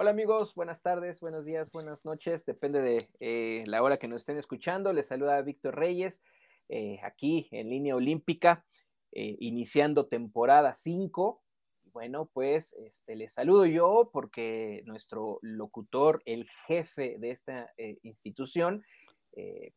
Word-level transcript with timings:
Hola 0.00 0.10
amigos, 0.10 0.54
buenas 0.54 0.80
tardes, 0.80 1.18
buenos 1.18 1.44
días, 1.44 1.72
buenas 1.72 2.06
noches, 2.06 2.46
depende 2.46 2.80
de 2.82 2.98
eh, 3.18 3.64
la 3.66 3.82
hora 3.82 3.96
que 3.96 4.06
nos 4.06 4.22
estén 4.22 4.38
escuchando. 4.38 4.92
Les 4.92 5.08
saluda 5.08 5.42
Víctor 5.42 5.74
Reyes, 5.74 6.22
eh, 6.68 7.00
aquí 7.02 7.48
en 7.50 7.68
línea 7.68 7.96
olímpica, 7.96 8.64
eh, 9.10 9.34
iniciando 9.40 10.06
temporada 10.06 10.72
5. 10.72 11.42
Bueno, 11.86 12.30
pues 12.32 12.74
este, 12.74 13.16
les 13.16 13.32
saludo 13.32 13.66
yo 13.66 14.10
porque 14.12 14.84
nuestro 14.86 15.40
locutor, 15.42 16.22
el 16.26 16.48
jefe 16.68 17.16
de 17.18 17.32
esta 17.32 17.68
institución, 18.02 18.84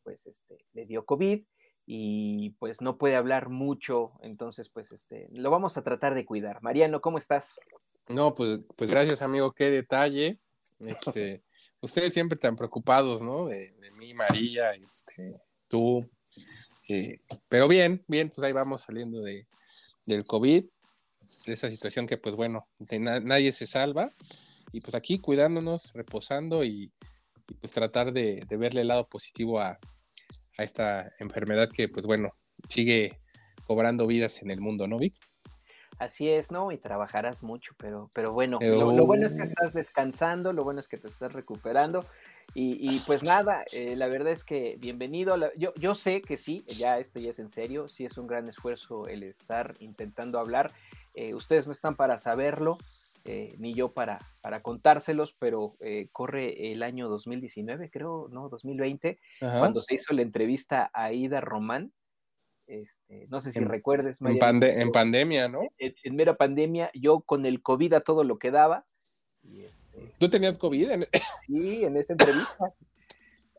pues 0.03 0.27
este, 0.27 0.67
le 0.73 0.85
dio 0.85 1.03
COVID 1.03 1.43
y 1.87 2.51
pues 2.59 2.79
no 2.79 2.99
puede 2.99 3.15
hablar 3.15 3.49
mucho, 3.49 4.11
entonces 4.21 4.69
pues 4.69 4.91
este, 4.91 5.29
lo 5.31 5.49
vamos 5.49 5.77
a 5.77 5.83
tratar 5.83 6.13
de 6.13 6.25
cuidar. 6.25 6.61
Mariano, 6.61 7.01
¿cómo 7.01 7.17
estás? 7.17 7.59
No, 8.09 8.35
pues, 8.35 8.59
pues 8.75 8.89
gracias, 8.89 9.21
amigo, 9.21 9.53
qué 9.53 9.69
detalle. 9.69 10.39
Este, 10.79 11.43
ustedes 11.81 12.13
siempre 12.13 12.37
tan 12.37 12.55
preocupados, 12.55 13.21
¿no? 13.21 13.47
De, 13.47 13.73
mí, 13.97 14.13
María, 14.13 14.73
este, 14.73 15.39
tú. 15.67 16.09
Eh, 16.89 17.19
pero 17.47 17.67
bien, 17.67 18.03
bien, 18.07 18.29
pues 18.29 18.45
ahí 18.45 18.53
vamos 18.53 18.81
saliendo 18.81 19.21
de, 19.21 19.47
del 20.05 20.25
COVID, 20.25 20.65
de 21.45 21.53
esa 21.53 21.69
situación 21.69 22.07
que, 22.07 22.17
pues 22.17 22.35
bueno, 22.35 22.67
nadie 22.99 23.51
se 23.51 23.67
salva. 23.67 24.11
Y 24.71 24.81
pues 24.81 24.95
aquí 24.95 25.19
cuidándonos, 25.19 25.91
reposando 25.93 26.63
y, 26.63 26.91
pues 27.59 27.73
tratar 27.73 28.13
de, 28.13 28.45
verle 28.49 28.81
el 28.81 28.87
lado 28.87 29.07
positivo 29.07 29.59
a, 29.59 29.77
a 30.57 30.63
esta 30.63 31.11
enfermedad 31.19 31.69
que, 31.69 31.89
pues 31.89 32.05
bueno, 32.05 32.31
sigue 32.69 33.19
cobrando 33.65 34.07
vidas 34.07 34.41
en 34.41 34.51
el 34.51 34.61
mundo, 34.61 34.87
¿no, 34.87 34.97
Vic? 34.97 35.15
Así 36.01 36.27
es, 36.27 36.49
¿no? 36.49 36.71
Y 36.71 36.79
trabajarás 36.79 37.43
mucho, 37.43 37.75
pero, 37.77 38.09
pero 38.15 38.33
bueno, 38.33 38.57
lo, 38.59 39.05
bueno 39.05 39.27
es 39.27 39.35
que 39.35 39.43
estás 39.43 39.71
descansando, 39.71 40.51
lo 40.51 40.63
bueno 40.63 40.79
es 40.79 40.87
que 40.87 40.97
te 40.97 41.07
estás 41.07 41.31
recuperando. 41.31 42.03
Y, 42.55 42.99
pues 43.05 43.21
nada, 43.21 43.63
eh, 43.71 43.95
la 43.95 44.07
verdad 44.07 44.33
es 44.33 44.43
que 44.43 44.77
bienvenido. 44.79 45.37
yo, 45.57 45.75
yo 45.75 45.93
sé 45.93 46.23
que 46.23 46.37
sí, 46.37 46.65
ya 46.65 46.97
esto 46.97 47.19
ya 47.19 47.29
es 47.29 47.37
en 47.37 47.51
serio, 47.51 47.87
sí 47.87 48.03
es 48.03 48.17
un 48.17 48.25
gran 48.25 48.49
esfuerzo 48.49 49.05
el 49.05 49.21
estar 49.21 49.75
intentando 49.77 50.39
hablar. 50.39 50.71
Eh, 51.13 51.35
ustedes 51.35 51.67
no 51.67 51.71
están 51.71 51.95
para 51.95 52.17
saberlo, 52.17 52.79
eh, 53.23 53.53
ni 53.59 53.75
yo 53.75 53.89
para, 53.89 54.17
para 54.41 54.63
contárselos, 54.63 55.35
pero 55.37 55.75
corre 56.11 56.71
el 56.71 56.81
año 56.81 57.09
2019, 57.09 57.91
creo, 57.91 58.27
¿no? 58.31 58.49
2020, 58.49 59.19
cuando 59.39 59.81
se 59.81 59.93
hizo 59.93 60.15
la 60.15 60.23
entrevista 60.23 60.89
a 60.95 61.13
Ida 61.13 61.41
Román 61.41 61.91
este, 62.71 63.27
no 63.29 63.41
sé 63.41 63.51
si 63.51 63.59
recuerdes, 63.59 64.21
María, 64.21 64.49
en, 64.49 64.91
pandemia, 64.91 65.49
¿no? 65.49 65.61
En, 65.77 66.15
mera 66.15 66.37
pandemia, 66.37 66.89
yo 66.93 67.19
con 67.19 67.45
el 67.45 67.61
COVID 67.61 67.93
a 67.93 67.99
todo 67.99 68.23
lo 68.23 68.39
que 68.39 68.49
daba. 68.49 68.85
Este 69.43 70.13
¿Tú 70.17 70.29
tenías 70.29 70.57
COVID? 70.57 70.89
Sí, 71.45 71.83
en 71.83 71.97
esa 71.97 72.13
entrevista. 72.13 72.73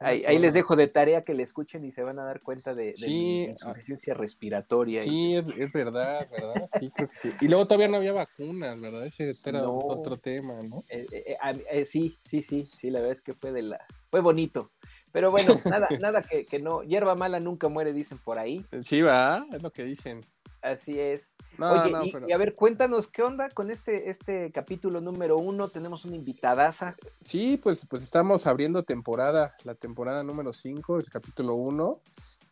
Ahí, 0.00 0.38
les 0.38 0.54
dejo 0.54 0.74
de 0.74 0.88
tarea 0.88 1.22
que 1.22 1.34
le 1.34 1.42
escuchen 1.42 1.84
y 1.84 1.92
se 1.92 2.02
van 2.02 2.18
a 2.18 2.24
dar 2.24 2.40
cuenta 2.40 2.74
de, 2.74 2.92
mi 3.06 3.44
insuficiencia 3.44 4.14
respiratoria. 4.14 5.02
Sí, 5.02 5.36
es, 5.36 5.72
verdad, 5.72 6.28
¿verdad? 6.30 6.68
Sí, 6.78 6.90
creo 6.90 7.08
que 7.08 7.14
sí. 7.14 7.30
Y 7.40 7.48
luego 7.48 7.66
todavía 7.66 7.88
no 7.88 7.98
había 7.98 8.12
vacunas, 8.12 8.80
¿verdad? 8.80 9.06
Ese 9.06 9.36
era 9.44 9.68
otro 9.68 10.16
tema, 10.16 10.54
¿no? 10.62 10.82
Eh, 10.88 11.06
eh, 11.12 11.36
eh, 11.70 11.84
sí, 11.84 12.18
sí, 12.24 12.42
sí, 12.42 12.64
sí, 12.64 12.90
la 12.90 12.98
verdad 12.98 13.16
es 13.16 13.22
que 13.22 13.34
fue 13.34 13.52
de 13.52 13.62
la... 13.62 13.86
Fue 14.10 14.20
bonito. 14.20 14.72
Pero 15.12 15.30
bueno, 15.30 15.54
nada, 15.64 15.88
nada 16.00 16.22
que, 16.22 16.44
que, 16.44 16.58
no, 16.58 16.82
hierba 16.82 17.14
mala 17.14 17.38
nunca 17.38 17.68
muere, 17.68 17.92
dicen 17.92 18.18
por 18.18 18.38
ahí. 18.38 18.64
Sí, 18.82 19.02
va, 19.02 19.46
es 19.52 19.62
lo 19.62 19.70
que 19.70 19.84
dicen. 19.84 20.24
Así 20.62 20.98
es. 20.98 21.32
Oye, 21.58 21.92
y, 22.28 22.32
a 22.32 22.38
ver, 22.38 22.54
cuéntanos, 22.54 23.08
¿qué 23.08 23.22
onda 23.22 23.50
con 23.50 23.70
este, 23.70 24.10
este 24.10 24.52
capítulo 24.52 25.00
número 25.00 25.36
uno? 25.36 25.68
Tenemos 25.68 26.04
una 26.04 26.16
invitadaza. 26.16 26.94
Sí, 27.20 27.58
pues, 27.60 27.84
pues 27.84 28.04
estamos 28.04 28.46
abriendo 28.46 28.84
temporada, 28.84 29.54
la 29.64 29.74
temporada 29.74 30.22
número 30.22 30.52
cinco, 30.52 30.98
el 30.98 31.10
capítulo 31.10 31.56
uno. 31.56 32.00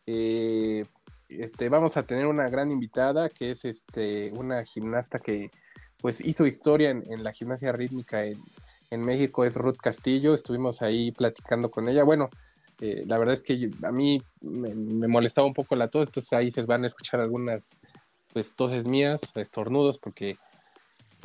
Eh, 0.05 0.85
este, 1.29 1.69
vamos 1.69 1.95
a 1.95 2.03
tener 2.03 2.27
una 2.27 2.49
gran 2.49 2.69
invitada 2.69 3.29
que 3.29 3.51
es 3.51 3.63
este, 3.63 4.31
una 4.33 4.65
gimnasta 4.65 5.19
que 5.19 5.49
pues 6.01 6.19
hizo 6.19 6.45
historia 6.45 6.89
en, 6.89 7.03
en 7.11 7.23
la 7.23 7.31
gimnasia 7.31 7.71
rítmica 7.71 8.25
en, 8.25 8.37
en 8.91 9.05
México, 9.05 9.45
es 9.45 9.55
Ruth 9.55 9.77
Castillo. 9.77 10.33
Estuvimos 10.33 10.81
ahí 10.81 11.11
platicando 11.11 11.71
con 11.71 11.87
ella. 11.87 12.03
Bueno, 12.03 12.29
eh, 12.81 13.03
la 13.05 13.19
verdad 13.19 13.35
es 13.35 13.43
que 13.43 13.69
a 13.83 13.91
mí 13.91 14.21
me, 14.41 15.07
molestaba 15.07 15.45
un 15.45 15.53
poco 15.53 15.75
la 15.75 15.87
tos, 15.87 16.07
entonces 16.07 16.33
ahí 16.33 16.51
se 16.51 16.63
van 16.63 16.83
a 16.83 16.87
escuchar 16.87 17.21
algunas 17.21 17.77
pues 18.33 18.55
toses 18.55 18.85
mías, 18.85 19.31
estornudos, 19.35 19.99
porque 19.99 20.37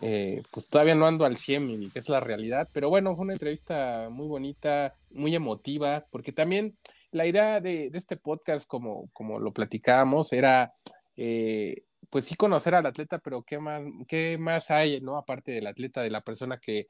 eh, 0.02 0.42
pues 0.50 0.68
todavía 0.68 0.94
no 0.94 1.06
ando 1.06 1.24
al 1.24 1.38
100, 1.38 1.90
que 1.90 1.98
es 1.98 2.10
la 2.10 2.20
realidad, 2.20 2.68
pero 2.74 2.90
bueno, 2.90 3.14
fue 3.14 3.24
una 3.24 3.32
entrevista 3.32 4.08
muy 4.10 4.26
bonita, 4.26 4.94
muy 5.10 5.34
emotiva, 5.34 6.04
porque 6.10 6.32
también 6.32 6.76
la 7.10 7.26
idea 7.26 7.60
de, 7.60 7.90
este 7.94 8.18
podcast, 8.18 8.66
como, 8.66 9.08
como 9.14 9.38
lo 9.38 9.52
platicábamos, 9.52 10.34
era 10.34 10.74
eh, 11.16 11.84
pues 12.10 12.26
sí 12.26 12.34
conocer 12.34 12.74
al 12.74 12.84
atleta, 12.84 13.18
pero 13.18 13.42
qué 13.42 13.58
más, 13.58 13.82
qué 14.06 14.36
más 14.36 14.70
hay, 14.70 15.00
¿no? 15.00 15.16
Aparte 15.16 15.52
del 15.52 15.66
atleta, 15.66 16.02
de 16.02 16.10
la 16.10 16.20
persona 16.20 16.58
que, 16.58 16.86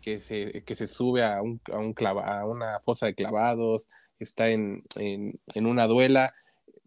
que 0.00 0.18
se, 0.18 0.64
que 0.64 0.74
se 0.74 0.86
sube 0.86 1.22
a, 1.22 1.42
un, 1.42 1.60
a, 1.72 1.78
un 1.78 1.94
a 2.24 2.46
una 2.46 2.80
fosa 2.80 3.06
de 3.06 3.14
clavados, 3.14 3.88
está 4.24 4.48
en, 4.48 4.82
en, 4.96 5.40
en, 5.54 5.66
una 5.66 5.86
duela. 5.86 6.26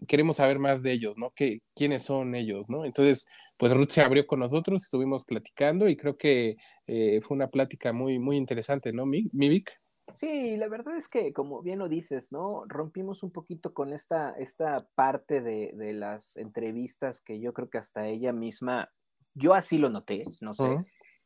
Queremos 0.07 0.37
saber 0.37 0.59
más 0.59 0.81
de 0.81 0.91
ellos, 0.91 1.17
¿no? 1.17 1.31
¿Qué, 1.31 1.61
¿Quiénes 1.75 2.03
son 2.03 2.35
ellos, 2.35 2.69
no? 2.69 2.85
Entonces, 2.85 3.27
pues 3.57 3.73
Ruth 3.73 3.89
se 3.89 4.01
abrió 4.01 4.25
con 4.25 4.39
nosotros, 4.39 4.83
estuvimos 4.83 5.25
platicando 5.25 5.87
y 5.87 5.95
creo 5.95 6.17
que 6.17 6.57
eh, 6.87 7.21
fue 7.21 7.35
una 7.35 7.49
plática 7.49 7.93
muy, 7.93 8.17
muy 8.19 8.37
interesante, 8.37 8.91
¿no, 8.91 9.05
mi, 9.05 9.29
Vic? 9.31 9.79
Sí, 10.15 10.57
la 10.57 10.67
verdad 10.67 10.97
es 10.97 11.07
que, 11.07 11.31
como 11.31 11.61
bien 11.61 11.79
lo 11.79 11.87
dices, 11.87 12.31
¿no? 12.31 12.65
Rompimos 12.67 13.23
un 13.23 13.31
poquito 13.31 13.73
con 13.73 13.93
esta, 13.93 14.31
esta 14.31 14.87
parte 14.95 15.41
de, 15.41 15.71
de 15.75 15.93
las 15.93 16.35
entrevistas 16.37 17.21
que 17.21 17.39
yo 17.39 17.53
creo 17.53 17.69
que 17.69 17.77
hasta 17.77 18.07
ella 18.07 18.33
misma, 18.33 18.91
yo 19.35 19.53
así 19.53 19.77
lo 19.77 19.89
noté, 19.89 20.23
no 20.41 20.53
sé 20.53 20.63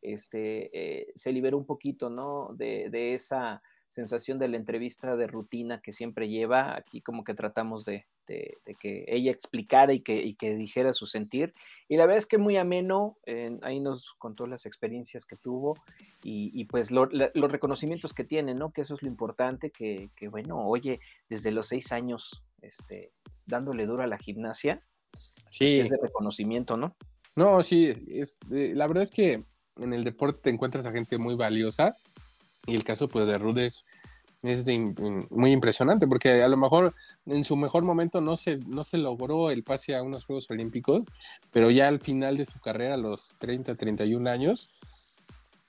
este, 0.06 0.70
eh, 0.74 1.08
se 1.16 1.32
liberó 1.32 1.58
un 1.58 1.66
poquito, 1.66 2.10
¿no? 2.10 2.54
De, 2.54 3.14
esa 3.16 3.62
sensación 3.96 4.38
de 4.38 4.50
la 4.50 4.58
entrevista 4.58 5.16
de 5.16 5.26
rutina 5.26 5.80
que 5.82 5.94
siempre 5.94 6.28
lleva. 6.28 6.76
Aquí 6.76 7.02
como 7.02 7.24
que 7.24 7.34
tratamos 7.34 7.86
de, 7.86 8.06
que 8.28 9.06
ella 9.08 9.32
explicara 9.32 9.94
y 9.94 10.02
que, 10.02 10.36
que, 10.36 10.56
dijera 10.56 10.94
su 10.94 11.06
sentir. 11.06 11.54
Y 11.88 11.96
la 11.96 12.06
verdad 12.06 12.20
es 12.20 12.28
que 12.28 12.38
muy 12.38 12.58
ameno, 12.58 13.18
ahí 13.62 13.80
nos 13.80 14.14
contó 14.18 14.48
las 14.48 14.66
experiencias 14.66 15.26
que 15.26 15.38
tuvo 15.38 15.76
y, 16.24 16.66
pues 16.66 16.92
los 16.92 17.52
reconocimientos 17.52 18.14
que 18.14 18.26
tiene, 18.26 18.54
¿no? 18.54 18.72
Que 18.72 18.82
eso 18.82 18.96
es 18.96 19.02
lo 19.02 19.08
importante, 19.08 19.72
que, 19.72 20.10
bueno, 20.30 20.68
oye, 20.68 21.00
desde 21.30 21.52
los 21.52 21.68
seis 21.68 21.92
años, 21.92 22.44
este, 22.62 23.12
dándole 23.46 23.86
duro 23.86 24.04
a 24.04 24.08
la 24.08 24.18
gimnasia, 24.18 24.82
pues 25.12 25.34
sí. 25.50 25.80
es 25.80 25.90
de 25.90 25.98
reconocimiento, 26.02 26.76
¿no? 26.76 26.96
No, 27.36 27.64
sí, 27.64 27.94
es, 28.08 28.38
eh, 28.52 28.74
la 28.76 28.88
verdad 28.88 29.04
es 29.04 29.12
que 29.12 29.44
en 29.78 29.94
el 29.94 30.04
deporte 30.04 30.40
te 30.44 30.50
encuentras 30.50 30.86
a 30.86 30.92
gente 30.92 31.18
muy 31.18 31.36
valiosa 31.36 31.96
y 32.68 32.76
el 32.76 32.84
caso 32.84 33.08
pues 33.08 33.28
de 33.28 33.38
Rude 33.38 33.66
es, 33.66 33.86
muy 35.32 35.52
impresionante 35.52 36.06
porque 36.08 36.44
a 36.44 36.48
lo 36.48 36.58
mejor 36.58 36.94
en 37.26 37.44
su 37.44 37.58
mejor 37.58 37.84
momento 37.84 38.22
no 38.22 38.38
se, 38.38 38.58
no 38.58 38.84
se 38.84 39.00
logró 39.00 39.50
el 39.50 39.64
pase 39.64 39.96
a 39.96 40.04
unos 40.04 40.26
Juegos 40.26 40.52
Olímpicos, 40.52 41.04
pero 41.52 41.72
ya 41.72 41.88
al 41.88 42.00
final 42.00 42.38
de 42.38 42.46
su 42.46 42.60
carrera, 42.60 42.94
a 42.94 42.98
los 42.98 43.38
30, 43.40 43.76
31 43.76 44.30
años, 44.30 44.70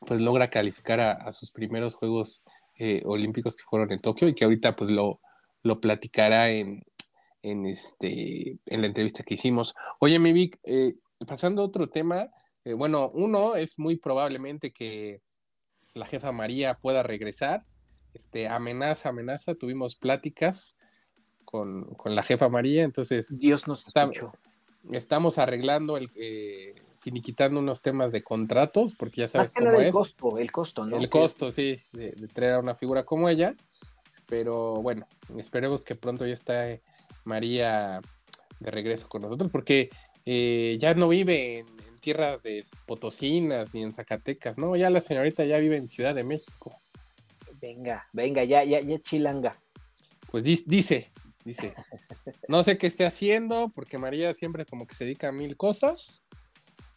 pues 0.00 0.20
logra 0.20 0.50
calificar 0.50 1.00
a, 1.00 1.32
sus 1.32 1.52
primeros 1.52 1.94
Juegos 1.94 2.44
eh, 2.78 3.02
Olímpicos 3.06 3.56
que 3.56 3.64
fueron 3.64 3.90
en 3.92 4.00
Tokio 4.00 4.28
y 4.28 4.34
que 4.34 4.44
ahorita 4.44 4.76
pues 4.76 4.90
lo, 4.90 5.20
lo 5.62 5.80
platicará 5.80 6.50
en, 6.50 6.82
en, 7.42 7.66
este, 7.66 8.58
en 8.66 8.80
la 8.80 8.88
entrevista 8.88 9.22
que 9.22 9.34
hicimos. 9.34 9.74
Oye, 10.00 10.18
mi 10.18 10.32
Vic, 10.32 10.58
eh, 10.64 10.94
pasando 11.26 11.62
a 11.62 11.66
otro 11.66 11.88
tema, 11.88 12.28
eh, 12.64 12.74
bueno, 12.74 13.10
uno 13.14 13.56
es 13.56 13.78
muy 13.78 13.96
probablemente 13.96 14.72
que 14.72 15.22
la 15.96 16.06
jefa 16.06 16.32
María 16.32 16.74
pueda 16.74 17.02
regresar. 17.02 17.64
Este, 18.14 18.48
amenaza, 18.48 19.08
amenaza. 19.08 19.54
Tuvimos 19.54 19.96
pláticas 19.96 20.76
con, 21.44 21.96
la 22.04 22.22
jefa 22.22 22.48
María, 22.48 22.84
entonces. 22.84 23.38
Dios 23.38 23.66
nos 23.66 23.86
está, 23.86 24.10
Estamos 24.92 25.38
arreglando 25.38 25.96
el. 25.96 26.10
Eh, 26.16 26.74
finiquitando 27.00 27.60
unos 27.60 27.82
temas 27.82 28.10
de 28.10 28.24
contratos, 28.24 28.96
porque 28.98 29.20
ya 29.20 29.28
sabes 29.28 29.54
cómo 29.54 29.70
el 29.70 29.86
es. 29.86 29.92
costo, 29.92 30.38
el 30.38 30.50
costo, 30.50 30.84
¿no? 30.84 30.96
El 30.96 31.08
costo, 31.08 31.52
sí, 31.52 31.80
de, 31.92 32.10
traer 32.32 32.54
a 32.54 32.58
una 32.58 32.74
figura 32.74 33.04
como 33.04 33.28
ella. 33.28 33.54
Pero 34.26 34.82
bueno, 34.82 35.06
esperemos 35.38 35.84
que 35.84 35.94
pronto 35.94 36.26
ya 36.26 36.34
esté 36.34 36.82
María 37.22 38.00
de 38.58 38.70
regreso 38.72 39.08
con 39.08 39.22
nosotros, 39.22 39.52
porque 39.52 39.88
eh, 40.24 40.78
ya 40.80 40.94
no 40.94 41.08
vive 41.08 41.58
en, 41.58 41.66
tierras 42.06 42.40
de 42.44 42.64
Potosinas 42.86 43.74
ni 43.74 43.82
en 43.82 43.92
Zacatecas, 43.92 44.58
¿no? 44.58 44.76
Ya 44.76 44.90
la 44.90 45.00
señorita 45.00 45.44
ya 45.44 45.58
vive 45.58 45.76
en 45.76 45.88
Ciudad 45.88 46.14
de 46.14 46.22
México. 46.22 46.78
Venga, 47.60 48.06
venga, 48.12 48.44
ya, 48.44 48.62
ya, 48.62 48.80
ya 48.80 48.96
chilanga. 49.00 49.58
Pues 50.30 50.44
dice, 50.44 51.10
dice. 51.44 51.74
No 52.46 52.62
sé 52.62 52.78
qué 52.78 52.86
esté 52.86 53.06
haciendo, 53.06 53.72
porque 53.74 53.98
María 53.98 54.32
siempre 54.34 54.64
como 54.64 54.86
que 54.86 54.94
se 54.94 55.04
dedica 55.04 55.30
a 55.30 55.32
mil 55.32 55.56
cosas, 55.56 56.22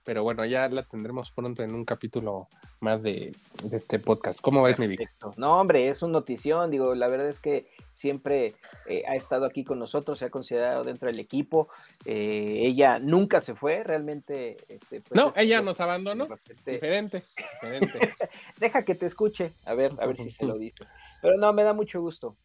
pero 0.10 0.24
bueno, 0.24 0.44
ya 0.44 0.68
la 0.70 0.82
tendremos 0.82 1.30
pronto 1.30 1.62
en 1.62 1.76
un 1.76 1.86
capítulo 1.86 2.48
más 2.80 3.04
de, 3.04 3.32
este 3.72 4.00
podcast. 4.00 4.42
¿Cómo 4.42 4.64
ves, 4.64 4.80
mi 4.80 4.88
Vic? 4.88 5.08
No, 5.38 5.60
hombre, 5.60 5.88
es 5.88 6.02
una 6.02 6.14
notición, 6.14 6.72
digo, 6.72 6.96
la 6.96 7.08
verdad 7.08 7.28
es 7.28 7.40
que 7.40 7.70
siempre 7.94 8.56
eh, 8.88 9.04
ha 9.08 9.16
estado 9.16 9.46
aquí 9.46 9.64
con 9.64 9.78
nosotros, 9.78 10.18
se 10.18 10.26
ha 10.26 10.32
considerado 10.32 10.84
dentro 10.84 11.10
del 11.10 11.20
equipo, 11.20 11.70
eh, 12.06 12.64
ella 12.64 12.98
nunca 12.98 13.40
se 13.40 13.54
fue, 13.54 13.84
realmente. 13.84 14.58
Este, 14.68 15.02
pues, 15.02 15.12
no, 15.12 15.32
ella 15.36 15.62
nos 15.62 15.80
abandonó, 15.80 16.28
diferente, 16.66 17.26
diferente. 17.62 18.00
Deja 18.60 18.84
que 18.84 18.96
te 18.96 19.06
escuche, 19.06 19.52
a 19.64 19.76
ver, 19.76 19.94
a 20.00 20.08
ver 20.08 20.18
si 20.18 20.32
se 20.32 20.44
lo 20.44 20.58
dices. 20.58 20.88
Pero 21.22 21.38
no, 21.38 21.54
me 21.54 21.62
da 21.62 21.74
mucho 21.74 22.02
gusto. 22.02 22.36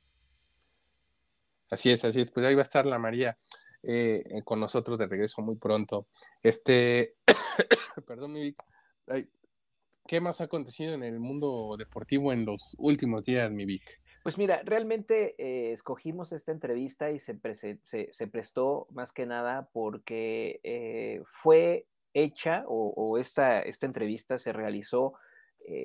Así 1.70 1.90
es, 1.90 2.04
así 2.04 2.20
es, 2.20 2.28
pues 2.28 2.44
ahí 2.44 2.54
va 2.54 2.60
a 2.60 2.62
estar 2.62 2.84
la 2.84 2.98
María. 2.98 3.34
Eh, 3.86 4.42
con 4.44 4.60
nosotros 4.60 4.98
de 4.98 5.06
regreso 5.06 5.42
muy 5.42 5.56
pronto. 5.56 6.08
Este, 6.42 7.16
perdón, 8.06 8.32
mi 8.32 8.54
¿qué 10.06 10.20
más 10.20 10.40
ha 10.40 10.44
acontecido 10.44 10.94
en 10.94 11.02
el 11.02 11.20
mundo 11.20 11.76
deportivo 11.76 12.32
en 12.32 12.46
los 12.46 12.74
últimos 12.78 13.24
días, 13.24 13.50
mi 13.50 13.66
Vic? 13.66 14.00
Pues 14.22 14.38
mira, 14.38 14.62
realmente 14.64 15.34
eh, 15.36 15.72
escogimos 15.72 16.32
esta 16.32 16.50
entrevista 16.50 17.10
y 17.10 17.18
se, 17.18 17.38
se, 17.82 18.26
prestó 18.26 18.86
más 18.90 19.12
que 19.12 19.26
nada 19.26 19.68
porque 19.72 20.60
eh, 20.62 21.22
fue 21.42 21.86
hecha 22.14 22.64
o, 22.66 23.18
esta, 23.18 23.60
esta, 23.60 23.84
entrevista 23.84 24.38
se 24.38 24.52
realizó 24.52 25.14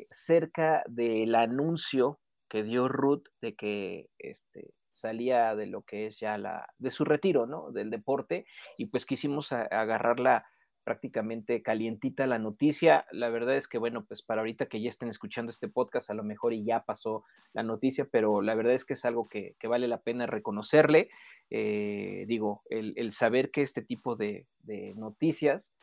cerca 0.10 0.84
del 0.88 1.36
anuncio 1.36 2.20
que 2.50 2.64
dio 2.64 2.88
Ruth 2.88 3.28
de 3.42 3.56
que 3.56 4.10
este, 4.20 4.74
salía 5.00 5.56
de 5.56 5.68
lo 5.68 5.82
que 5.82 6.08
es 6.08 6.20
ya 6.20 6.38
la, 6.38 6.68
de 6.78 6.92
su 6.92 7.06
retiro, 7.06 7.46
¿no? 7.46 7.72
Del 7.72 7.90
deporte, 7.90 8.46
y 8.78 8.88
pues 8.88 9.06
quisimos 9.06 9.52
agarrarla 9.52 10.46
prácticamente 10.84 11.62
calientita 11.62 12.26
la 12.26 12.40
noticia. 12.40 13.06
La 13.12 13.30
verdad 13.30 13.56
es 13.56 13.68
que, 13.68 13.78
bueno, 13.78 14.06
pues 14.06 14.24
para 14.24 14.42
ahorita 14.42 14.66
que 14.66 14.82
ya 14.82 14.90
estén 14.90 15.10
escuchando 15.10 15.52
este 15.52 15.68
podcast, 15.68 16.10
a 16.10 16.16
lo 16.16 16.24
mejor 16.24 16.54
y 16.54 16.64
ya 16.64 16.84
pasó 16.84 17.24
la 17.54 17.62
noticia, 17.62 18.08
pero 18.12 18.42
la 18.42 18.56
verdad 18.56 18.74
es 18.74 18.86
que 18.86 18.94
es 18.94 19.06
algo 19.06 19.28
que, 19.28 19.56
vale 19.64 19.88
la 19.88 20.02
pena 20.02 20.26
reconocerle. 20.26 21.10
Eh, 21.52 22.26
digo, 22.28 22.64
el, 22.70 23.12
saber 23.12 23.52
que 23.52 23.62
este 23.62 23.84
tipo 23.84 24.16
de, 24.16 24.48
de 24.64 24.94
noticias 24.96 25.76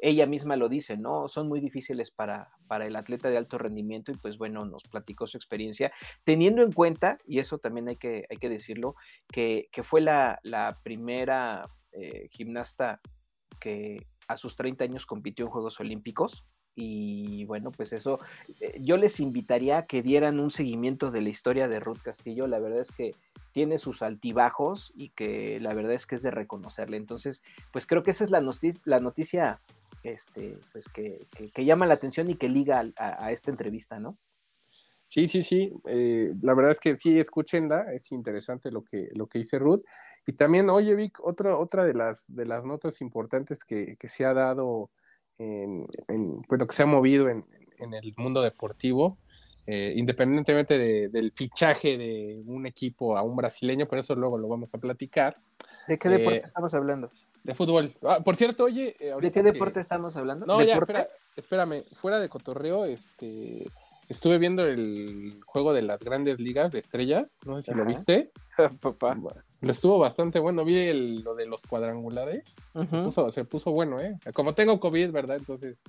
ella 0.00 0.26
misma 0.26 0.56
lo 0.56 0.68
dice, 0.68 0.96
¿no? 0.96 1.28
Son 1.28 1.48
muy 1.48 1.60
difíciles 1.60 2.10
para, 2.10 2.50
para 2.66 2.86
el 2.86 2.96
atleta 2.96 3.30
de 3.30 3.38
alto 3.38 3.58
rendimiento 3.58 4.12
y 4.12 4.16
pues 4.16 4.36
bueno, 4.36 4.60
nos 4.60 4.82
platicó 4.84 5.26
su 5.26 5.36
experiencia, 5.36 5.92
teniendo 6.24 6.62
en 6.62 6.72
cuenta, 6.72 7.18
y 7.26 7.38
eso 7.38 7.58
también 7.58 7.88
hay 7.88 7.96
que, 7.96 8.26
hay 8.28 8.36
que 8.36 8.48
decirlo, 8.48 8.96
que, 9.32 9.68
fue 9.82 10.00
la, 10.00 10.40
primera 10.82 11.62
eh, 11.92 12.28
gimnasta 12.30 13.00
que 13.60 13.96
a 14.28 14.36
sus 14.36 14.56
30 14.56 14.84
años 14.84 15.06
compitió 15.06 15.46
en 15.46 15.50
Juegos 15.50 15.80
Olímpicos. 15.80 16.44
Y 16.74 17.44
bueno, 17.44 17.70
pues 17.70 17.92
eso, 17.92 18.18
eh, 18.60 18.78
yo 18.80 18.96
les 18.96 19.20
invitaría 19.20 19.78
a 19.78 19.86
que 19.86 20.02
dieran 20.02 20.40
un 20.40 20.50
seguimiento 20.50 21.10
de 21.10 21.22
la 21.22 21.28
historia 21.28 21.68
de 21.68 21.80
Ruth 21.80 22.02
Castillo. 22.02 22.46
La 22.46 22.58
verdad 22.58 22.80
es 22.80 22.90
que 22.90 23.14
tiene 23.52 23.78
sus 23.78 24.02
altibajos 24.02 24.92
y 24.96 25.10
que 25.10 25.60
la 25.60 25.72
verdad 25.74 25.92
es 25.92 26.06
que 26.06 26.16
es 26.16 26.22
de 26.22 26.32
reconocerle. 26.32 26.96
Entonces, 26.96 27.42
pues 27.72 27.86
creo 27.86 28.02
que 28.02 28.10
esa 28.10 28.24
es 28.24 28.30
la, 28.30 28.42
la 28.84 28.98
noticia 29.00 29.60
este, 30.04 30.58
pues 30.70 30.88
que, 30.88 31.26
llama 31.64 31.86
la 31.86 31.94
atención 31.94 32.30
y 32.30 32.36
que 32.36 32.48
liga 32.48 32.84
a, 32.96 33.32
esta 33.32 33.50
entrevista, 33.50 33.98
¿no? 33.98 34.16
Sí, 35.08 35.28
sí, 35.28 35.42
sí. 35.42 35.72
Eh, 35.86 36.26
la 36.42 36.54
verdad 36.54 36.72
es 36.72 36.80
que 36.80 36.96
sí, 36.96 37.18
escúchenla, 37.18 37.92
es 37.92 38.12
interesante 38.12 38.70
lo 38.70 38.82
que, 38.82 39.08
lo 39.14 39.26
que 39.26 39.38
dice 39.38 39.58
Ruth. 39.58 39.82
Y 40.26 40.32
también, 40.32 40.68
oye, 40.70 40.94
Vic, 40.94 41.18
otra, 41.22 41.56
otra 41.56 41.84
de, 41.84 41.94
las, 41.94 42.32
de 42.34 42.44
las 42.44 42.66
notas 42.66 43.00
importantes 43.00 43.64
que, 43.64 43.96
se 43.98 44.24
ha 44.24 44.34
dado, 44.34 44.90
en, 45.38 45.86
en, 46.08 46.42
bueno, 46.48 46.66
que 46.66 46.74
se 46.74 46.82
ha 46.82 46.86
movido 46.86 47.28
en, 47.28 47.44
en 47.78 47.94
el 47.94 48.12
mundo 48.16 48.42
deportivo, 48.42 49.18
eh, 49.66 49.94
independientemente 49.96 50.78
del 51.08 51.32
fichaje 51.32 51.96
de 51.96 52.42
un 52.46 52.66
equipo 52.66 53.16
a 53.16 53.22
un 53.22 53.34
brasileño, 53.34 53.86
por 53.86 53.98
eso 53.98 54.14
luego 54.14 54.38
lo 54.38 54.48
vamos 54.48 54.74
a 54.74 54.78
platicar. 54.78 55.38
¿De 55.88 55.98
qué 55.98 56.08
deporte 56.08 56.38
eh, 56.38 56.42
estamos 56.44 56.74
hablando? 56.74 57.10
De 57.42 57.54
fútbol. 57.54 57.94
Ah, 58.02 58.20
por 58.24 58.36
cierto, 58.36 58.64
oye. 58.64 58.96
Eh, 58.98 59.14
¿De 59.20 59.30
qué 59.30 59.42
deporte 59.42 59.80
estamos 59.80 60.16
hablando? 60.16 60.46
No, 60.46 60.62
ya, 60.62 60.74
espera, 60.74 61.08
espérame. 61.36 61.84
Fuera 61.94 62.18
de 62.18 62.28
cotorreo, 62.28 62.84
este. 62.84 63.66
Estuve 64.08 64.38
viendo 64.38 64.66
el 64.66 65.40
juego 65.46 65.72
de 65.72 65.82
las 65.82 66.02
grandes 66.02 66.38
ligas 66.38 66.72
de 66.72 66.78
estrellas. 66.78 67.38
No 67.46 67.60
sé 67.60 67.72
si 67.72 67.78
lo 67.78 67.84
viste. 67.84 68.30
Papá. 68.80 69.18
Lo 69.60 69.70
estuvo 69.70 69.98
bastante 69.98 70.38
bueno. 70.38 70.64
Vi 70.64 70.92
lo 71.22 71.34
de 71.34 71.46
los 71.46 71.62
cuadrangulares. 71.62 72.54
se, 72.88 73.02
puso, 73.02 73.32
se 73.32 73.44
puso 73.44 73.72
bueno, 73.72 74.00
¿eh? 74.00 74.18
Como 74.34 74.54
tengo 74.54 74.78
COVID, 74.78 75.10
¿verdad? 75.10 75.36
Entonces 75.36 75.82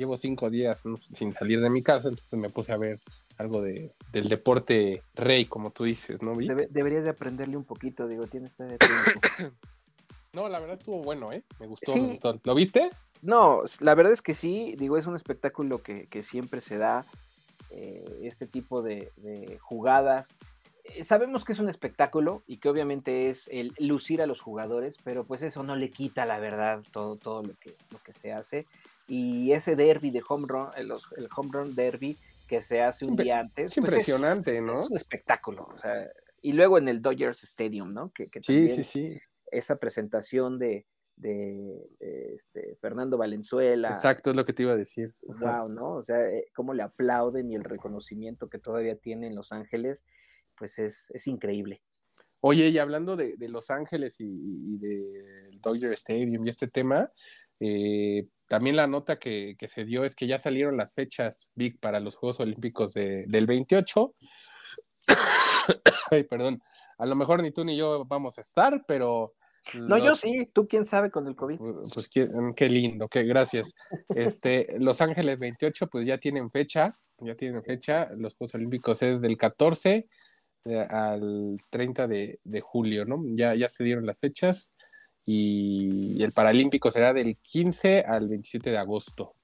llevo 0.00 0.16
cinco 0.16 0.48
días 0.48 0.82
sin 1.14 1.32
salir 1.32 1.60
de 1.60 1.68
mi 1.68 1.82
casa, 1.82 2.08
entonces 2.08 2.38
me 2.38 2.48
puse 2.48 2.72
a 2.72 2.78
ver 2.78 2.98
algo 3.36 3.60
de, 3.60 3.92
del 4.12 4.28
deporte 4.28 5.02
rey, 5.14 5.44
como 5.44 5.70
tú 5.70 5.84
dices, 5.84 6.22
¿no? 6.22 6.34
deberías 6.34 7.04
de 7.04 7.10
aprenderle 7.10 7.56
un 7.56 7.64
poquito, 7.64 8.08
digo, 8.08 8.26
tienes 8.26 8.54
todo 8.54 8.68
tiempo. 8.68 9.56
no, 10.32 10.48
la 10.48 10.58
verdad 10.58 10.78
estuvo 10.78 11.02
bueno, 11.02 11.32
¿eh? 11.32 11.44
Me 11.58 11.66
gustó, 11.66 11.92
¿Lo 12.44 12.54
viste? 12.54 12.90
No, 13.22 13.60
la 13.80 13.94
verdad 13.94 14.12
es 14.12 14.22
que 14.22 14.34
sí, 14.34 14.74
digo, 14.78 14.96
es 14.96 15.06
un 15.06 15.14
espectáculo 15.14 15.82
que, 15.82 16.08
siempre 16.22 16.60
se 16.60 16.78
da, 16.78 17.04
eh, 17.70 18.20
este 18.22 18.46
tipo 18.46 18.82
de, 18.82 19.10
jugadas. 19.60 20.36
Eh, 20.84 21.04
sabemos 21.04 21.44
que 21.44 21.52
es 21.52 21.58
un 21.58 21.68
espectáculo 21.68 22.42
y 22.46 22.58
que 22.58 22.68
obviamente 22.68 23.30
es 23.30 23.48
el 23.52 23.72
lucir 23.78 24.22
a 24.22 24.26
los 24.26 24.40
jugadores, 24.40 24.96
pero 25.04 25.24
pues 25.24 25.42
eso 25.42 25.62
no 25.62 25.76
le 25.76 25.90
quita 25.90 26.26
la 26.26 26.38
verdad 26.38 26.82
todo, 26.90 27.16
todo 27.16 27.42
lo, 27.42 27.54
que, 27.54 27.76
lo 27.90 28.02
que 28.02 28.12
se 28.12 28.32
hace 28.32 28.66
y 29.10 29.50
ese 29.52 29.74
derby 29.74 30.10
de 30.10 30.22
home 30.26 30.46
run, 30.48 30.68
el, 30.76 30.92
home 30.92 31.50
run 31.52 31.74
derby 31.74 32.16
que 32.46 32.62
se 32.62 32.80
hace 32.80 33.04
un 33.04 33.16
día 33.16 33.40
antes. 33.40 33.72
Es 33.72 33.74
pues 33.74 33.88
impresionante, 33.88 34.60
¿no? 34.60 34.84
Es 34.84 34.90
un 34.90 34.96
espectáculo. 34.96 35.68
O 35.74 35.78
sea, 35.78 36.08
y 36.40 36.52
luego 36.52 36.78
en 36.78 36.88
el 36.88 37.02
Dodgers 37.02 37.42
Stadium, 37.42 37.92
¿no? 37.92 38.12
Que, 38.12 38.28
sí, 38.40 38.68
sí, 38.68 38.84
sí. 38.84 39.18
Esa 39.50 39.74
presentación 39.74 40.60
de, 40.60 40.86
este, 41.22 42.76
Fernando 42.80 43.18
Valenzuela. 43.18 43.90
Exacto, 43.90 44.30
es 44.30 44.36
lo 44.36 44.44
que 44.44 44.52
te 44.52 44.62
iba 44.62 44.72
a 44.72 44.76
decir. 44.76 45.10
Wow, 45.26 45.68
¿no? 45.72 45.96
O 45.96 46.02
sea, 46.02 46.20
eh, 46.28 46.46
cómo 46.54 46.74
le 46.74 46.82
aplauden 46.82 47.50
y 47.50 47.56
el 47.56 47.64
reconocimiento 47.64 48.48
que 48.48 48.58
todavía 48.58 48.96
tiene 48.96 49.26
en 49.26 49.34
Los 49.34 49.52
Ángeles, 49.52 50.04
pues 50.58 50.78
es, 50.78 51.10
es 51.10 51.26
increíble. 51.26 51.82
Oye, 52.42 52.68
y 52.68 52.78
hablando 52.78 53.16
de, 53.16 53.36
Los 53.48 53.70
Ángeles 53.70 54.20
y, 54.20 54.24
y 54.24 54.78
del 54.78 55.60
Dodger 55.60 55.92
Stadium 55.92 56.46
y 56.46 56.48
este 56.48 56.68
tema, 56.68 57.12
eh, 57.60 58.26
también 58.48 58.74
la 58.74 58.86
nota 58.86 59.18
que, 59.18 59.56
se 59.68 59.84
dio 59.84 60.04
es 60.04 60.16
que 60.16 60.26
ya 60.26 60.38
salieron 60.38 60.76
las 60.76 60.94
fechas 60.94 61.50
big 61.54 61.78
para 61.78 62.00
los 62.00 62.16
Juegos 62.16 62.40
Olímpicos 62.40 62.94
del 62.94 63.46
28. 63.46 64.14
Ay, 66.10 66.24
perdón. 66.24 66.60
A 66.98 67.06
lo 67.06 67.14
mejor 67.14 67.42
ni 67.42 67.52
tú 67.52 67.64
ni 67.64 67.76
yo 67.76 68.04
vamos 68.06 68.38
a 68.38 68.40
estar, 68.40 68.84
pero. 68.88 69.34
No, 69.74 69.98
yo 69.98 70.14
sí, 70.14 70.48
tú 70.52 70.66
quién 70.66 70.84
sabe 70.84 71.10
con 71.10 71.26
el 71.26 71.36
COVID. 71.36 71.58
Pues 71.92 72.08
qué, 72.08 72.68
lindo, 72.68 73.08
qué 73.08 73.24
gracias. 73.24 73.74
Este, 74.08 74.76
Los 74.78 75.00
Ángeles 75.00 75.38
28, 75.38 75.88
pues 75.88 76.06
ya 76.06 76.18
tienen 76.18 76.48
fecha, 76.48 76.98
ya 77.18 77.34
tienen 77.34 77.62
fecha. 77.62 78.08
Los 78.16 78.34
Juegos 78.34 78.54
Olímpicos 78.54 79.02
es 79.02 79.20
del 79.20 79.36
14 79.36 80.08
eh, 80.64 80.86
al 80.88 81.58
30 81.70 82.08
de, 82.08 82.40
de, 82.42 82.60
julio, 82.60 83.04
¿no? 83.04 83.22
Ya, 83.34 83.54
ya 83.54 83.68
se 83.68 83.84
dieron 83.84 84.06
las 84.06 84.18
fechas 84.18 84.72
y 85.24 86.22
el 86.22 86.32
Paralímpico 86.32 86.90
será 86.90 87.12
del 87.12 87.36
15 87.36 88.00
al 88.00 88.28
27 88.28 88.70
de 88.70 88.78
agosto 88.78 89.34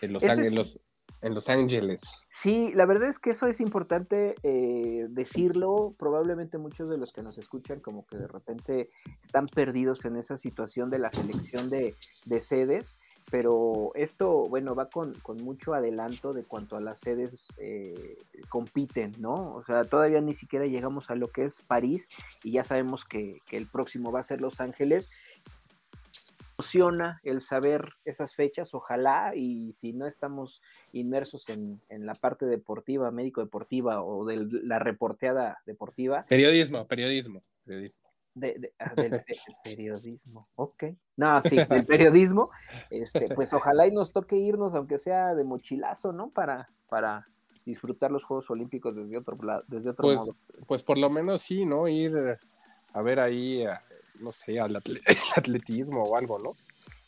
en 0.00 0.12
Los, 0.12 0.24
Ángeles, 0.24 0.80
en 1.24 1.34
Los 1.34 1.48
Ángeles. 1.48 2.30
Sí, 2.38 2.72
la 2.74 2.84
verdad 2.84 3.08
es 3.08 3.18
que 3.18 3.30
eso 3.30 3.46
es 3.46 3.60
importante 3.60 4.34
eh, 4.42 5.06
decirlo. 5.08 5.94
Probablemente 5.98 6.58
muchos 6.58 6.90
de 6.90 6.98
los 6.98 7.12
que 7.12 7.22
nos 7.22 7.38
escuchan 7.38 7.80
como 7.80 8.06
que 8.06 8.18
de 8.18 8.28
repente 8.28 8.86
están 9.22 9.46
perdidos 9.46 10.04
en 10.04 10.16
esa 10.16 10.36
situación 10.36 10.90
de 10.90 10.98
la 10.98 11.10
selección 11.10 11.68
de, 11.68 11.94
sedes 12.40 12.98
pero 13.30 13.90
esto, 13.94 14.46
bueno, 14.50 14.74
va 14.74 14.90
con, 14.90 15.14
mucho 15.42 15.72
adelanto 15.72 16.34
de 16.34 16.44
cuanto 16.44 16.76
a 16.76 16.82
las 16.82 17.00
sedes 17.00 17.48
eh, 17.56 18.18
compiten, 18.50 19.12
¿no? 19.18 19.54
O 19.54 19.64
sea, 19.64 19.84
todavía 19.84 20.20
ni 20.20 20.34
siquiera 20.34 20.66
llegamos 20.66 21.08
a 21.08 21.14
lo 21.14 21.28
que 21.28 21.46
es 21.46 21.62
París 21.62 22.06
y 22.44 22.52
ya 22.52 22.62
sabemos 22.62 23.06
que, 23.06 23.40
que 23.46 23.56
el 23.56 23.66
próximo 23.66 24.12
va 24.12 24.20
a 24.20 24.24
ser 24.24 24.42
Los 24.42 24.60
Ángeles 24.60 25.08
emociona 26.56 27.20
el 27.24 27.42
saber 27.42 27.94
esas 28.04 28.34
fechas, 28.34 28.74
ojalá, 28.74 29.32
y 29.34 29.72
si 29.72 29.92
no 29.92 30.06
estamos 30.06 30.62
inmersos 30.92 31.48
en, 31.48 31.80
la 31.88 32.14
parte 32.14 32.46
deportiva, 32.46 33.10
médico-deportiva 33.10 34.02
o 34.02 34.24
de 34.24 34.46
la 34.62 34.78
reporteada 34.78 35.58
deportiva. 35.66 36.24
Periodismo, 36.28 36.86
periodismo, 36.86 37.40
periodismo. 37.64 38.08
De, 38.34 38.72
ah, 38.78 38.94
del, 38.96 39.24
periodismo, 39.62 40.48
ok. 40.56 40.84
No, 41.16 41.42
sí, 41.42 41.56
del 41.70 41.86
periodismo, 41.86 42.50
este, 42.90 43.34
pues 43.34 43.52
ojalá 43.52 43.86
y 43.86 43.92
nos 43.92 44.12
toque 44.12 44.36
irnos, 44.36 44.74
aunque 44.74 44.98
sea 44.98 45.34
de 45.34 45.44
mochilazo, 45.44 46.12
¿no? 46.12 46.30
Para, 46.30 46.70
para 46.88 47.28
disfrutar 47.64 48.10
los 48.10 48.24
Juegos 48.24 48.50
Olímpicos 48.50 48.96
desde 48.96 49.16
otro, 49.16 49.36
desde 49.66 49.90
otro 49.90 50.04
pues, 50.04 50.16
modo. 50.16 50.36
Pues 50.66 50.82
por 50.82 50.98
lo 50.98 51.10
menos 51.10 51.42
sí, 51.42 51.64
¿no? 51.64 51.88
Ir 51.88 52.38
a 52.92 53.02
ver 53.02 53.20
ahí 53.20 53.64
no 54.20 54.32
sé, 54.32 54.58
al 54.60 54.76
atletismo 55.36 56.00
o 56.00 56.16
algo, 56.16 56.38
¿no? 56.38 56.54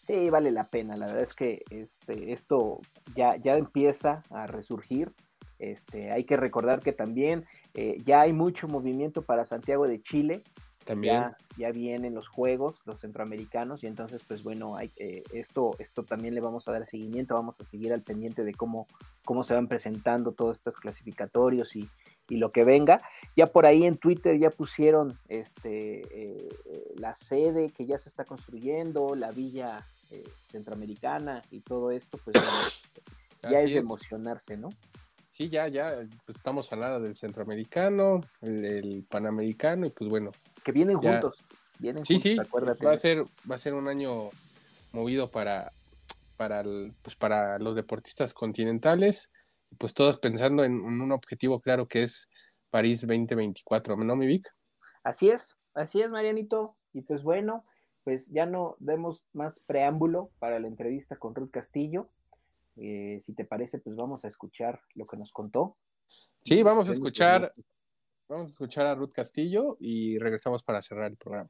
Sí, 0.00 0.30
vale 0.30 0.52
la 0.52 0.64
pena. 0.64 0.96
La 0.96 1.06
verdad 1.06 1.22
es 1.22 1.34
que 1.34 1.64
este, 1.70 2.32
esto 2.32 2.80
ya, 3.16 3.36
ya 3.36 3.56
empieza 3.56 4.22
a 4.30 4.46
resurgir. 4.46 5.10
Este, 5.58 6.12
hay 6.12 6.24
que 6.24 6.36
recordar 6.36 6.80
que 6.80 6.92
también 6.92 7.44
eh, 7.74 7.98
ya 8.04 8.20
hay 8.20 8.32
mucho 8.32 8.68
movimiento 8.68 9.22
para 9.22 9.44
Santiago 9.44 9.88
de 9.88 10.00
Chile. 10.00 10.42
También. 10.84 11.32
Ya, 11.56 11.72
vienen 11.72 12.14
los 12.14 12.28
juegos, 12.28 12.82
los 12.84 13.00
centroamericanos, 13.00 13.82
y 13.82 13.88
entonces, 13.88 14.22
pues 14.22 14.44
bueno, 14.44 14.76
hay, 14.76 14.88
eh, 14.98 15.24
esto, 15.32 15.74
esto 15.80 16.04
también 16.04 16.32
le 16.32 16.40
vamos 16.40 16.68
a 16.68 16.72
dar 16.72 16.86
seguimiento, 16.86 17.34
vamos 17.34 17.58
a 17.58 17.64
seguir 17.64 17.92
al 17.92 18.02
pendiente 18.02 18.44
de 18.44 18.54
cómo, 18.54 18.86
cómo 19.24 19.42
se 19.42 19.54
van 19.54 19.66
presentando 19.66 20.30
todos 20.30 20.58
estos 20.58 20.76
clasificatorios 20.76 21.74
y, 21.74 21.90
y 22.28 22.36
lo 22.36 22.50
que 22.50 22.64
venga. 22.64 23.02
Ya 23.36 23.46
por 23.46 23.66
ahí 23.66 23.84
en 23.84 23.96
Twitter 23.96 24.38
ya 24.38 24.50
pusieron 24.50 25.18
este, 25.28 26.02
eh, 26.10 26.48
la 26.96 27.14
sede 27.14 27.70
que 27.70 27.86
ya 27.86 27.98
se 27.98 28.08
está 28.08 28.24
construyendo, 28.24 29.14
la 29.14 29.30
villa 29.30 29.84
centroamericana 30.44 31.42
y 31.50 31.60
todo 31.60 31.90
esto, 31.90 32.18
pues 32.18 32.36
ya 33.42 33.60
es 33.60 33.72
de 33.72 33.78
emocionarse, 33.78 34.56
¿no? 34.56 34.70
Sí, 35.30 35.48
ya, 35.48 35.68
ya, 35.68 36.06
pues 36.24 36.38
estamos 36.38 36.72
hablando 36.72 37.00
del 37.00 37.14
centroamericano, 37.14 38.20
el 38.40 39.04
panamericano 39.08 39.84
y 39.86 39.90
pues 39.90 40.08
bueno, 40.08 40.32
que 40.64 40.72
vienen 40.72 40.96
juntos. 40.96 41.44
Vienen 41.78 42.06
sí, 42.06 42.18
sí, 42.18 42.36
va 42.36 42.92
a 42.92 42.96
ser, 42.96 43.22
va 43.50 43.56
a 43.56 43.58
ser 43.58 43.74
un 43.74 43.86
año 43.86 44.30
movido 44.92 45.30
para, 45.30 45.72
para, 46.38 46.64
pues 47.02 47.16
para 47.16 47.58
los 47.58 47.76
deportistas 47.76 48.32
continentales, 48.32 49.30
pues 49.78 49.94
todos 49.94 50.18
pensando 50.18 50.64
en, 50.64 50.80
un 50.80 51.12
objetivo 51.12 51.60
claro 51.60 51.88
que 51.88 52.02
es 52.02 52.28
París 52.70 53.00
2024, 53.02 53.96
¿no, 53.96 54.16
mi 54.16 54.26
Vic? 54.26 54.46
Así 55.02 55.30
es, 55.30 55.56
así 55.74 56.00
es, 56.00 56.10
Marianito. 56.10 56.76
Y 56.92 57.02
pues 57.02 57.22
bueno, 57.22 57.64
pues 58.04 58.28
ya 58.28 58.46
no 58.46 58.76
demos 58.78 59.26
más 59.32 59.60
preámbulo 59.60 60.30
para 60.38 60.58
la 60.58 60.68
entrevista 60.68 61.16
con 61.16 61.34
Ruth 61.34 61.50
Castillo. 61.50 62.08
Eh, 62.76 63.18
si 63.20 63.32
te 63.32 63.44
parece, 63.44 63.78
pues 63.78 63.96
vamos 63.96 64.24
a 64.24 64.28
escuchar 64.28 64.80
lo 64.94 65.06
que 65.06 65.16
nos 65.16 65.32
contó. 65.32 65.76
Sí, 66.44 66.62
vamos 66.62 66.88
a 66.88 66.92
escuchar 66.92 67.50
Vamos 68.28 68.48
a 68.48 68.50
escuchar 68.50 68.86
a 68.86 68.94
Ruth 68.94 69.12
Castillo 69.14 69.76
y 69.78 70.18
regresamos 70.18 70.64
para 70.64 70.82
cerrar 70.82 71.10
el 71.10 71.16
programa. 71.16 71.48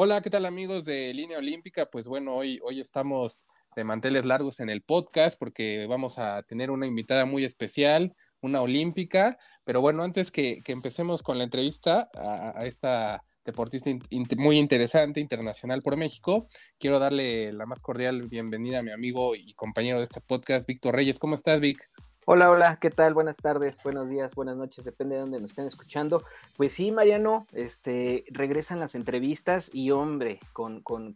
Hola, 0.00 0.20
¿qué 0.20 0.30
tal 0.30 0.46
amigos 0.46 0.84
de 0.84 1.12
Línea 1.12 1.38
Olímpica? 1.38 1.86
Pues 1.86 2.06
bueno, 2.06 2.36
hoy, 2.36 2.60
hoy 2.62 2.80
estamos 2.80 3.48
de 3.74 3.82
manteles 3.82 4.24
largos 4.24 4.60
en 4.60 4.70
el 4.70 4.80
podcast 4.80 5.36
porque 5.36 5.86
vamos 5.88 6.20
a 6.20 6.44
tener 6.44 6.70
una 6.70 6.86
invitada 6.86 7.24
muy 7.24 7.44
especial, 7.44 8.14
una 8.40 8.62
olímpica. 8.62 9.38
Pero 9.64 9.80
bueno, 9.80 10.04
antes 10.04 10.30
que, 10.30 10.62
empecemos 10.68 11.24
con 11.24 11.36
la 11.36 11.42
entrevista 11.42 12.08
a 12.14 12.64
esta 12.64 13.24
deportista 13.44 13.90
muy 14.36 14.60
interesante, 14.60 15.18
internacional 15.18 15.82
por 15.82 15.96
México. 15.96 16.46
Quiero 16.78 17.00
darle 17.00 17.52
la 17.52 17.66
más 17.66 17.82
cordial 17.82 18.28
bienvenida 18.28 18.78
a 18.78 18.82
mi 18.84 18.92
amigo 18.92 19.34
y 19.34 19.52
compañero 19.54 19.98
de 19.98 20.04
este 20.04 20.20
podcast, 20.20 20.68
Víctor 20.68 20.94
Reyes. 20.94 21.18
¿Cómo 21.18 21.34
estás, 21.34 21.58
Vic? 21.58 21.90
Hola, 22.30 22.50
hola, 22.50 22.76
¿qué 22.78 22.90
tal? 22.90 23.14
Buenas 23.14 23.38
tardes, 23.38 23.82
buenos 23.82 24.10
días, 24.10 24.34
buenas 24.34 24.54
noches, 24.54 24.84
depende 24.84 25.14
de 25.14 25.22
dónde 25.22 25.40
nos 25.40 25.52
estén 25.52 25.66
escuchando. 25.66 26.22
Pues 26.58 26.74
sí, 26.74 26.92
Mariano, 26.92 27.46
este, 27.54 28.26
regresan 28.28 28.78
las 28.78 28.94
entrevistas 28.94 29.70
y 29.72 29.92
hombre, 29.92 30.38
con, 30.52 30.82
con, 30.82 31.14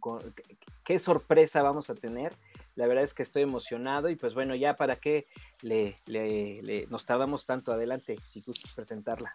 qué 0.83 0.97
sorpresa 0.97 1.61
vamos 1.61 1.91
a 1.91 1.93
tener. 1.93 2.33
La 2.73 2.87
verdad 2.87 3.03
es 3.03 3.13
que 3.13 3.21
estoy 3.21 3.43
emocionado 3.43 4.09
y 4.09 4.15
pues 4.15 4.33
bueno, 4.33 4.55
ya 4.55 4.75
para 4.75 4.95
qué 4.95 5.27
le, 5.61 5.97
le 6.07 6.87
nos 6.89 7.05
tardamos 7.05 7.45
tanto 7.45 7.71
adelante, 7.71 8.17
si 8.25 8.41
gustas 8.41 8.71
presentarla. 8.73 9.31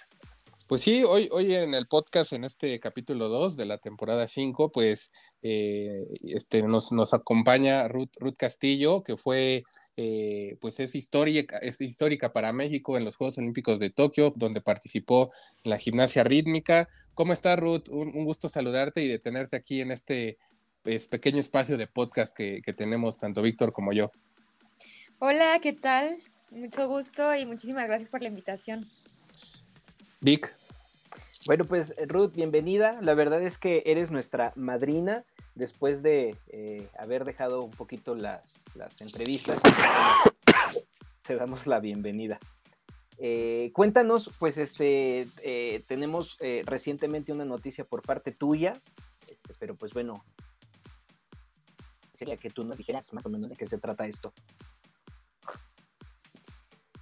Pues 0.69 0.83
sí, 0.83 1.03
hoy, 1.03 1.31
hoy 1.33 1.55
en 1.55 1.73
el 1.73 1.87
podcast, 1.87 2.35
en 2.35 2.45
este 2.45 2.79
capítulo 2.79 3.31
2 3.31 3.57
de 3.57 3.65
la 3.65 3.79
temporada 3.79 4.29
5, 4.29 4.71
pues 4.71 5.11
eh, 5.41 6.05
este, 6.25 6.63
nos, 6.63 6.93
nos 6.93 7.15
acompaña 7.15 7.89
Ruth, 7.89 8.11
Ruth 8.21 8.37
Castillo, 8.37 9.03
que 9.03 9.17
fue, 9.17 9.65
eh, 9.97 10.59
pues 10.61 10.79
es 10.81 10.95
histórica, 10.95 11.57
es 11.57 11.81
histórica 11.81 12.35
para 12.35 12.53
México 12.53 12.99
en 12.99 13.07
los 13.07 13.17
Juegos 13.17 13.39
Olímpicos 13.39 13.79
de 13.79 13.89
Tokio, 13.89 14.35
donde 14.37 14.61
participó 14.61 15.33
en 15.65 15.71
la 15.71 15.79
gimnasia 15.79 16.23
rítmica. 16.23 16.91
¿Cómo 17.15 17.33
estás, 17.33 17.59
Ruth? 17.59 17.89
Un, 17.89 18.27
gusto 18.27 18.51
saludarte 18.51 19.03
y 19.03 19.09
de 19.09 19.19
tenerte 19.19 19.57
aquí 19.57 19.81
en 19.81 19.91
este 19.91 20.37
pues, 20.83 21.09
pequeño 21.09 21.39
espacio 21.39 21.79
de 21.79 21.87
podcast 21.87 22.37
que, 22.37 22.61
que 22.63 22.75
tenemos 22.75 23.19
tanto 23.19 23.41
Víctor 23.41 23.73
como 23.73 23.95
yo. 23.95 24.13
Hola, 25.19 25.61
¿qué 25.63 25.73
tal? 25.73 26.19
Mucho 26.51 26.89
gusto 26.89 27.35
y 27.35 27.47
muchísimas 27.47 27.87
gracias 27.87 28.11
por 28.11 28.21
la 28.21 28.29
invitación. 28.29 28.87
Vic. 30.21 30.58
Bueno, 31.49 31.65
pues 31.65 31.95
Ruth, 32.09 32.35
bienvenida. 32.35 32.99
La 33.01 33.15
verdad 33.15 33.43
es 33.43 33.57
que 33.57 33.83
eres 33.87 34.11
nuestra 34.11 34.53
madrina 34.55 35.25
después 35.55 36.03
de 36.03 36.37
eh, 36.49 36.87
haber 36.99 37.25
dejado 37.25 37.63
un 37.63 37.71
poquito 37.71 38.15
las, 38.15 38.45
entrevistas. 39.01 39.59
Te 41.27 41.37
damos 41.37 41.67
la 41.67 41.81
bienvenida. 41.81 42.39
Eh, 43.17 43.71
cuéntanos, 43.73 44.31
pues 44.39 44.59
este, 44.59 45.27
eh, 45.43 45.83
tenemos 45.89 46.37
recientemente 46.67 47.33
una 47.33 47.47
noticia 47.47 47.87
por 47.87 48.03
parte 48.03 48.31
tuya, 48.31 48.75
este, 49.23 49.55
pero 49.59 49.75
pues 49.75 49.95
bueno, 49.95 50.23
sería 52.13 52.37
que 52.37 52.51
tú 52.51 52.63
nos 52.63 52.77
dijeras 52.77 53.11
más 53.15 53.25
o 53.25 53.31
menos 53.31 53.49
de 53.49 53.57
qué 53.57 53.65
se 53.65 53.79
trata 53.79 54.07
esto. 54.07 54.35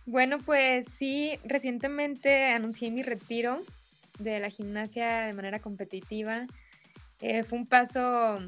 Bueno, 0.05 0.39
pues 0.39 0.85
sí, 0.89 1.37
recientemente 1.43 2.45
anuncié 2.53 2.93
mi 2.93 3.03
retiro 3.03 3.59
de 4.19 4.41
la 4.41 4.51
gimnasia 4.51 5.23
de 5.23 5.33
manera 5.33 5.61
competitiva. 5.61 6.47
Eh, 7.21 7.43
fue 7.43 7.59
un 7.59 7.67
paso 7.67 8.39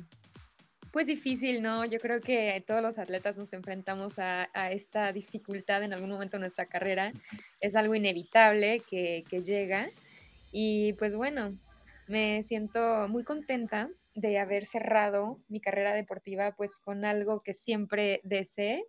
pues 0.91 1.07
difícil, 1.07 1.63
¿no? 1.63 1.85
Yo 1.85 1.99
creo 2.01 2.21
que 2.21 2.63
todos 2.67 2.83
los 2.83 2.99
atletas 2.99 3.37
nos 3.37 3.53
enfrentamos 3.53 4.19
a, 4.19 4.49
esta 4.71 5.13
dificultad 5.13 5.83
en 5.83 5.93
algún 5.93 6.11
momento 6.11 6.37
de 6.37 6.41
nuestra 6.41 6.67
carrera. 6.67 7.13
Es 7.61 7.77
algo 7.77 7.95
inevitable 7.95 8.83
que, 8.89 9.25
que, 9.29 9.43
llega. 9.43 9.89
Y 10.51 10.95
pues 10.95 11.15
bueno, 11.15 11.57
me 12.09 12.43
siento 12.43 13.07
muy 13.09 13.23
contenta 13.23 13.91
de 14.15 14.39
haber 14.39 14.67
cerrado 14.67 15.39
mi 15.49 15.61
carrera 15.61 15.93
deportiva 15.95 16.53
pues 16.57 16.77
con 16.79 17.05
algo 17.05 17.43
que 17.43 17.55
siempre 17.55 18.21
deseé, 18.25 18.85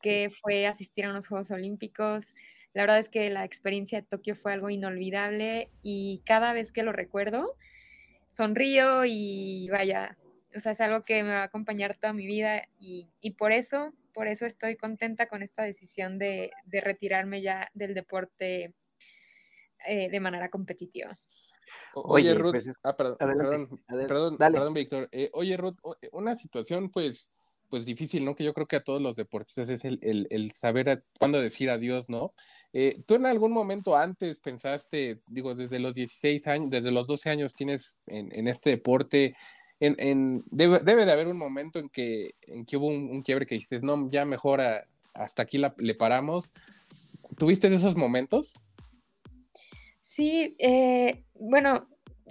que 0.00 0.32
fue 0.40 0.66
asistir 0.66 1.04
a 1.04 1.10
unos 1.10 1.28
Juegos 1.28 1.50
Olímpicos. 1.50 2.34
La 2.72 2.82
verdad 2.82 2.98
es 2.98 3.08
que 3.08 3.30
la 3.30 3.44
experiencia 3.44 4.00
de 4.00 4.06
Tokio 4.06 4.36
fue 4.36 4.52
algo 4.52 4.70
inolvidable 4.70 5.70
y 5.82 6.22
cada 6.24 6.52
vez 6.52 6.70
que 6.70 6.82
lo 6.82 6.92
recuerdo, 6.92 7.56
sonrío 8.30 9.04
y 9.04 9.68
vaya, 9.70 10.16
o 10.54 10.60
sea, 10.60 10.72
es 10.72 10.80
algo 10.80 11.04
que 11.04 11.22
me 11.22 11.30
va 11.30 11.42
a 11.42 11.44
acompañar 11.44 11.96
toda 12.00 12.12
mi 12.12 12.26
vida 12.26 12.62
y, 12.78 13.08
por 13.38 13.52
eso, 13.52 13.92
por 14.14 14.28
eso 14.28 14.46
estoy 14.46 14.76
contenta 14.76 15.26
con 15.26 15.42
esta 15.42 15.64
decisión 15.64 16.18
de, 16.18 16.52
retirarme 16.70 17.42
ya 17.42 17.68
del 17.74 17.94
deporte 17.94 18.74
eh, 19.86 20.08
de 20.08 20.20
manera 20.20 20.48
competitiva. 20.48 21.18
Oye, 21.94 22.34
Ruth, 22.34 22.52
pues 22.52 22.80
ah, 22.84 22.96
perdón, 22.96 23.16
perdón, 23.88 24.38
perdón, 24.38 24.74
Víctor. 24.74 25.08
Eh, 25.10 25.30
oye, 25.32 25.56
Ruth, 25.56 25.76
una 26.12 26.36
situación 26.36 26.90
pues 26.90 27.30
pues 27.70 27.86
difícil, 27.86 28.24
¿no? 28.24 28.34
Que 28.34 28.44
yo 28.44 28.52
creo 28.52 28.66
que 28.66 28.76
a 28.76 28.84
todos 28.84 29.00
los 29.00 29.16
deportistas 29.16 29.68
es 29.70 29.84
el, 29.84 29.98
el, 30.02 30.50
saber 30.52 31.04
cuándo 31.18 31.40
decir 31.40 31.70
adiós, 31.70 32.10
¿no? 32.10 32.34
Eh, 32.72 33.00
¿Tú 33.06 33.14
en 33.14 33.26
algún 33.26 33.52
momento 33.52 33.96
antes 33.96 34.38
pensaste, 34.40 35.20
digo, 35.28 35.54
desde 35.54 35.78
los 35.78 35.94
16 35.94 36.46
años, 36.48 36.70
desde 36.70 36.90
los 36.90 37.06
12 37.06 37.30
años 37.30 37.54
tienes 37.54 37.94
en, 38.06 38.48
este 38.48 38.70
deporte, 38.70 39.34
en, 39.78 39.94
en 39.98 40.44
debe, 40.50 40.80
de 40.80 41.12
haber 41.12 41.28
un 41.28 41.38
momento 41.38 41.78
en 41.78 41.88
que, 41.88 42.34
en 42.42 42.66
que 42.66 42.76
hubo 42.76 42.88
un, 42.88 43.22
quiebre 43.22 43.46
que 43.46 43.54
dijiste, 43.54 43.80
no, 43.80 44.10
ya 44.10 44.24
mejor 44.24 44.60
hasta 45.14 45.42
aquí 45.42 45.58
le 45.78 45.94
paramos. 45.94 46.52
¿Tuviste 47.38 47.72
esos 47.72 47.96
momentos? 47.96 48.60
Sí, 50.00 50.56
eh, 50.58 51.24
bueno, 51.34 51.88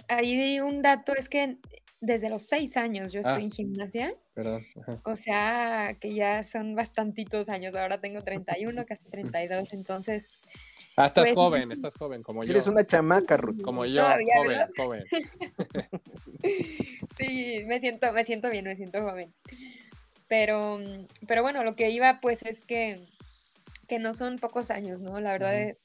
ahí 0.08 0.60
un 0.60 0.82
dato 0.82 1.14
es 1.16 1.28
que 1.28 1.56
desde 2.00 2.30
los 2.30 2.46
seis 2.46 2.76
años 2.76 3.12
yo 3.12 3.20
estoy 3.20 3.42
ah. 3.42 3.44
en 3.44 3.50
gimnasia. 3.50 4.14
Perdón. 4.34 4.66
O 5.04 5.16
sea, 5.16 5.96
que 6.00 6.14
ya 6.14 6.42
son 6.44 6.74
bastantitos 6.74 7.48
años. 7.48 7.74
Ahora 7.76 8.00
tengo 8.00 8.22
31, 8.22 8.86
casi 8.86 9.08
32, 9.10 9.74
entonces... 9.74 10.28
Ah, 10.96 11.06
estás 11.06 11.24
pues, 11.24 11.34
joven, 11.34 11.72
estás 11.72 11.94
joven, 11.94 12.22
como 12.22 12.42
yo. 12.44 12.50
Eres 12.50 12.66
una 12.66 12.86
chamaca, 12.86 13.36
Ruth. 13.36 13.60
Como 13.60 13.84
yo, 13.84 14.02
joven, 14.02 14.60
joven. 14.76 15.04
sí, 17.18 17.64
me 17.66 17.80
siento, 17.80 18.12
me 18.12 18.24
siento 18.24 18.50
bien, 18.50 18.64
me 18.64 18.76
siento 18.76 19.02
joven. 19.02 19.34
Pero, 20.28 20.80
pero 21.26 21.42
bueno, 21.42 21.64
lo 21.64 21.76
que 21.76 21.90
iba 21.90 22.20
pues 22.20 22.42
es 22.44 22.62
que, 22.62 23.04
que 23.88 23.98
no 23.98 24.14
son 24.14 24.38
pocos 24.38 24.70
años, 24.70 25.00
¿no? 25.00 25.20
La 25.20 25.32
verdad, 25.32 25.76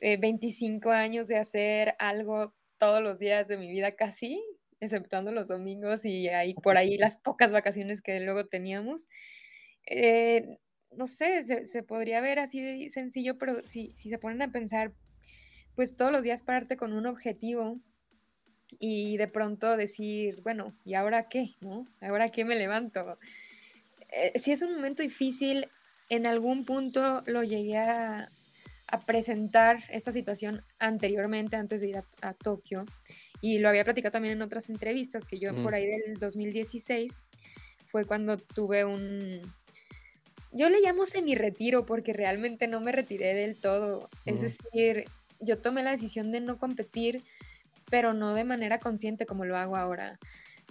25 0.00 0.90
años 0.90 1.26
de 1.26 1.38
hacer 1.38 1.96
algo 1.98 2.54
todos 2.78 3.02
los 3.02 3.18
días 3.18 3.48
de 3.48 3.56
mi 3.56 3.68
vida 3.68 3.92
casi, 3.96 4.40
exceptuando 4.80 5.32
los 5.32 5.48
domingos 5.48 6.04
y 6.04 6.28
ahí 6.28 6.54
por 6.54 6.76
ahí 6.76 6.98
las 6.98 7.18
pocas 7.18 7.50
vacaciones 7.50 8.02
que 8.02 8.20
luego 8.20 8.46
teníamos. 8.46 9.08
Eh, 9.86 10.58
no 10.96 11.06
sé, 11.06 11.64
se, 11.64 11.82
podría 11.82 12.20
ver 12.20 12.38
así 12.38 12.60
de 12.60 12.90
sencillo, 12.90 13.38
pero 13.38 13.66
si, 13.66 13.92
si 13.94 14.08
se 14.08 14.18
ponen 14.18 14.42
a 14.42 14.52
pensar, 14.52 14.92
pues 15.74 15.96
todos 15.96 16.10
los 16.10 16.22
días 16.22 16.42
pararte 16.42 16.76
con 16.76 16.92
un 16.92 17.06
objetivo 17.06 17.78
y 18.78 19.16
de 19.16 19.28
pronto 19.28 19.76
decir, 19.76 20.40
bueno, 20.42 20.74
¿y 20.84 20.94
ahora 20.94 21.28
qué? 21.28 21.54
¿No? 21.60 21.86
¿Ahora 22.00 22.30
qué 22.30 22.44
me 22.44 22.56
levanto? 22.56 23.18
Eh, 24.10 24.38
si 24.38 24.52
es 24.52 24.62
un 24.62 24.74
momento 24.74 25.02
difícil, 25.02 25.68
en 26.08 26.26
algún 26.26 26.64
punto 26.64 27.22
lo 27.26 27.42
llegué 27.42 27.76
a, 27.78 28.28
presentar 28.96 29.82
esta 29.90 30.12
situación 30.12 30.64
anteriormente, 30.78 31.56
antes 31.56 31.80
de 31.80 31.88
ir 31.88 32.02
a, 32.22 32.32
Tokio, 32.32 32.84
y 33.40 33.58
lo 33.58 33.68
había 33.68 33.84
platicado 33.84 34.12
también 34.12 34.34
en 34.34 34.42
otras 34.42 34.70
entrevistas, 34.70 35.24
que 35.24 35.38
yo 35.38 35.54
por 35.62 35.74
ahí 35.74 35.86
del 35.86 36.18
2016 36.18 37.24
fue 37.90 38.04
cuando 38.04 38.36
tuve 38.38 38.84
un, 38.84 39.42
yo 40.52 40.68
le 40.70 40.80
llamo 40.80 41.06
semi-retiro 41.06 41.84
porque 41.84 42.12
realmente 42.12 42.66
no 42.66 42.80
me 42.80 42.92
retiré 42.92 43.34
del 43.34 43.60
todo. 43.60 44.08
Es 44.24 44.40
decir, 44.40 45.04
yo 45.40 45.58
tomé 45.58 45.82
la 45.82 45.92
decisión 45.92 46.32
de 46.32 46.40
no 46.40 46.58
competir, 46.58 47.22
pero 47.90 48.14
no 48.14 48.34
de 48.34 48.44
manera 48.44 48.78
consciente 48.78 49.26
como 49.26 49.44
lo 49.44 49.56
hago 49.56 49.76
ahora. 49.76 50.18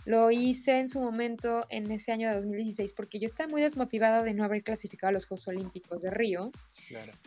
Lo 0.05 0.31
hice 0.31 0.79
en 0.79 0.87
su 0.87 1.01
momento 1.01 1.65
en 1.69 1.91
ese 1.91 2.11
año 2.11 2.29
de 2.29 2.35
2016 2.35 2.93
porque 2.93 3.19
yo 3.19 3.27
estaba 3.27 3.49
muy 3.49 3.61
desmotivada 3.61 4.23
de 4.23 4.33
no 4.33 4.43
haber 4.43 4.63
clasificado 4.63 5.09
a 5.09 5.13
los 5.13 5.25
Juegos 5.25 5.47
Olímpicos 5.47 6.01
de 6.01 6.09
Río. 6.09 6.51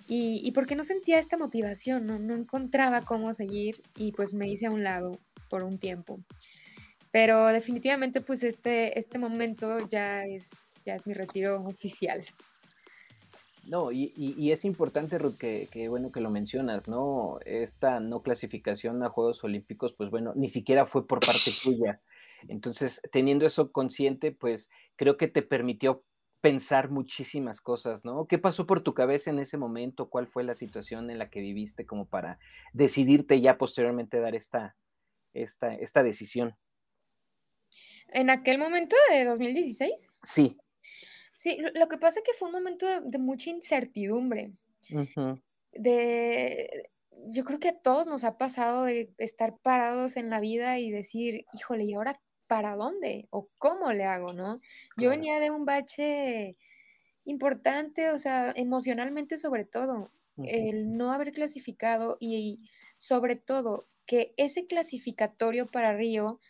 Y, 0.09 0.41
y, 0.43 0.53
porque 0.53 0.77
no 0.77 0.85
sentía 0.85 1.19
esta 1.19 1.37
motivación, 1.37 2.07
no, 2.07 2.19
no 2.19 2.35
encontraba 2.35 3.03
cómo 3.03 3.35
seguir 3.35 3.83
y 3.97 4.13
pues 4.13 4.33
me 4.33 4.49
hice 4.49 4.67
a 4.67 4.71
un 4.71 4.83
lado 4.83 5.19
por 5.51 5.63
un 5.63 5.79
tiempo. 5.79 6.21
Pero 7.11 7.49
definitivamente 7.49 8.21
pues 8.21 8.43
este, 8.43 8.99
este 8.99 9.19
momento 9.19 9.79
ya 9.89 10.25
es 10.25 10.49
ya 10.85 10.95
es 10.95 11.07
mi 11.07 11.15
retiro 11.15 11.63
oficial. 11.63 12.25
No, 13.67 13.93
y, 13.93 14.51
es 14.51 14.65
importante, 14.65 15.19
Ruth, 15.19 15.37
que, 15.37 15.89
bueno 15.89 16.11
que 16.11 16.21
lo 16.21 16.31
mencionas, 16.31 16.89
¿no? 16.89 17.39
Esta 17.45 18.01
no 18.01 18.23
clasificación 18.23 19.03
a 19.03 19.11
Juegos 19.11 19.45
Olímpicos, 19.45 19.93
pues 19.93 20.11
bueno, 20.11 20.33
ni 20.35 20.49
siquiera 20.49 20.87
fue 20.87 21.07
por 21.07 21.21
parte 21.21 21.51
tuya. 21.63 22.01
Entonces, 22.49 23.01
teniendo 23.13 23.47
eso 23.47 23.73
consciente, 23.73 24.33
pues 24.33 24.71
creo 24.97 25.17
que 25.17 25.29
te 25.29 25.43
permitió 25.43 26.05
pensar 26.41 26.91
muchísimas 26.91 27.61
cosas, 27.61 28.05
¿no? 28.05 28.27
¿Qué 28.27 28.39
pasó 28.39 28.67
por 28.67 28.83
tu 28.83 28.95
cabeza 28.95 29.31
en 29.31 29.39
ese 29.39 29.59
momento? 29.59 30.09
¿Cuál 30.09 30.27
fue 30.27 30.43
la 30.43 30.55
situación 30.55 31.11
en 31.11 31.19
la 31.19 31.29
que 31.29 31.41
viviste 31.41 31.87
como 31.87 32.07
para 32.07 32.39
decidirte 32.73 33.41
ya 33.41 33.59
posteriormente 33.59 34.21
dar 34.21 34.35
esta, 34.35 34.77
esta, 35.35 35.75
esta 35.75 36.03
decisión? 36.03 36.57
¿En 38.09 38.31
aquel 38.31 38.59
momento 38.59 38.97
de 39.11 39.25
2016? 39.25 39.93
Sí. 40.23 40.59
Sí, 41.35 41.57
lo, 41.75 41.89
que 41.89 41.97
pasa 41.97 42.21
es 42.21 42.25
que 42.25 42.37
fue 42.39 42.49
un 42.49 42.55
momento 42.55 42.87
de, 43.01 43.19
mucha 43.19 43.49
incertidumbre. 43.49 44.53
De, 45.73 46.91
yo 47.29 47.45
creo 47.45 47.59
que 47.59 47.71
a 47.71 47.79
todos 47.79 48.07
nos 48.07 48.25
ha 48.25 48.37
pasado 48.37 48.85
de 48.85 49.11
estar 49.17 49.57
parados 49.63 50.17
en 50.17 50.29
la 50.29 50.41
vida 50.41 50.79
y 50.79 50.91
decir, 50.91 51.47
híjole, 51.55 51.85
¿y 51.85 51.95
ahora 51.95 52.21
para 52.51 52.75
dónde? 52.75 53.29
¿O 53.31 53.49
cómo 53.59 53.93
le 53.93 54.03
hago, 54.03 54.33
no? 54.33 54.61
Yo 54.97 55.11
venía 55.11 55.39
de 55.39 55.53
un 55.53 55.65
bache 55.65 56.57
importante, 57.25 58.11
o 58.11 58.19
sea, 58.19 58.53
emocionalmente 58.57 59.39
sobre 59.39 59.65
todo, 59.65 60.11
el 60.43 60.97
no 60.97 61.13
haber 61.13 61.31
clasificado 61.31 62.17
y 62.19 62.69
sobre 62.97 63.37
todo 63.37 63.87
que 64.05 64.35
ese 64.37 64.67
clasificatorio 64.67 65.69
para 65.69 65.97
Río 65.97 66.41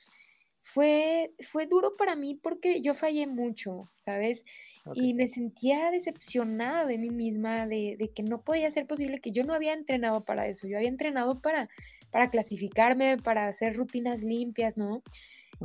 fue, 0.62 1.34
fue 1.42 1.66
duro 1.66 1.96
para 1.98 2.16
mí 2.16 2.34
porque 2.34 2.80
yo 2.80 2.94
fallé 2.94 3.26
mucho, 3.26 3.90
¿sabes? 3.98 4.46
Y 4.94 5.12
me 5.12 5.28
sentía 5.28 5.90
decepcionada 5.90 6.86
de 6.86 6.96
mí 6.96 7.10
misma, 7.10 7.66
de, 7.66 8.10
que 8.14 8.22
no 8.22 8.40
podía 8.40 8.70
ser 8.70 8.86
posible, 8.86 9.20
que 9.20 9.32
yo 9.32 9.44
no 9.44 9.52
había 9.52 9.74
entrenado 9.74 10.24
para 10.24 10.46
eso, 10.46 10.66
yo 10.66 10.78
había 10.78 10.88
entrenado 10.88 11.42
para, 11.42 11.68
para 12.10 12.30
clasificarme, 12.30 13.18
para 13.18 13.48
hacer 13.48 13.76
rutinas 13.76 14.22
limpias, 14.22 14.78
¿no? 14.78 15.02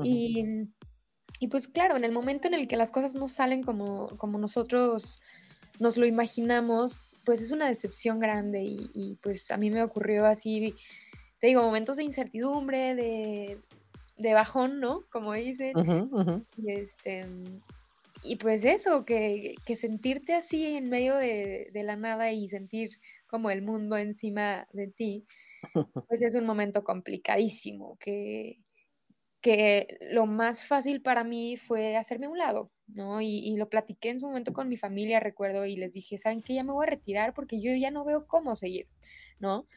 Y, 0.03 1.47
pues 1.49 1.67
claro, 1.67 1.95
en 1.95 2.03
el 2.03 2.11
momento 2.11 2.47
en 2.47 2.53
el 2.53 2.67
que 2.67 2.77
las 2.77 2.91
cosas 2.91 3.15
no 3.15 3.27
salen 3.27 3.63
como, 3.63 4.07
como 4.17 4.37
nosotros 4.37 5.21
nos 5.79 5.97
lo 5.97 6.05
imaginamos, 6.05 6.95
pues 7.25 7.41
es 7.41 7.51
una 7.51 7.67
decepción 7.67 8.19
grande 8.19 8.63
y, 8.63 9.17
pues 9.21 9.51
a 9.51 9.57
mí 9.57 9.69
me 9.69 9.83
ocurrió 9.83 10.25
así, 10.25 10.75
te 11.39 11.47
digo, 11.47 11.61
momentos 11.61 11.97
de 11.97 12.03
incertidumbre, 12.03 12.95
de, 12.95 13.59
de 14.17 14.33
bajón, 14.33 14.79
¿no? 14.79 15.01
Como 15.11 15.33
dicen. 15.33 15.73
Y 16.57 16.71
este, 16.71 17.25
y 18.27 18.37
pues 18.37 18.65
eso, 18.65 19.05
que, 19.05 19.55
sentirte 19.77 20.33
así 20.33 20.65
en 20.65 20.89
medio 20.89 21.15
de, 21.15 21.69
la 21.73 21.95
nada 21.95 22.31
y 22.31 22.49
sentir 22.49 22.89
como 23.27 23.51
el 23.51 23.61
mundo 23.61 23.97
encima 23.97 24.67
de 24.73 24.87
ti, 24.87 25.27
pues 26.09 26.21
es 26.21 26.35
un 26.35 26.45
momento 26.45 26.83
complicadísimo, 26.83 27.97
que, 27.99 28.63
que 29.45 29.99
lo 30.09 30.25
más 30.25 30.65
fácil 30.65 31.03
para 31.03 31.23
mí 31.23 31.55
fue 31.55 31.97
hacerme 31.97 32.25
a 32.25 32.29
un 32.29 32.39
lado, 32.39 32.71
¿no? 32.87 33.21
Y, 33.21 33.55
lo 33.57 33.69
platiqué 33.69 34.09
en 34.09 34.19
su 34.19 34.25
momento 34.25 34.53
con 34.53 34.67
mi 34.67 34.75
familia, 34.75 35.19
recuerdo, 35.19 35.67
y 35.67 35.75
les 35.75 35.93
dije, 35.93 36.17
¿saben 36.17 36.41
qué? 36.41 36.55
Ya 36.55 36.63
me 36.63 36.71
voy 36.71 36.87
a 36.87 36.89
retirar 36.89 37.35
porque 37.35 37.61
yo 37.61 37.71
ya 37.75 37.91
no 37.91 38.03
veo 38.03 38.25
cómo 38.25 38.55
seguir, 38.55 38.87
¿no? 39.39 39.67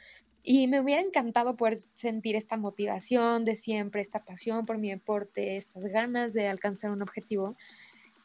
Y 0.42 0.68
me 0.68 0.80
hubiera 0.80 1.02
encantado 1.02 1.54
poder 1.54 1.76
sentir 1.96 2.34
esta 2.34 2.56
motivación 2.56 3.44
de 3.44 3.56
siempre, 3.56 4.00
esta 4.00 4.24
pasión 4.24 4.64
por 4.64 4.78
mi 4.78 4.88
deporte, 4.88 5.58
estas 5.58 5.84
ganas 5.84 6.32
de 6.32 6.48
alcanzar 6.48 6.90
un 6.90 7.02
objetivo, 7.02 7.54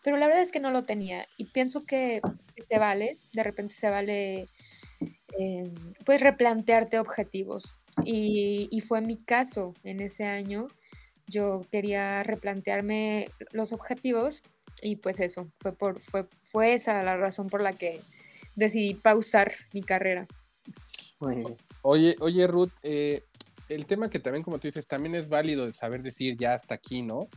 pero 0.02 0.16
la 0.16 0.28
verdad 0.28 0.44
es 0.44 0.52
que 0.54 0.62
no 0.62 0.72
lo 0.72 0.86
tenía 0.86 1.28
y 1.36 1.48
pienso 1.48 1.84
que 1.84 2.22
se 2.70 2.80
vale, 2.80 3.18
de 3.34 3.44
repente 3.44 3.74
se 3.74 3.90
vale 3.90 4.46
eh, 5.38 5.74
pues 6.06 6.22
replantearte 6.22 7.00
objetivos 7.00 7.82
y, 8.06 8.70
y, 8.72 8.80
fue 8.80 9.02
mi 9.02 9.18
caso 9.18 9.74
en 9.84 10.00
ese 10.00 10.24
año. 10.24 10.70
Yo 11.34 11.62
quería 11.72 12.22
replantearme 12.22 13.28
los 13.52 13.74
objetivos 13.74 14.44
y 14.84 14.98
pues 14.98 15.20
eso, 15.20 15.52
fue, 15.58 15.72
por, 15.72 16.00
fue, 16.00 16.28
fue 16.44 16.76
esa 16.76 17.02
la 17.02 17.18
razón 17.18 17.48
por 17.48 17.64
la 17.64 17.74
que 17.74 18.00
decidí 18.56 18.94
pausar 18.94 19.56
mi 19.74 19.82
carrera. 19.82 20.28
Oye, 21.82 22.16
oye 22.20 22.46
Ruth, 22.46 22.72
eh, 22.84 23.24
el 23.68 23.88
tema 23.88 24.12
que 24.12 24.20
también 24.20 24.44
como 24.44 24.60
tú 24.60 24.68
dices, 24.68 24.88
también 24.88 25.16
es 25.16 25.28
válido 25.28 25.66
de 25.66 25.74
saber 25.74 26.04
decir 26.04 26.38
ya 26.38 26.54
hasta 26.54 26.76
aquí, 26.76 27.02
¿no? 27.02 27.30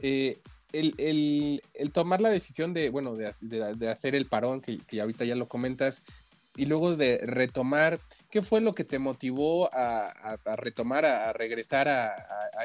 Eh, 0.00 0.40
el, 0.72 1.60
tomar 1.92 2.22
la 2.22 2.30
decisión 2.30 2.72
de, 2.72 2.88
bueno, 2.88 3.14
de, 3.14 3.90
hacer 3.90 4.14
el 4.14 4.26
parón, 4.26 4.62
que, 4.62 4.78
que, 4.78 5.02
ahorita 5.02 5.26
ya 5.26 5.34
lo 5.34 5.46
comentas, 5.46 6.02
y 6.56 6.66
luego 6.66 6.96
de 6.96 7.18
retomar, 7.18 8.00
¿qué 8.30 8.42
fue 8.42 8.60
lo 8.60 8.74
que 8.74 8.84
te 8.84 8.98
motivó 8.98 9.70
a, 9.72 10.38
retomar, 10.56 11.04
a, 11.06 11.32
regresar 11.32 11.88
a, 11.88 12.14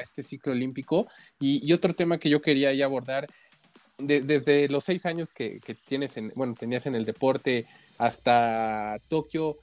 este 0.02 0.22
ciclo 0.22 0.52
olímpico? 0.52 1.06
Y, 1.40 1.72
otro 1.72 1.94
tema 1.94 2.18
que 2.18 2.30
yo 2.30 2.42
quería 2.42 2.72
ya 2.72 2.84
abordar, 2.84 3.26
desde 3.98 4.68
los 4.68 4.84
seis 4.84 5.06
años 5.06 5.32
que, 5.32 5.56
que, 5.56 5.74
tienes, 5.74 6.16
en, 6.16 6.32
bueno, 6.36 6.54
tenías 6.54 6.86
en 6.86 6.94
el 6.94 7.04
deporte 7.04 7.66
hasta 7.98 8.98
Tokio, 9.08 9.58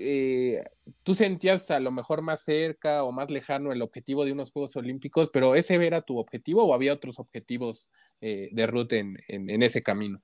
eh, 0.00 0.62
tú 1.02 1.16
sentías 1.16 1.72
a 1.72 1.80
lo 1.80 1.90
mejor 1.90 2.22
más 2.22 2.42
cerca 2.42 3.02
o 3.02 3.10
más 3.10 3.32
lejano 3.32 3.72
el 3.72 3.82
objetivo 3.82 4.24
de 4.24 4.30
unos 4.30 4.52
Juegos 4.52 4.76
Olímpicos, 4.76 5.30
pero 5.32 5.56
¿ese 5.56 5.74
era 5.74 6.02
tu 6.02 6.18
objetivo 6.18 6.62
o 6.62 6.72
había 6.72 6.92
otros 6.92 7.18
objetivos 7.18 7.90
eh, 8.20 8.48
de 8.52 8.66
ruta 8.68 8.94
en, 8.94 9.18
ese 9.62 9.82
camino? 9.82 10.22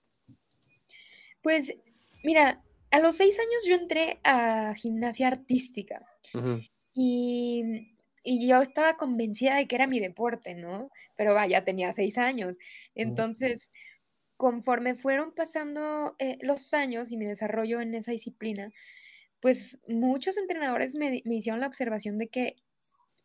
Pues 1.42 1.74
mira, 2.22 2.62
a 2.94 3.00
los 3.00 3.16
seis 3.16 3.36
años 3.40 3.64
yo 3.66 3.74
entré 3.74 4.20
a 4.22 4.72
gimnasia 4.74 5.26
artística 5.26 6.06
y, 6.94 7.90
yo 8.24 8.62
estaba 8.62 8.96
convencida 8.96 9.56
de 9.56 9.66
que 9.66 9.74
era 9.74 9.88
mi 9.88 9.98
deporte, 10.00 10.54
¿no? 10.54 10.90
Pero 11.16 11.34
vaya, 11.34 11.62
tenía 11.62 11.92
seis 11.92 12.16
años. 12.16 12.56
Entonces, 12.94 13.70
conforme 14.36 14.94
fueron 14.94 15.34
pasando 15.34 16.14
eh, 16.18 16.38
los 16.40 16.72
años 16.72 17.12
y 17.12 17.18
mi 17.18 17.26
desarrollo 17.26 17.82
en 17.82 17.94
esa 17.94 18.12
disciplina, 18.12 18.72
pues 19.40 19.80
muchos 19.88 20.38
entrenadores 20.38 20.94
me, 20.94 21.20
hicieron 21.26 21.60
la 21.60 21.66
observación 21.66 22.16
de 22.16 22.28
que 22.28 22.56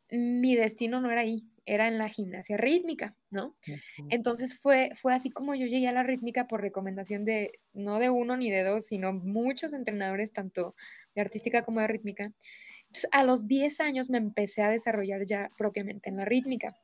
mi 0.09 0.55
destino 0.55 0.99
no 0.99 1.11
era 1.11 1.21
ahí, 1.21 1.43
era 1.69 1.87
en 1.87 1.99
la 1.99 2.09
gimnasia 2.09 2.57
rítmica, 2.57 3.13
¿no? 3.29 3.53
Entonces 4.09 4.57
fue, 4.57 4.91
fue 4.99 5.13
así 5.13 5.29
como 5.29 5.53
yo 5.53 5.67
llegué 5.67 5.87
a 5.87 5.93
la 5.93 6.01
rítmica 6.01 6.47
por 6.47 6.61
recomendación 6.61 7.25
de, 7.25 7.59
no 7.73 7.99
de 7.99 8.09
uno 8.09 8.35
ni 8.37 8.49
de 8.49 8.63
dos, 8.63 8.87
sino 8.87 9.13
muchos 9.13 9.73
entrenadores, 9.73 10.33
tanto 10.33 10.75
de 11.13 11.21
artística 11.21 11.63
como 11.63 11.79
de 11.79 11.87
rítmica. 11.87 12.31
Entonces, 12.87 13.09
a 13.11 13.23
los 13.23 13.47
10 13.47 13.81
años 13.81 14.09
me 14.09 14.17
empecé 14.17 14.63
a 14.63 14.69
desarrollar 14.69 15.25
ya 15.25 15.51
propiamente 15.57 16.09
en 16.09 16.17
la 16.17 16.25
rítmica. 16.25 16.75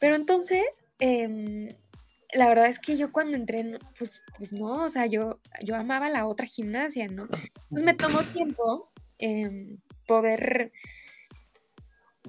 Pero 0.00 0.14
entonces, 0.14 0.86
em, 0.98 1.68
la 2.32 2.48
verdad 2.48 2.68
es 2.68 2.78
que 2.78 2.96
yo 2.96 3.12
cuando 3.12 3.36
entré, 3.36 3.78
pues, 3.98 4.22
pues 4.38 4.52
no, 4.52 4.84
o 4.84 4.90
sea, 4.90 5.04
yo, 5.04 5.38
yo 5.62 5.76
amaba 5.76 6.08
la 6.08 6.26
otra 6.26 6.46
gimnasia, 6.46 7.08
¿no? 7.08 7.24
Entonces 7.24 7.84
me 7.84 7.94
tomó 7.94 8.22
tiempo 8.22 8.90
em, 9.18 9.76
poder, 10.06 10.72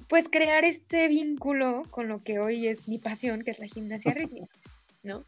pues, 0.08 0.28
crear 0.28 0.64
este 0.64 1.08
vínculo 1.08 1.82
con 1.90 2.08
lo 2.08 2.22
que 2.22 2.38
hoy 2.38 2.68
es 2.68 2.88
mi 2.88 2.98
pasión, 2.98 3.42
que 3.42 3.50
es 3.50 3.58
la 3.58 3.66
gimnasia 3.66 4.14
rítmica, 4.14 4.54
¿no? 5.02 5.24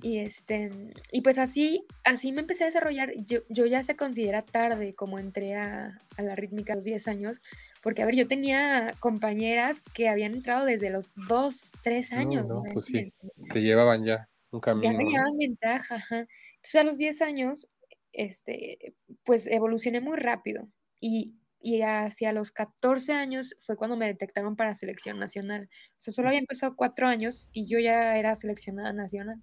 Y 0.00 0.18
este, 0.18 0.70
y 1.10 1.20
pues 1.20 1.38
así, 1.38 1.84
así 2.04 2.32
me 2.32 2.40
empecé 2.40 2.64
a 2.64 2.66
desarrollar. 2.66 3.12
Yo, 3.26 3.40
yo 3.50 3.66
ya 3.66 3.82
se 3.82 3.94
considera 3.94 4.42
tarde 4.42 4.94
como 4.94 5.18
entré 5.18 5.54
a, 5.54 6.00
a 6.16 6.22
la 6.22 6.34
rítmica 6.34 6.72
a 6.72 6.76
los 6.76 6.84
10 6.84 7.08
años, 7.08 7.42
porque 7.82 8.02
a 8.02 8.06
ver, 8.06 8.14
yo 8.14 8.26
tenía 8.26 8.94
compañeras 9.00 9.82
que 9.92 10.08
habían 10.08 10.32
entrado 10.32 10.64
desde 10.64 10.88
los 10.88 11.12
2, 11.28 11.72
3 11.82 12.12
años. 12.12 12.46
No, 12.46 12.62
pues 12.72 12.86
sí, 12.86 13.12
te 13.52 13.60
llevaban 13.60 14.04
ya 14.04 14.28
un 14.50 14.60
camino. 14.60 14.90
Ya 14.90 14.96
me 14.96 15.04
llevaban 15.04 15.36
ventaja, 15.36 15.96
ajá. 15.96 16.26
Entonces 16.56 16.74
a 16.76 16.84
los 16.84 16.96
10 16.96 17.22
años, 17.22 17.68
este, 18.12 18.94
pues 19.24 19.46
evolucioné 19.46 20.00
muy 20.00 20.16
rápido. 20.16 20.68
Y, 21.00 21.34
y 21.62 21.82
hacia 21.82 22.32
los 22.32 22.50
14 22.50 23.12
años 23.12 23.56
fue 23.60 23.76
cuando 23.76 23.96
me 23.96 24.06
detectaron 24.06 24.56
para 24.56 24.74
selección 24.74 25.18
nacional. 25.18 25.68
O 25.92 26.00
sea, 26.00 26.12
solo 26.12 26.28
había 26.28 26.40
empezado 26.40 26.74
4 26.76 27.06
años 27.06 27.50
y 27.52 27.66
yo 27.66 27.78
ya 27.78 28.16
era 28.18 28.34
seleccionada 28.34 28.92
nacional. 28.92 29.40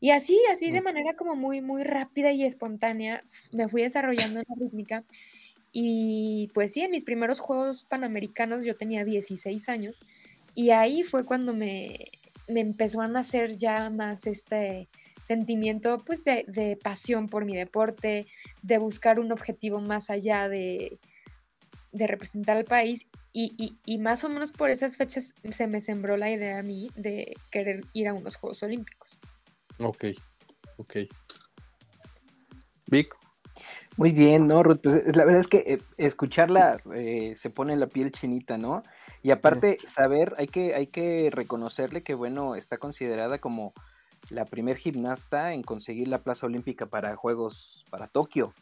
Y 0.00 0.10
así, 0.10 0.40
así 0.50 0.70
de 0.70 0.80
manera 0.80 1.14
como 1.14 1.36
muy, 1.36 1.60
muy 1.60 1.84
rápida 1.84 2.32
y 2.32 2.44
espontánea, 2.44 3.22
me 3.52 3.68
fui 3.68 3.82
desarrollando 3.82 4.40
en 4.40 4.46
la 4.48 4.54
rítmica. 4.58 5.04
Y 5.72 6.50
pues 6.54 6.72
sí, 6.72 6.80
en 6.80 6.90
mis 6.90 7.04
primeros 7.04 7.38
Juegos 7.38 7.84
Panamericanos 7.84 8.64
yo 8.64 8.76
tenía 8.76 9.04
16 9.04 9.68
años 9.68 9.96
y 10.54 10.70
ahí 10.70 11.04
fue 11.04 11.24
cuando 11.24 11.54
me, 11.54 12.10
me 12.48 12.60
empezó 12.60 13.02
a 13.02 13.08
nacer 13.08 13.56
ya 13.56 13.88
más 13.90 14.26
este 14.26 14.88
sentimiento 15.22 16.02
pues 16.04 16.24
de, 16.24 16.44
de, 16.48 16.76
pasión 16.76 17.28
por 17.28 17.44
mi 17.44 17.54
deporte, 17.54 18.26
de 18.62 18.78
buscar 18.78 19.20
un 19.20 19.30
objetivo 19.30 19.80
más 19.80 20.10
allá 20.10 20.48
de, 20.48 20.98
de 21.92 22.06
representar 22.06 22.56
al 22.56 22.64
país 22.64 23.06
y, 23.32 23.54
y, 23.56 23.78
y, 23.84 23.98
más 23.98 24.24
o 24.24 24.28
menos 24.28 24.52
por 24.52 24.70
esas 24.70 24.96
fechas 24.96 25.34
se 25.50 25.66
me 25.66 25.80
sembró 25.80 26.16
la 26.16 26.30
idea 26.30 26.58
a 26.58 26.62
mí 26.62 26.90
de 26.96 27.36
querer 27.50 27.84
ir 27.92 28.08
a 28.08 28.14
unos 28.14 28.36
Juegos 28.36 28.62
Olímpicos. 28.62 29.18
Ok, 29.78 30.04
ok. 30.76 30.96
Vic. 32.86 33.14
Muy 33.96 34.12
bien, 34.12 34.46
¿no, 34.46 34.62
Ruth? 34.62 34.80
Pues 34.82 35.16
la 35.16 35.24
verdad 35.24 35.40
es 35.40 35.48
que 35.48 35.58
eh, 35.58 35.78
escucharla 35.96 36.80
eh, 36.94 37.34
se 37.36 37.50
pone 37.50 37.76
la 37.76 37.86
piel 37.86 38.12
chinita, 38.12 38.56
¿no? 38.56 38.82
Y 39.22 39.30
aparte, 39.30 39.76
saber, 39.86 40.34
hay 40.38 40.46
que, 40.46 40.74
hay 40.74 40.86
que 40.86 41.28
reconocerle 41.30 42.02
que, 42.02 42.14
bueno, 42.14 42.54
está 42.54 42.78
considerada 42.78 43.38
como 43.38 43.74
la 44.30 44.46
primer 44.46 44.76
gimnasta 44.76 45.52
en 45.52 45.62
conseguir 45.62 46.08
la 46.08 46.22
plaza 46.22 46.46
olímpica 46.46 46.86
para 46.86 47.16
Juegos 47.16 47.88
para 47.90 48.06
Tokio. 48.06 48.54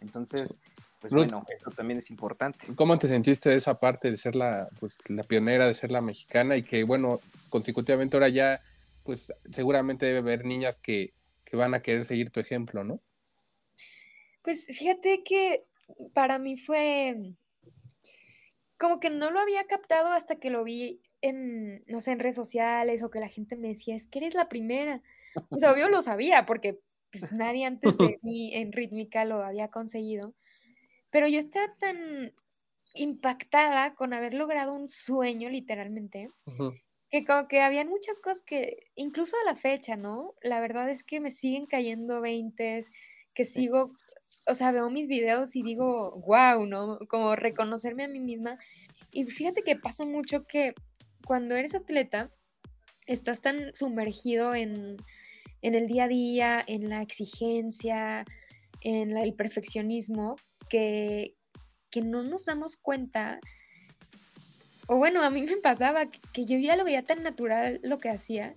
Entonces, 0.00 0.60
pues 1.02 1.12
Ruth, 1.12 1.32
bueno, 1.32 1.44
eso 1.52 1.70
también 1.72 1.98
es 1.98 2.10
importante. 2.10 2.58
¿Cómo 2.76 2.98
te 2.98 3.08
sentiste 3.08 3.50
de 3.50 3.56
esa 3.56 3.78
parte 3.78 4.10
de 4.10 4.16
ser 4.16 4.36
la, 4.36 4.68
pues, 4.78 5.02
la 5.10 5.24
pionera, 5.24 5.66
de 5.66 5.74
ser 5.74 5.90
la 5.90 6.00
mexicana 6.00 6.56
y 6.56 6.62
que, 6.62 6.84
bueno, 6.84 7.18
consecutivamente 7.50 8.16
ahora 8.16 8.28
ya, 8.28 8.60
pues 9.02 9.34
seguramente 9.50 10.06
debe 10.06 10.20
haber 10.20 10.44
niñas 10.44 10.80
que, 10.80 11.12
que 11.44 11.56
van 11.56 11.74
a 11.74 11.82
querer 11.82 12.04
seguir 12.04 12.30
tu 12.30 12.38
ejemplo, 12.38 12.84
¿no? 12.84 13.00
Pues 14.42 14.66
fíjate 14.66 15.24
que 15.24 15.64
para 16.14 16.38
mí 16.38 16.56
fue 16.56 17.34
como 18.78 19.00
que 19.00 19.10
no 19.10 19.30
lo 19.30 19.40
había 19.40 19.64
captado 19.64 20.12
hasta 20.12 20.36
que 20.36 20.50
lo 20.50 20.64
vi 20.64 21.00
en, 21.20 21.84
no 21.86 22.00
sé, 22.00 22.12
en 22.12 22.20
redes 22.20 22.36
sociales 22.36 23.02
o 23.02 23.10
que 23.10 23.20
la 23.20 23.28
gente 23.28 23.56
me 23.56 23.68
decía, 23.68 23.96
es 23.96 24.06
que 24.06 24.20
eres 24.20 24.34
la 24.34 24.48
primera. 24.48 25.02
Pues 25.48 25.62
obvio 25.64 25.88
lo 25.88 26.00
sabía 26.02 26.46
porque 26.46 26.78
pues 27.12 27.32
nadie 27.32 27.64
antes 27.64 27.96
de 27.98 28.18
mí 28.22 28.54
en 28.54 28.72
rítmica 28.72 29.24
lo 29.24 29.42
había 29.44 29.68
conseguido. 29.68 30.34
Pero 31.12 31.28
yo 31.28 31.38
estaba 31.38 31.72
tan 31.78 32.32
impactada 32.94 33.94
con 33.94 34.12
haber 34.12 34.34
logrado 34.34 34.74
un 34.74 34.88
sueño, 34.88 35.48
literalmente, 35.48 36.28
que 37.08 37.24
como 37.24 37.46
que 37.46 37.60
habían 37.60 37.88
muchas 37.88 38.18
cosas 38.18 38.42
que, 38.42 38.90
incluso 38.96 39.36
a 39.36 39.52
la 39.52 39.54
fecha, 39.54 39.94
¿no? 39.94 40.34
La 40.42 40.60
verdad 40.60 40.90
es 40.90 41.04
que 41.04 41.20
me 41.20 41.30
siguen 41.30 41.66
cayendo 41.66 42.20
veintes, 42.20 42.90
que 43.34 43.44
sigo 43.44 43.92
o 44.46 44.54
sea, 44.54 44.72
veo 44.72 44.90
mis 44.90 45.06
videos 45.06 45.54
y 45.54 45.62
digo, 45.62 46.20
wow, 46.26 46.66
¿no? 46.66 46.98
Como 47.08 47.36
reconocerme 47.36 48.04
a 48.04 48.08
mí 48.08 48.18
misma. 48.18 48.58
Y 49.12 49.24
fíjate 49.24 49.62
que 49.62 49.76
pasa 49.76 50.04
mucho 50.04 50.46
que 50.46 50.74
cuando 51.26 51.54
eres 51.54 51.74
atleta, 51.74 52.30
estás 53.06 53.40
tan 53.40 53.74
sumergido 53.74 54.54
en, 54.54 54.96
en 55.60 55.74
el 55.74 55.86
día 55.86 56.04
a 56.04 56.08
día, 56.08 56.64
en 56.66 56.88
la 56.88 57.02
exigencia, 57.02 58.24
en 58.80 59.14
la, 59.14 59.22
el 59.22 59.34
perfeccionismo, 59.34 60.36
que, 60.68 61.34
que 61.90 62.02
no 62.02 62.22
nos 62.22 62.46
damos 62.46 62.76
cuenta. 62.76 63.40
O 64.88 64.96
bueno, 64.96 65.22
a 65.22 65.30
mí 65.30 65.42
me 65.42 65.56
pasaba 65.58 66.06
que 66.32 66.44
yo 66.44 66.58
ya 66.58 66.76
lo 66.76 66.84
veía 66.84 67.02
tan 67.02 67.22
natural 67.22 67.80
lo 67.82 67.98
que 67.98 68.10
hacía, 68.10 68.54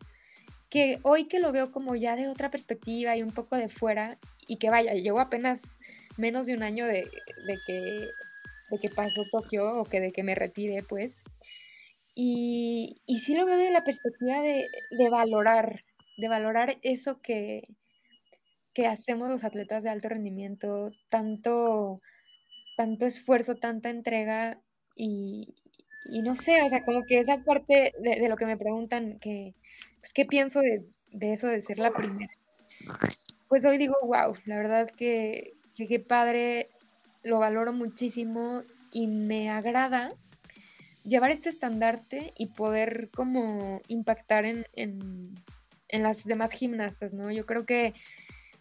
que 0.70 1.00
hoy 1.04 1.26
que 1.28 1.40
lo 1.40 1.52
veo 1.52 1.72
como 1.72 1.96
ya 1.96 2.16
de 2.16 2.28
otra 2.28 2.50
perspectiva 2.50 3.16
y 3.16 3.24
un 3.24 3.32
poco 3.32 3.56
de 3.56 3.70
fuera, 3.70 4.18
y 4.48 4.58
que 4.58 4.70
vaya, 4.70 4.94
llevo 4.94 5.20
apenas 5.20 5.80
menos 6.18 6.46
de 6.46 6.54
un 6.56 6.64
año 6.64 6.86
de, 6.86 7.04
de, 7.48 7.58
que, 7.68 8.08
de 8.72 8.78
que 8.82 8.90
pasó 8.90 9.24
Tokio 9.32 9.80
o 9.80 9.84
que 9.86 10.00
de 10.00 10.12
que 10.12 10.24
me 10.24 10.36
retire, 10.36 10.84
pues. 10.84 11.16
Y, 12.16 13.02
y 13.06 13.20
sí 13.20 13.36
lo 13.36 13.46
veo 13.46 13.58
de 13.58 13.72
la 13.72 13.84
perspectiva 13.84 14.42
de, 14.42 14.68
de 14.98 15.10
valorar, 15.10 15.84
de 16.18 16.28
valorar 16.30 16.78
eso 16.82 17.22
que, 17.22 17.68
que 18.76 18.86
hacemos 18.86 19.30
los 19.30 19.44
atletas 19.44 19.84
de 19.84 19.90
alto 19.90 20.10
rendimiento, 20.10 20.92
tanto, 21.10 22.02
tanto 22.78 23.06
esfuerzo, 23.06 23.56
tanta 23.56 23.90
entrega 23.90 24.60
y, 24.96 25.56
no 26.24 26.36
sé, 26.36 26.62
o 26.62 26.70
sea, 26.70 26.84
como 26.84 27.06
que 27.06 27.22
esa 27.22 27.44
parte 27.44 27.94
de, 28.00 28.30
lo 28.30 28.36
que 28.36 28.46
me 28.46 28.58
preguntan, 28.58 29.18
que, 29.20 29.56
pues, 30.00 30.14
¿qué 30.14 30.26
pienso 30.26 30.60
de, 30.60 30.86
de, 31.12 31.34
eso 31.34 31.48
de 31.48 31.62
ser 31.62 31.80
la 31.80 31.92
primera? 31.92 32.32
pues 33.48 33.64
hoy 33.66 33.78
digo, 33.78 33.96
wow, 34.04 34.36
la 34.46 34.58
verdad 34.58 34.90
que 34.90 35.54
qué 35.76 36.00
padre, 36.00 36.70
lo 37.24 37.40
valoro 37.40 37.74
muchísimo 37.74 38.64
y 38.92 39.08
me 39.08 39.50
agrada 39.50 40.14
llevar 41.04 41.32
este 41.32 41.50
estandarte 41.50 42.34
y 42.38 42.48
poder 42.48 43.10
como 43.16 43.82
impactar 43.88 44.46
en, 44.46 44.66
en, 44.74 45.22
en, 45.88 46.04
las 46.04 46.26
demás 46.26 46.52
gimnastas, 46.52 47.14
¿no? 47.14 47.32
Yo 47.32 47.46
creo 47.46 47.66
que 47.66 47.94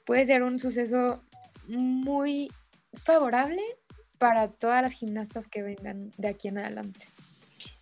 puede 0.05 0.27
ser 0.27 0.43
un 0.43 0.59
suceso 0.59 1.23
muy 1.67 2.51
favorable 2.93 3.63
para 4.19 4.49
todas 4.49 4.83
las 4.83 4.93
gimnastas 4.93 5.49
que 5.49 5.63
vengan 5.63 6.13
de 6.17 6.29
aquí 6.29 6.49
en 6.49 6.59
adelante. 6.59 7.07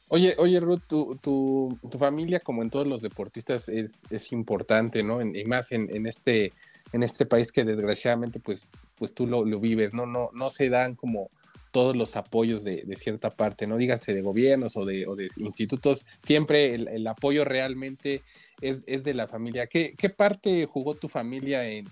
Oye, 0.08 0.34
oye, 0.36 0.60
Ruth, 0.60 0.82
tu, 0.86 1.16
tu, 1.22 1.78
tu 1.90 1.98
familia, 1.98 2.38
como 2.40 2.60
en 2.60 2.68
todos 2.68 2.86
los 2.86 3.00
deportistas, 3.00 3.70
es, 3.70 4.02
es 4.10 4.30
importante, 4.32 5.02
¿no? 5.02 5.22
Y 5.22 5.44
más 5.46 5.72
en, 5.72 5.88
en, 5.94 6.06
este, 6.06 6.52
en 6.92 7.02
este 7.02 7.24
país 7.24 7.50
que 7.50 7.64
desgraciadamente, 7.64 8.38
pues, 8.38 8.70
pues 8.96 9.14
tú 9.14 9.26
lo, 9.26 9.46
lo, 9.46 9.58
vives, 9.58 9.94
¿no? 9.94 10.04
No, 10.04 10.28
no 10.34 10.50
se 10.50 10.68
dan 10.68 10.96
como 10.96 11.30
todos 11.70 11.96
los 11.96 12.16
apoyos 12.16 12.62
de, 12.62 12.82
de 12.84 12.96
cierta 12.96 13.30
parte, 13.30 13.66
no 13.66 13.78
díganse 13.78 14.12
de 14.12 14.20
gobiernos 14.20 14.76
o 14.76 14.84
de, 14.84 15.06
o 15.06 15.16
de 15.16 15.28
institutos, 15.36 16.04
siempre 16.22 16.74
el, 16.74 16.88
el, 16.88 17.06
apoyo 17.06 17.46
realmente 17.46 18.22
es, 18.60 18.82
es 18.86 19.04
de 19.04 19.14
la 19.14 19.26
familia. 19.26 19.66
¿Qué, 19.66 19.94
¿Qué, 19.96 20.10
parte 20.10 20.66
jugó 20.66 20.94
tu 20.94 21.08
familia 21.08 21.66
en, 21.66 21.88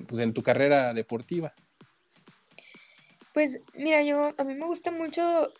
pues, 0.00 0.20
en 0.20 0.32
tu 0.32 0.42
carrera 0.42 0.94
deportiva? 0.94 1.52
Pues 3.34 3.60
mira, 3.74 4.02
yo 4.02 4.34
a 4.36 4.44
mí 4.44 4.54
me 4.54 4.66
gusta 4.66 4.90
mucho 4.90 5.52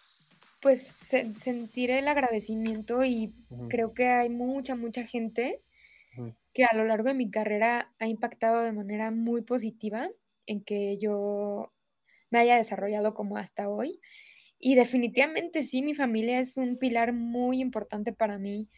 pues 0.60 0.82
se, 0.82 1.34
sentir 1.34 1.90
el 1.90 2.06
agradecimiento 2.06 3.04
y 3.04 3.34
uh 3.50 3.56
-huh. 3.56 3.68
creo 3.68 3.94
que 3.94 4.06
hay 4.06 4.28
mucha, 4.28 4.76
mucha 4.76 5.04
gente 5.04 5.60
uh 6.16 6.22
-huh. 6.22 6.36
que 6.54 6.64
a 6.64 6.74
lo 6.74 6.84
largo 6.84 7.08
de 7.08 7.14
mi 7.14 7.30
carrera 7.30 7.92
ha 7.98 8.06
impactado 8.06 8.62
de 8.62 8.72
manera 8.72 9.10
muy 9.10 9.42
positiva 9.42 10.08
en 10.46 10.62
que 10.62 10.98
yo 10.98 11.72
me 12.30 12.38
haya 12.38 12.56
desarrollado 12.56 13.14
como 13.14 13.36
hasta 13.36 13.68
hoy. 13.68 14.00
Y 14.58 14.76
definitivamente 14.76 15.64
sí, 15.64 15.82
mi 15.82 15.94
familia 15.94 16.38
es 16.38 16.56
un 16.56 16.78
pilar 16.78 17.12
muy 17.12 17.60
importante 17.60 18.12
para 18.12 18.38
mí, 18.38 18.68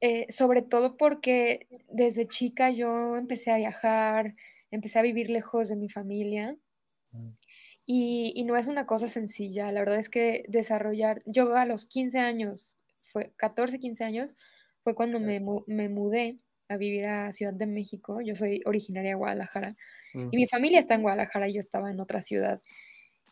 eh, 0.00 0.26
sobre 0.30 0.62
todo 0.62 0.96
porque 0.96 1.66
desde 1.88 2.26
chica 2.28 2.70
yo 2.70 3.16
empecé 3.16 3.50
a 3.50 3.56
viajar, 3.56 4.34
empecé 4.70 4.98
a 4.98 5.02
vivir 5.02 5.30
lejos 5.30 5.68
de 5.68 5.76
mi 5.76 5.88
familia. 5.88 6.56
-huh. 7.12 7.36
Y, 7.86 8.32
y, 8.36 8.44
no 8.44 8.56
es 8.56 8.68
una 8.68 8.86
cosa 8.86 9.08
sencilla, 9.08 9.72
la 9.72 9.80
verdad 9.80 9.98
es 9.98 10.10
que 10.10 10.44
desarrollar, 10.48 11.22
yo 11.26 11.56
a 11.56 11.66
los 11.66 11.86
15 11.86 12.20
años, 12.20 12.76
fue 13.02 13.32
14, 13.36 13.80
15 13.80 14.04
años, 14.04 14.34
fue 14.84 14.94
cuando 14.94 15.18
me, 15.18 15.40
me 15.66 15.88
mudé 15.88 16.38
a 16.68 16.76
vivir 16.76 17.06
a 17.06 17.32
Ciudad 17.32 17.52
de 17.52 17.66
México, 17.66 18.20
yo 18.20 18.36
soy 18.36 18.62
originaria 18.64 19.10
de 19.10 19.16
Guadalajara, 19.16 19.76
mm. 20.14 20.28
y 20.30 20.36
mi 20.36 20.46
familia 20.46 20.78
está 20.78 20.94
en 20.94 21.02
Guadalajara 21.02 21.48
y 21.48 21.54
yo 21.54 21.60
estaba 21.60 21.90
en 21.90 21.98
otra 21.98 22.22
ciudad. 22.22 22.62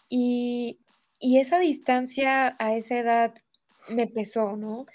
Y, 0.08 0.80
y 1.20 1.38
esa 1.38 1.60
distancia 1.60 2.56
a 2.58 2.74
esa 2.74 2.98
edad 2.98 3.34
me 3.88 4.08
pesó, 4.08 4.56
¿no? 4.56 4.86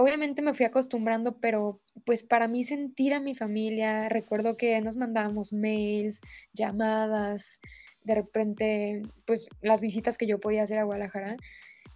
Obviamente 0.00 0.42
me 0.42 0.54
fui 0.54 0.64
acostumbrando, 0.64 1.40
pero 1.40 1.80
pues 2.06 2.22
para 2.22 2.46
mí 2.46 2.62
sentir 2.62 3.14
a 3.14 3.20
mi 3.20 3.34
familia, 3.34 4.08
recuerdo 4.08 4.56
que 4.56 4.80
nos 4.80 4.96
mandábamos 4.96 5.52
mails, 5.52 6.20
llamadas, 6.52 7.58
de 8.04 8.14
repente, 8.14 9.02
pues 9.26 9.48
las 9.60 9.80
visitas 9.80 10.16
que 10.16 10.28
yo 10.28 10.38
podía 10.38 10.62
hacer 10.62 10.78
a 10.78 10.84
Guadalajara, 10.84 11.34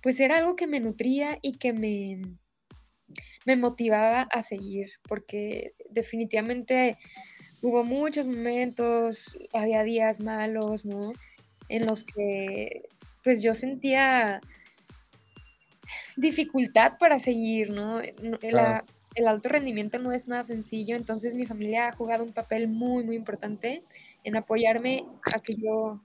pues 0.03 0.19
era 0.19 0.39
algo 0.39 0.57
que 0.57 0.67
me 0.67 0.81
nutría 0.81 1.39
y 1.43 1.53
que 1.59 1.73
me, 1.73 2.21
me 3.47 3.55
motivaba 3.55 4.23
a 4.23 4.43
seguir, 4.43 4.91
porque 5.09 5.77
definitivamente 5.89 6.97
hubo 7.63 7.85
muchos 7.85 8.27
momentos, 8.27 9.39
había 9.53 9.85
días 9.85 10.19
malos, 10.19 10.85
¿no? 10.85 11.13
En 11.69 11.87
los 11.87 12.03
que 12.03 12.83
pues 13.23 13.45
yo 13.45 13.55
sentía 13.55 14.41
dificultad 16.17 16.99
para 16.99 17.19
seguir, 17.19 17.73
¿no? 17.73 18.01
el 19.15 19.29
alto 19.29 19.49
rendimiento 19.49 19.99
no 19.99 20.13
es 20.13 20.27
nada 20.27 20.43
sencillo, 20.43 20.97
entonces 20.97 21.35
mi 21.35 21.47
familia 21.47 21.89
ha 21.89 21.93
jugado 21.93 22.25
un 22.25 22.33
papel 22.33 22.69
muy, 22.69 23.05
muy 23.05 23.17
importante 23.17 23.83
en 24.25 24.37
apoyarme 24.37 25.05
a 25.33 25.41
que 25.41 25.55
yo 25.55 26.01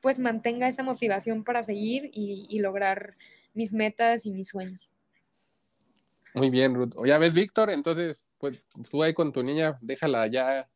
pues 0.00 0.18
mantenga 0.18 0.68
esa 0.68 0.82
motivación 0.82 1.44
para 1.44 1.62
seguir 1.62 2.10
y, 2.12 2.58
lograr 2.58 3.14
mis 3.54 3.72
metas 3.72 4.26
y 4.26 4.32
mis 4.32 4.48
sueños. 4.48 4.90
Muy 6.34 6.50
bien, 6.50 6.74
Ruth. 6.74 6.94
Ya 7.06 7.18
ves, 7.18 7.34
Víctor, 7.34 7.70
entonces, 7.70 8.26
pues 8.38 8.58
tú 8.90 9.02
ahí 9.02 9.14
con 9.14 9.32
tu 9.32 9.42
niña, 9.42 9.78
déjala 9.80 10.26
ya 10.26 10.68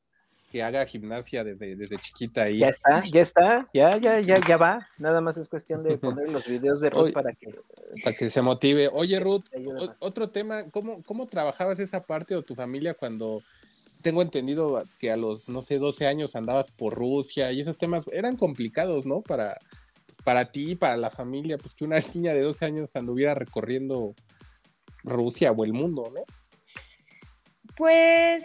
que 0.50 0.62
haga 0.62 0.86
gimnasia 0.86 1.44
desde, 1.44 1.76
desde 1.76 1.96
chiquita 1.98 2.42
ahí. 2.42 2.58
Ya 2.58 2.68
está, 2.68 3.04
ya 3.10 3.20
está, 3.20 3.68
ya, 3.74 3.96
ya, 3.98 4.20
ya, 4.20 4.40
ya 4.46 4.56
va. 4.56 4.88
Nada 4.98 5.20
más 5.20 5.36
es 5.36 5.48
cuestión 5.48 5.82
de 5.82 5.98
poner 5.98 6.28
los 6.28 6.46
videos 6.46 6.80
de 6.80 6.90
Ruth 6.90 7.12
para 7.12 7.32
que... 7.32 7.48
Para 8.02 8.16
que 8.16 8.30
se 8.30 8.42
motive. 8.42 8.88
Oye, 8.92 9.18
Ruth, 9.20 9.44
otro 10.00 10.30
tema, 10.30 10.70
¿cómo, 10.70 11.02
¿cómo 11.02 11.26
trabajabas 11.26 11.80
esa 11.80 12.04
parte 12.04 12.36
o 12.36 12.42
tu 12.42 12.54
familia 12.54 12.94
cuando 12.94 13.42
tengo 14.02 14.22
entendido 14.22 14.84
que 14.98 15.10
a 15.10 15.16
los, 15.16 15.48
no 15.48 15.62
sé, 15.62 15.78
12 15.78 16.06
años 16.06 16.36
andabas 16.36 16.70
por 16.70 16.94
Rusia 16.94 17.50
y 17.50 17.60
esos 17.60 17.76
temas 17.76 18.06
eran 18.12 18.36
complicados, 18.36 19.04
¿no? 19.04 19.20
Para, 19.20 19.58
para 20.22 20.52
ti, 20.52 20.76
para 20.76 20.96
la 20.96 21.10
familia, 21.10 21.58
pues 21.58 21.74
que 21.74 21.84
una 21.84 21.98
niña 22.14 22.32
de 22.34 22.42
12 22.42 22.64
años 22.64 22.94
anduviera 22.94 23.34
recorriendo 23.34 24.14
Rusia 25.02 25.50
o 25.50 25.64
el 25.64 25.72
mundo, 25.72 26.12
¿no? 26.14 26.22
Pues 27.76 28.44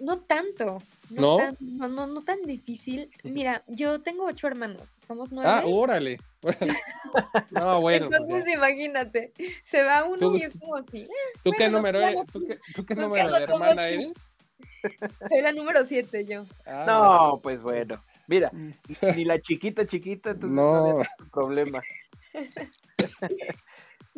no 0.00 0.20
tanto. 0.20 0.82
No, 1.10 1.36
Tan, 1.36 1.56
no, 1.60 2.06
no, 2.06 2.24
tan 2.24 2.42
difícil. 2.42 3.10
Mira, 3.22 3.62
yo 3.66 4.00
tengo 4.00 4.26
ocho 4.26 4.46
hermanos, 4.46 4.96
somos 5.06 5.32
nueve. 5.32 5.48
Ah, 5.50 5.62
órale. 5.66 6.18
no, 7.50 7.80
bueno. 7.80 8.08
Pues 8.08 8.20
Entonces, 8.20 8.54
imagínate, 8.54 9.32
se 9.64 9.82
va 9.82 10.04
uno 10.04 10.36
y 10.36 10.42
es 10.42 10.58
como 10.58 10.76
así. 10.76 11.08
¿Tú 11.42 11.52
qué 11.56 11.68
número, 11.68 12.00
eres, 12.00 12.16
¿tú 12.74 12.84
qué, 12.84 12.94
número 12.94 13.32
de 13.32 13.42
hermana 13.44 13.88
eres? 13.88 14.12
Soy 15.28 15.42
la 15.42 15.52
número 15.52 15.84
siete 15.84 16.24
yo. 16.24 16.44
Ah, 16.66 16.84
no, 16.86 17.40
pues 17.42 17.62
bueno. 17.62 18.02
Mira, 18.28 18.50
mm. 18.52 18.70
ni 19.14 19.24
la 19.24 19.40
chiquita 19.40 19.86
chiquita, 19.86 20.30
entonces 20.30 20.56
no, 20.56 20.98
no 20.98 21.04
problema. 21.32 21.80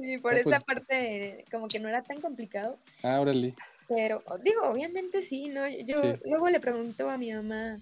Sí, 0.01 0.19
por 0.19 0.35
esa 0.35 0.45
pues 0.45 0.65
parte 0.65 1.45
como 1.51 1.69
que 1.69 1.81
no 1.81 1.89
era 1.89 2.03
tan 2.03 2.21
complicado. 2.21 2.79
Ah, 3.03 3.21
órale. 3.21 3.55
Pero 3.89 4.23
digo, 4.45 4.63
obviamente 4.65 5.23
sí, 5.23 5.49
¿no? 5.49 5.67
Yo 5.69 5.97
luego 6.25 6.49
le 6.51 6.61
pregunto 6.61 7.09
a 7.09 7.17
mi 7.17 7.33
mamá, 7.33 7.79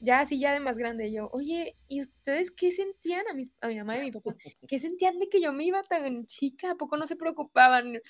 ya 0.00 0.20
así 0.20 0.40
ya 0.40 0.52
de 0.52 0.58
más 0.58 0.76
grande, 0.76 1.12
yo, 1.12 1.30
oye, 1.32 1.76
¿y 1.88 2.02
ustedes 2.02 2.50
qué 2.50 2.72
sentían 2.72 3.26
a 3.28 3.34
mi, 3.34 3.44
a 3.60 3.68
mi 3.68 3.76
mamá 3.76 3.96
y 3.96 4.00
a 4.00 4.02
mi 4.02 4.12
papá? 4.12 4.34
¿Qué 4.66 4.80
sentían 4.80 5.18
de 5.20 5.28
que 5.28 5.40
yo 5.40 5.52
me 5.52 5.64
iba 5.64 5.82
tan 5.84 6.26
chica? 6.26 6.72
¿A 6.72 6.74
poco 6.74 6.96
no 6.96 7.06
se 7.06 7.14
preocupaban? 7.14 8.00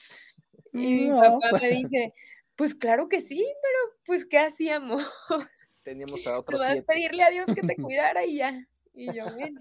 Y 0.72 0.94
mi 0.94 1.10
papá 1.10 1.50
me 1.60 1.68
dice, 1.68 2.14
pues 2.56 2.74
claro 2.74 3.08
que 3.08 3.20
sí, 3.20 3.44
pero 3.62 4.00
pues 4.06 4.24
¿qué 4.24 4.38
hacíamos? 4.38 5.02
Teníamos 5.82 6.26
a 6.26 6.38
otros 6.38 6.62
siete. 6.64 6.82
pedirle 6.82 7.22
a 7.22 7.30
Dios 7.30 7.46
que 7.54 7.60
te 7.60 7.76
cuidara 7.76 8.24
y 8.24 8.36
ya. 8.36 8.66
Y 8.94 9.12
yo, 9.12 9.24
bueno. 9.38 9.60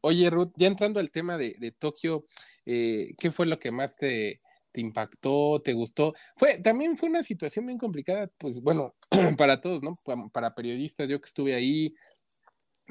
Oye, 0.00 0.30
Ruth, 0.30 0.52
ya 0.56 0.66
entrando 0.66 0.98
al 0.98 1.10
tema 1.10 1.36
de, 1.36 1.54
de 1.58 1.70
Tokio, 1.70 2.24
eh, 2.64 3.12
¿qué 3.18 3.30
fue 3.30 3.46
lo 3.46 3.58
que 3.58 3.70
más 3.70 3.96
te, 3.96 4.40
te 4.72 4.80
impactó, 4.80 5.60
te 5.62 5.72
gustó. 5.72 6.14
Fue, 6.36 6.58
también 6.58 6.96
fue 6.96 7.08
una 7.08 7.22
situación 7.22 7.66
bien 7.66 7.78
complicada, 7.78 8.30
pues 8.38 8.60
bueno, 8.60 8.94
para 9.38 9.60
todos, 9.60 9.82
¿no? 9.82 9.98
Para, 10.32 10.54
periodistas, 10.54 11.08
yo 11.08 11.20
que 11.20 11.26
estuve 11.26 11.54
ahí, 11.54 11.94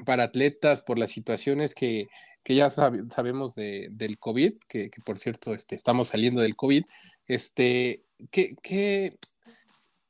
para 0.04 0.24
atletas, 0.24 0.82
por 0.82 0.98
las 0.98 1.10
situaciones 1.10 1.74
que, 1.74 2.08
que 2.42 2.54
ya 2.54 2.70
sabemos 2.70 3.54
de, 3.54 3.88
del 3.90 4.18
COVID, 4.18 4.54
que, 4.68 4.90
por 5.04 5.18
cierto, 5.18 5.54
este, 5.54 5.74
estamos 5.74 6.08
saliendo 6.08 6.42
del 6.42 6.56
COVID, 6.56 6.84
este, 7.26 8.04
¿qué, 8.30 8.56
qué, 8.62 9.18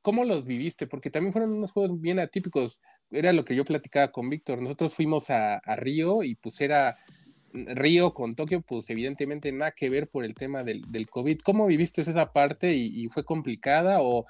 ¿cómo 0.02 0.24
los 0.24 0.44
viviste? 0.44 0.86
Porque 0.86 1.10
también 1.10 1.32
fueron 1.32 1.52
unos 1.52 1.72
juegos 1.72 2.00
bien 2.00 2.20
atípicos, 2.20 2.80
era 3.10 3.32
lo 3.32 3.44
que 3.44 3.56
yo 3.56 3.64
platicaba 3.64 4.12
con 4.12 4.30
Víctor, 4.30 4.62
nosotros 4.62 4.94
fuimos 4.94 5.30
a, 5.30 5.56
a 5.56 5.76
Río 5.76 6.22
y 6.22 6.36
pues 6.36 6.60
era 6.60 6.96
Río 7.52 8.14
con 8.14 8.34
Tokio, 8.34 8.60
pues 8.60 8.88
evidentemente 8.90 9.50
nada 9.52 9.72
que 9.72 9.90
ver 9.90 10.08
por 10.08 10.24
el 10.24 10.34
tema 10.34 10.62
del, 10.62 10.82
del 10.90 11.08
COVID. 11.08 11.40
¿Cómo 11.40 11.66
viviste 11.66 12.00
esa 12.00 12.32
parte 12.32 12.74
y, 12.74 13.08
fue 13.08 13.24
complicada 13.24 13.98
o, 14.00 14.24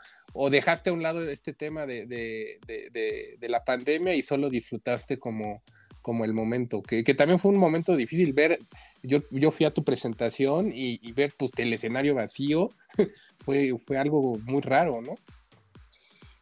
dejaste 0.50 0.90
a 0.90 0.92
un 0.92 1.02
lado 1.02 1.28
este 1.28 1.52
tema 1.52 1.86
de, 1.86 2.06
de, 2.06 3.48
la 3.48 3.64
pandemia 3.64 4.14
y 4.14 4.22
solo 4.22 4.48
disfrutaste 4.48 5.18
como, 5.18 5.62
como 6.02 6.24
el 6.24 6.32
momento? 6.32 6.82
Que, 6.82 7.02
también 7.14 7.38
fue 7.38 7.50
un 7.50 7.58
momento 7.58 7.96
difícil 7.96 8.32
ver, 8.32 8.58
yo, 9.02 9.20
yo 9.30 9.50
fui 9.50 9.66
a 9.66 9.74
tu 9.74 9.84
presentación 9.84 10.72
y, 10.74 11.12
ver 11.12 11.34
pues 11.36 11.52
el 11.58 11.72
escenario 11.72 12.14
vacío, 12.14 12.70
fue, 13.44 13.74
fue 13.84 13.98
algo 13.98 14.38
muy 14.44 14.62
raro, 14.62 15.00
¿no? 15.02 15.14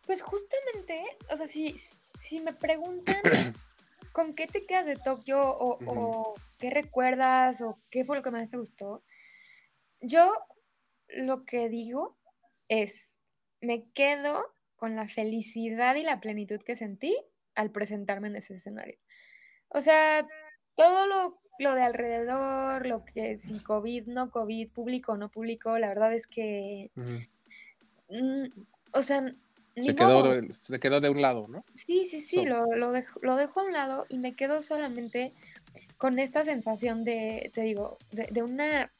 Pues 0.07 0.23
justamente, 0.23 1.03
o 1.31 1.37
sea, 1.37 1.47
si, 1.47 1.75
si 2.19 2.41
me 2.41 2.55
preguntan 2.55 3.21
¿con 4.12 4.35
qué 4.35 4.47
te 4.47 4.66
quedas 4.66 4.87
de 4.87 4.97
Tokio 4.97 5.38
o, 5.40 6.35
qué 6.59 6.71
recuerdas 6.71 7.61
o 7.61 7.79
qué 7.90 8.05
fue 8.05 8.16
lo 8.16 8.23
que 8.23 8.31
más 8.31 8.51
te 8.51 8.57
gustó? 8.57 9.03
Yo 10.01 10.33
lo 11.09 11.44
que 11.44 11.68
digo 11.68 12.16
es, 12.68 13.11
me 13.61 13.90
quedo 13.92 14.44
con 14.77 14.94
la 14.97 15.09
felicidad 15.09 15.97
y 15.97 16.03
la 16.03 16.21
plenitud 16.21 16.61
que 16.61 16.77
sentí 16.77 17.16
al 17.55 17.71
presentarme 17.71 18.29
en 18.29 18.37
ese 18.37 18.55
escenario. 18.55 18.99
O 19.68 19.81
sea, 19.81 20.27
todo 20.77 21.07
lo, 21.07 21.75
de 21.75 21.83
alrededor, 21.83 22.87
lo 22.87 23.05
que 23.05 23.37
si 23.37 23.59
COVID, 23.61 24.07
no 24.07 24.31
COVID, 24.31 24.71
público 24.71 25.12
o 25.12 25.16
no 25.16 25.29
público, 25.29 25.77
la 25.79 25.88
verdad 25.88 26.14
es 26.14 26.27
que, 26.27 26.90
mm, 28.09 28.47
o 28.92 29.03
sea, 29.03 29.35
se 29.83 29.95
quedó, 29.95 30.23
de, 30.23 30.53
se 30.53 30.81
quedó 30.81 31.01
de 31.01 31.11
un 31.11 31.23
lado, 31.23 31.47
¿no? 31.49 31.64
Sí, 31.75 32.07
sí, 32.11 32.21
sí, 32.21 32.45
lo, 32.45 32.67
lo, 32.67 32.93
dejo, 32.93 33.19
lo 33.23 33.37
dejo 33.37 33.61
a 33.61 33.64
un 33.64 33.73
lado 33.73 34.07
y 34.09 34.19
me 34.19 34.35
quedo 34.35 34.62
solamente 34.62 35.33
con 35.99 36.19
esta 36.19 36.45
sensación 36.45 37.05
de, 37.05 37.51
te 37.53 37.62
digo, 37.62 37.99
de, 38.12 38.43
una 38.43 38.91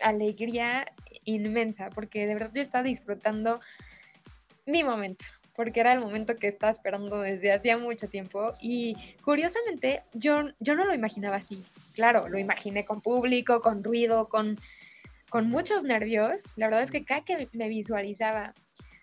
alegría 0.00 0.86
inmensa, 1.24 1.90
porque 1.90 2.26
de 2.26 2.34
verdad 2.34 2.52
yo 2.54 2.62
estaba 2.62 2.84
disfrutando 2.84 3.60
mi 4.64 4.84
momento, 4.84 5.24
porque 5.56 5.80
era 5.80 5.92
el 5.92 6.00
momento 6.00 6.36
que 6.36 6.46
estaba 6.46 6.70
esperando 6.70 7.20
desde 7.20 7.52
hacía 7.52 7.76
mucho 7.76 8.08
tiempo 8.08 8.52
y 8.60 8.96
curiosamente 9.24 10.02
yo, 10.14 10.44
yo 10.60 10.76
no 10.76 10.84
lo 10.84 10.94
imaginaba 10.94 11.36
así. 11.36 11.64
Claro, 11.94 12.28
lo 12.28 12.38
imaginé 12.38 12.84
con 12.84 13.00
público, 13.00 13.60
con 13.60 13.82
ruido, 13.82 14.28
con, 14.28 14.56
con 15.30 15.50
muchos 15.50 15.82
nervios. 15.82 16.40
La 16.54 16.66
verdad 16.66 16.84
es 16.84 16.92
que 16.92 17.04
cada 17.04 17.22
que 17.22 17.48
me 17.52 17.68
visualizaba 17.68 18.54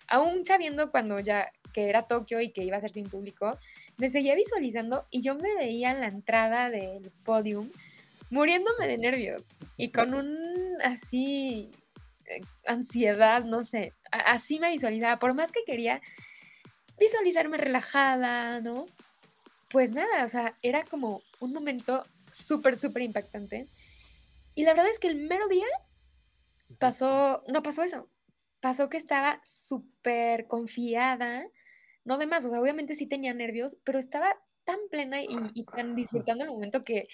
aún 0.08 0.44
sabiendo 0.44 0.90
cuando 0.90 1.20
ya 1.20 1.52
que 1.72 1.88
era 1.88 2.06
Tokio 2.06 2.40
y 2.40 2.52
que 2.52 2.64
iba 2.64 2.78
a 2.78 2.80
ser 2.80 2.90
sin 2.90 3.08
público, 3.08 3.58
me 3.98 4.10
seguía 4.10 4.34
visualizando 4.34 5.06
y 5.10 5.20
yo 5.20 5.34
me 5.34 5.54
veía 5.56 5.90
en 5.90 6.00
la 6.00 6.08
entrada 6.08 6.70
del 6.70 7.12
podium 7.22 7.70
muriéndome 8.30 8.88
de 8.88 8.98
nervios 8.98 9.42
y 9.76 9.90
con 9.90 10.14
un 10.14 10.36
así 10.82 11.70
eh, 12.24 12.40
ansiedad, 12.66 13.44
no 13.44 13.62
sé, 13.62 13.92
así 14.10 14.58
me 14.58 14.70
visualizaba, 14.70 15.18
por 15.18 15.34
más 15.34 15.52
que 15.52 15.64
quería 15.64 16.00
visualizarme 16.98 17.58
relajada, 17.58 18.60
¿no? 18.60 18.86
Pues 19.70 19.92
nada, 19.92 20.24
o 20.24 20.28
sea, 20.28 20.54
era 20.62 20.82
como 20.84 21.22
un 21.40 21.52
momento 21.52 22.04
súper, 22.32 22.76
súper 22.76 23.02
impactante. 23.02 23.66
Y 24.54 24.64
la 24.64 24.72
verdad 24.72 24.90
es 24.90 24.98
que 24.98 25.08
el 25.08 25.16
mero 25.16 25.46
día 25.48 25.66
pasó, 26.78 27.44
no 27.48 27.62
pasó 27.62 27.82
eso 27.82 28.08
pasó 28.60 28.88
que 28.88 28.96
estaba 28.96 29.40
súper 29.44 30.46
confiada, 30.46 31.46
no 32.04 32.18
de 32.18 32.26
más, 32.26 32.44
o 32.44 32.50
sea, 32.50 32.60
obviamente 32.60 32.94
sí 32.94 33.06
tenía 33.06 33.34
nervios, 33.34 33.76
pero 33.84 33.98
estaba 33.98 34.36
tan 34.64 34.78
plena 34.90 35.22
y, 35.22 35.64
tan 35.64 35.94
disfrutando 35.94 36.44
el 36.44 36.50
momento 36.50 36.84
que, 36.84 37.08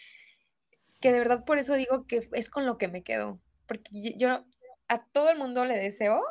que 1.01 1.13
de 1.13 1.19
verdad 1.19 1.45
por 1.45 1.59
eso 1.59 1.75
digo 1.75 2.07
que 2.07 2.29
es 2.33 2.51
con 2.51 2.67
lo 2.67 2.79
que 2.79 2.89
me 2.89 3.03
quedo, 3.03 3.41
porque 3.67 4.15
yo 4.17 4.45
a 4.89 5.07
todo 5.13 5.31
el 5.31 5.39
mundo 5.39 5.65
le 5.65 5.79
deseo 5.79 6.23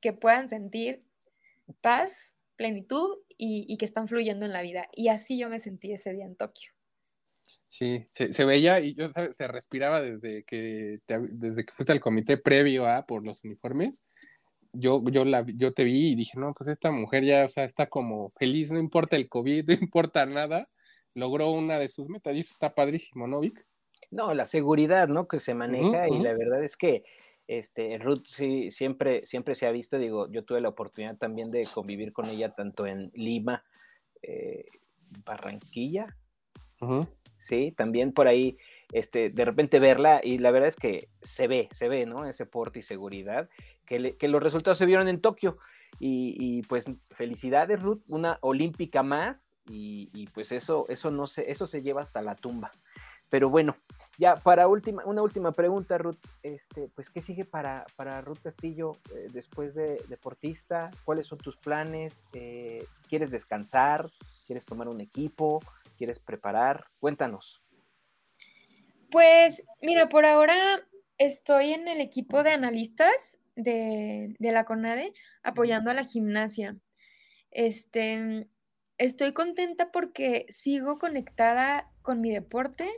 que 0.00 0.12
puedan 0.12 0.48
sentir 0.48 1.02
paz, 1.80 2.34
plenitud 2.56 3.18
y, 3.36 3.76
que 3.78 3.84
están 3.84 4.08
fluyendo 4.08 4.44
en 4.46 4.52
la 4.52 4.62
vida. 4.62 4.88
Y 4.92 5.08
así 5.08 5.38
yo 5.38 5.48
me 5.48 5.58
sentí 5.58 5.92
ese 5.92 6.12
día 6.12 6.26
en 6.26 6.36
Tokio. 6.36 6.72
Sí, 7.68 8.06
se, 8.10 8.44
veía 8.44 8.80
y 8.80 8.94
yo 8.94 9.08
se 9.32 9.48
respiraba 9.48 10.00
desde 10.00 10.44
que 10.44 11.00
desde 11.06 11.64
que 11.64 11.72
fuiste 11.72 11.92
al 11.92 12.00
comité 12.00 12.36
previo 12.36 12.86
a 12.86 13.06
por 13.06 13.24
los 13.24 13.42
uniformes 13.44 14.04
yo, 14.74 15.02
yo, 15.10 15.24
la, 15.24 15.44
yo 15.46 15.72
te 15.72 15.84
vi 15.84 16.12
y 16.12 16.14
dije, 16.14 16.38
no, 16.38 16.52
pues 16.54 16.68
esta 16.68 16.90
mujer 16.90 17.24
ya, 17.24 17.44
o 17.44 17.48
sea, 17.48 17.64
está 17.64 17.86
como 17.88 18.30
feliz, 18.36 18.70
no 18.70 18.78
importa 18.78 19.16
el 19.16 19.28
COVID, 19.28 19.66
no 19.68 19.74
importa 19.74 20.26
nada, 20.26 20.68
logró 21.14 21.50
una 21.50 21.78
de 21.78 21.88
sus 21.88 22.08
metas 22.08 22.34
y 22.34 22.40
eso 22.40 22.52
está 22.52 22.74
padrísimo, 22.74 23.26
¿no, 23.26 23.40
Vic? 23.40 23.66
No, 24.10 24.34
la 24.34 24.46
seguridad, 24.46 25.08
¿no? 25.08 25.26
Que 25.26 25.38
se 25.38 25.54
maneja 25.54 26.08
y 26.08 26.18
la 26.18 26.34
verdad 26.34 26.62
es 26.62 26.76
que 26.76 27.04
Este, 27.46 27.98
Ruth 27.98 28.24
sí, 28.26 28.70
siempre, 28.70 29.26
siempre 29.26 29.54
se 29.54 29.66
ha 29.66 29.70
visto, 29.70 29.98
digo, 29.98 30.30
yo 30.30 30.44
tuve 30.44 30.60
la 30.60 30.70
oportunidad 30.70 31.16
también 31.16 31.50
de 31.50 31.66
convivir 31.72 32.12
con 32.12 32.26
ella 32.26 32.54
tanto 32.54 32.86
en 32.86 33.10
Lima, 33.14 33.64
eh, 34.22 34.64
Barranquilla, 35.24 36.16
sí, 37.36 37.72
también 37.76 38.12
por 38.12 38.28
ahí, 38.28 38.56
este, 38.92 39.30
de 39.30 39.44
repente 39.44 39.78
verla 39.78 40.20
y 40.22 40.38
la 40.38 40.50
verdad 40.50 40.68
es 40.68 40.76
que 40.76 41.08
se 41.20 41.46
ve, 41.46 41.68
se 41.72 41.88
ve, 41.88 42.06
¿no? 42.06 42.26
Ese 42.26 42.46
porte 42.46 42.78
y 42.78 42.82
seguridad, 42.82 43.48
que, 43.86 44.16
que 44.16 44.28
los 44.28 44.42
resultados 44.42 44.78
se 44.78 44.86
vieron 44.86 45.08
en 45.08 45.20
Tokio. 45.20 45.58
Y, 46.00 46.62
pues 46.62 46.86
felicidades, 47.10 47.80
Ruth, 47.82 48.02
una 48.08 48.38
olímpica 48.40 49.02
más 49.02 49.56
y, 49.68 50.26
pues 50.34 50.52
eso, 50.52 50.86
eso 50.88 51.10
no 51.10 51.26
se, 51.26 51.50
eso 51.50 51.66
se 51.66 51.82
lleva 51.82 52.02
hasta 52.02 52.22
la 52.22 52.34
tumba. 52.34 52.72
Pero 53.30 53.48
bueno, 53.48 53.76
ya 54.18 54.36
para 54.36 54.68
última, 54.68 55.04
una 55.06 55.22
última 55.22 55.52
pregunta, 55.52 55.98
Ruth, 55.98 56.18
este, 56.42 56.88
pues 56.94 57.10
¿qué 57.10 57.20
sigue 57.20 57.44
para, 57.44 57.86
para 57.96 58.20
Ruth 58.20 58.38
Castillo 58.42 58.92
eh, 59.14 59.28
después 59.32 59.74
de 59.74 60.02
deportista? 60.08 60.90
¿Cuáles 61.04 61.26
son 61.26 61.38
tus 61.38 61.56
planes? 61.56 62.28
Eh, 62.32 62.84
¿Quieres 63.08 63.30
descansar? 63.30 64.10
¿Quieres 64.46 64.66
tomar 64.66 64.88
un 64.88 65.00
equipo? 65.00 65.60
¿Quieres 65.96 66.18
preparar? 66.18 66.86
Cuéntanos. 67.00 67.62
Pues 69.10 69.64
mira, 69.80 70.08
por 70.08 70.26
ahora 70.26 70.86
estoy 71.18 71.72
en 71.72 71.88
el 71.88 72.00
equipo 72.00 72.42
de 72.42 72.50
analistas 72.50 73.38
de, 73.56 74.34
la 74.38 74.64
CONADE 74.64 75.12
apoyando 75.42 75.90
a 75.90 75.94
la 75.94 76.04
gimnasia. 76.04 76.76
Este, 77.50 78.48
estoy 78.98 79.32
contenta 79.32 79.90
porque 79.92 80.46
sigo 80.48 80.98
conectada 80.98 81.90
con 82.02 82.20
mi 82.20 82.30
deporte 82.30 82.90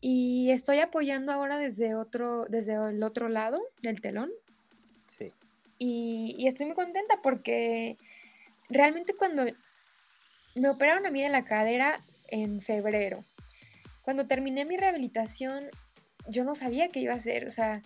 y 0.00 0.50
estoy 0.50 0.78
apoyando 0.78 1.32
ahora 1.32 1.58
desde 1.58 1.94
otro, 1.94 2.46
desde 2.46 2.74
el 2.74 3.02
otro 3.02 3.28
lado 3.28 3.60
del 3.82 4.00
telón. 4.00 4.30
Sí. 5.18 5.32
Y, 5.78 6.34
y 6.38 6.46
estoy 6.46 6.66
muy 6.66 6.74
contenta 6.74 7.20
porque 7.22 7.96
realmente 8.68 9.14
cuando 9.14 9.44
me 10.54 10.68
operaron 10.68 11.06
a 11.06 11.10
mí 11.10 11.22
de 11.22 11.28
la 11.28 11.44
cadera 11.44 11.98
en 12.28 12.60
febrero, 12.60 13.24
cuando 14.02 14.26
terminé 14.26 14.64
mi 14.64 14.76
rehabilitación, 14.76 15.64
yo 16.28 16.44
no 16.44 16.54
sabía 16.54 16.88
qué 16.88 17.00
iba 17.00 17.12
a 17.12 17.16
hacer, 17.16 17.46
o 17.46 17.52
sea, 17.52 17.82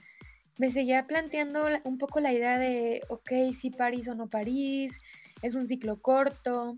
me 0.58 0.70
seguía 0.70 1.06
planteando 1.06 1.66
un 1.84 1.98
poco 1.98 2.20
la 2.20 2.32
idea 2.32 2.58
de, 2.58 3.02
ok, 3.08 3.30
si 3.58 3.70
París 3.70 4.08
o 4.08 4.14
no 4.14 4.28
París, 4.28 4.98
es 5.42 5.54
un 5.54 5.66
ciclo 5.66 6.00
corto, 6.00 6.74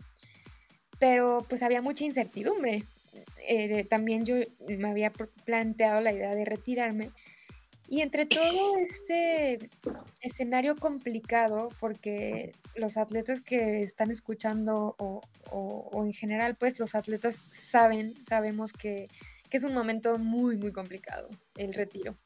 pero 0.99 1.45
pues 1.49 1.63
había 1.63 1.83
mucha 1.83 2.05
incertidumbre. 2.05 2.85
Eh, 3.49 3.85
también 3.85 4.25
yo 4.25 4.37
me 4.67 4.91
había 4.91 5.13
planteado 5.45 6.01
la 6.01 6.13
idea 6.13 6.35
de 6.35 6.45
retirarme. 6.45 7.11
Y 7.89 8.01
entre 8.01 8.27
todo 8.27 8.79
este 8.79 9.71
escenario 10.21 10.75
complicado, 10.75 11.69
porque 11.79 12.53
los 12.75 12.97
atletas 12.97 13.43
que 13.43 13.83
están 13.85 14.11
escuchando 14.11 14.97
o, 14.99 15.21
o, 15.53 16.05
en 16.05 16.13
general, 16.13 16.57
pues 16.57 16.81
los 16.81 16.97
atletas 16.97 17.37
saben, 17.37 18.13
sabemos 18.25 18.73
que, 18.73 19.07
que 19.49 19.59
es 19.59 19.63
un 19.63 19.73
momento 19.73 20.19
muy, 20.19 20.57
muy 20.57 20.73
complicado 20.73 21.29
el 21.57 21.75
retiro. 21.75 22.17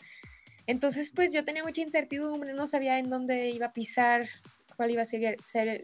Entonces, 0.70 1.10
pues 1.12 1.32
yo 1.32 1.44
tenía 1.44 1.64
mucha 1.64 1.80
incertidumbre, 1.80 2.52
no 2.52 2.68
sabía 2.68 3.00
en 3.00 3.10
dónde 3.10 3.50
iba 3.50 3.66
a 3.66 3.72
pisar, 3.72 4.28
cuál 4.76 4.92
iba 4.92 5.02
a 5.02 5.04
ser, 5.04 5.36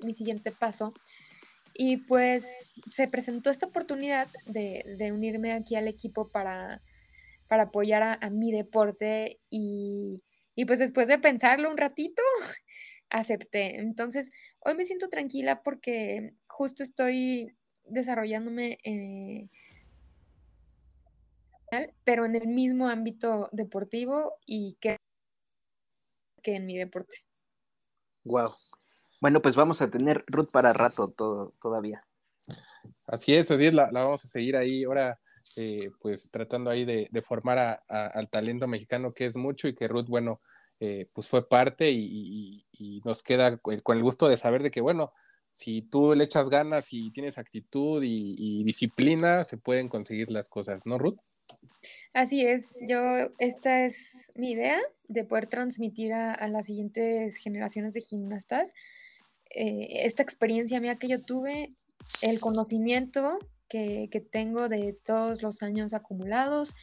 mi 0.04 0.14
siguiente 0.14 0.52
paso. 0.52 0.94
Y 1.74 1.96
pues 1.96 2.72
se 2.88 3.08
presentó 3.08 3.50
esta 3.50 3.66
oportunidad 3.66 4.28
de, 4.46 5.10
unirme 5.12 5.52
aquí 5.52 5.74
al 5.74 5.88
equipo 5.88 6.28
para, 6.28 6.82
para 7.48 7.64
apoyar 7.64 8.18
a, 8.20 8.30
mi 8.30 8.52
deporte 8.52 9.40
y, 9.50 10.22
pues 10.68 10.78
después 10.78 11.08
de 11.08 11.18
pensarlo 11.18 11.68
un 11.68 11.78
ratito, 11.78 12.22
acepté. 13.10 13.80
Entonces, 13.80 14.30
hoy 14.60 14.74
me 14.76 14.84
siento 14.84 15.08
tranquila 15.08 15.64
porque 15.64 16.34
justo 16.46 16.84
estoy 16.84 17.56
desarrollándome 17.86 18.78
eh, 18.84 19.48
pero 22.04 22.24
en 22.24 22.36
el 22.36 22.46
mismo 22.46 22.88
ámbito 22.88 23.48
deportivo 23.52 24.38
y 24.46 24.76
que, 24.80 24.96
que 26.42 26.56
en 26.56 26.66
mi 26.66 26.76
deporte. 26.76 27.18
Wow. 28.24 28.54
Bueno, 29.20 29.40
pues 29.40 29.56
vamos 29.56 29.80
a 29.80 29.90
tener 29.90 30.24
Ruth 30.26 30.50
para 30.50 30.72
rato 30.72 31.08
todo, 31.08 31.54
todavía. 31.60 32.04
Así 33.06 33.34
es, 33.34 33.50
así 33.50 33.66
es, 33.66 33.74
la, 33.74 33.90
vamos 33.90 34.24
a 34.24 34.28
seguir 34.28 34.56
ahí 34.56 34.84
ahora, 34.84 35.18
eh, 35.56 35.90
pues 36.00 36.30
tratando 36.30 36.70
ahí 36.70 36.84
de, 36.84 37.08
formar 37.22 37.82
al 37.88 38.28
talento 38.28 38.68
mexicano, 38.68 39.14
que 39.14 39.26
es 39.26 39.36
mucho 39.36 39.68
y 39.68 39.74
que 39.74 39.88
Ruth, 39.88 40.06
bueno, 40.08 40.40
eh, 40.80 41.08
pues 41.14 41.28
fue 41.28 41.48
parte 41.48 41.90
y, 41.90 42.64
nos 43.04 43.22
queda 43.22 43.56
con 43.58 43.96
el 43.96 44.02
gusto 44.02 44.28
de 44.28 44.36
saber 44.36 44.62
de 44.62 44.70
que, 44.70 44.80
bueno, 44.80 45.12
si 45.52 45.82
tú 45.82 46.14
le 46.14 46.24
echas 46.24 46.50
ganas 46.50 46.92
y 46.92 47.10
tienes 47.10 47.38
actitud 47.38 48.02
y 48.04 48.62
disciplina, 48.64 49.44
se 49.44 49.56
pueden 49.56 49.88
conseguir 49.88 50.30
las 50.30 50.48
cosas, 50.48 50.84
¿no, 50.84 50.98
Ruth? 50.98 51.18
Así 52.12 52.46
es, 52.46 52.72
yo, 52.80 52.98
esta 53.38 53.84
es 53.84 54.32
mi 54.34 54.52
idea 54.52 54.80
de 55.06 55.24
poder 55.24 55.48
transmitir 55.48 56.14
a, 56.14 56.48
las 56.48 56.66
siguientes 56.66 57.36
generaciones 57.36 57.92
de 57.92 58.00
gimnastas 58.00 58.72
eh, 59.50 60.06
esta 60.06 60.22
experiencia 60.22 60.80
mía 60.80 60.96
que 60.96 61.08
yo 61.08 61.22
tuve, 61.22 61.72
el 62.22 62.40
conocimiento 62.40 63.38
que, 63.68 64.08
tengo 64.30 64.68
de 64.68 64.96
todos 65.04 65.42
los 65.42 65.62
años 65.62 65.92
acumulados 65.92 66.74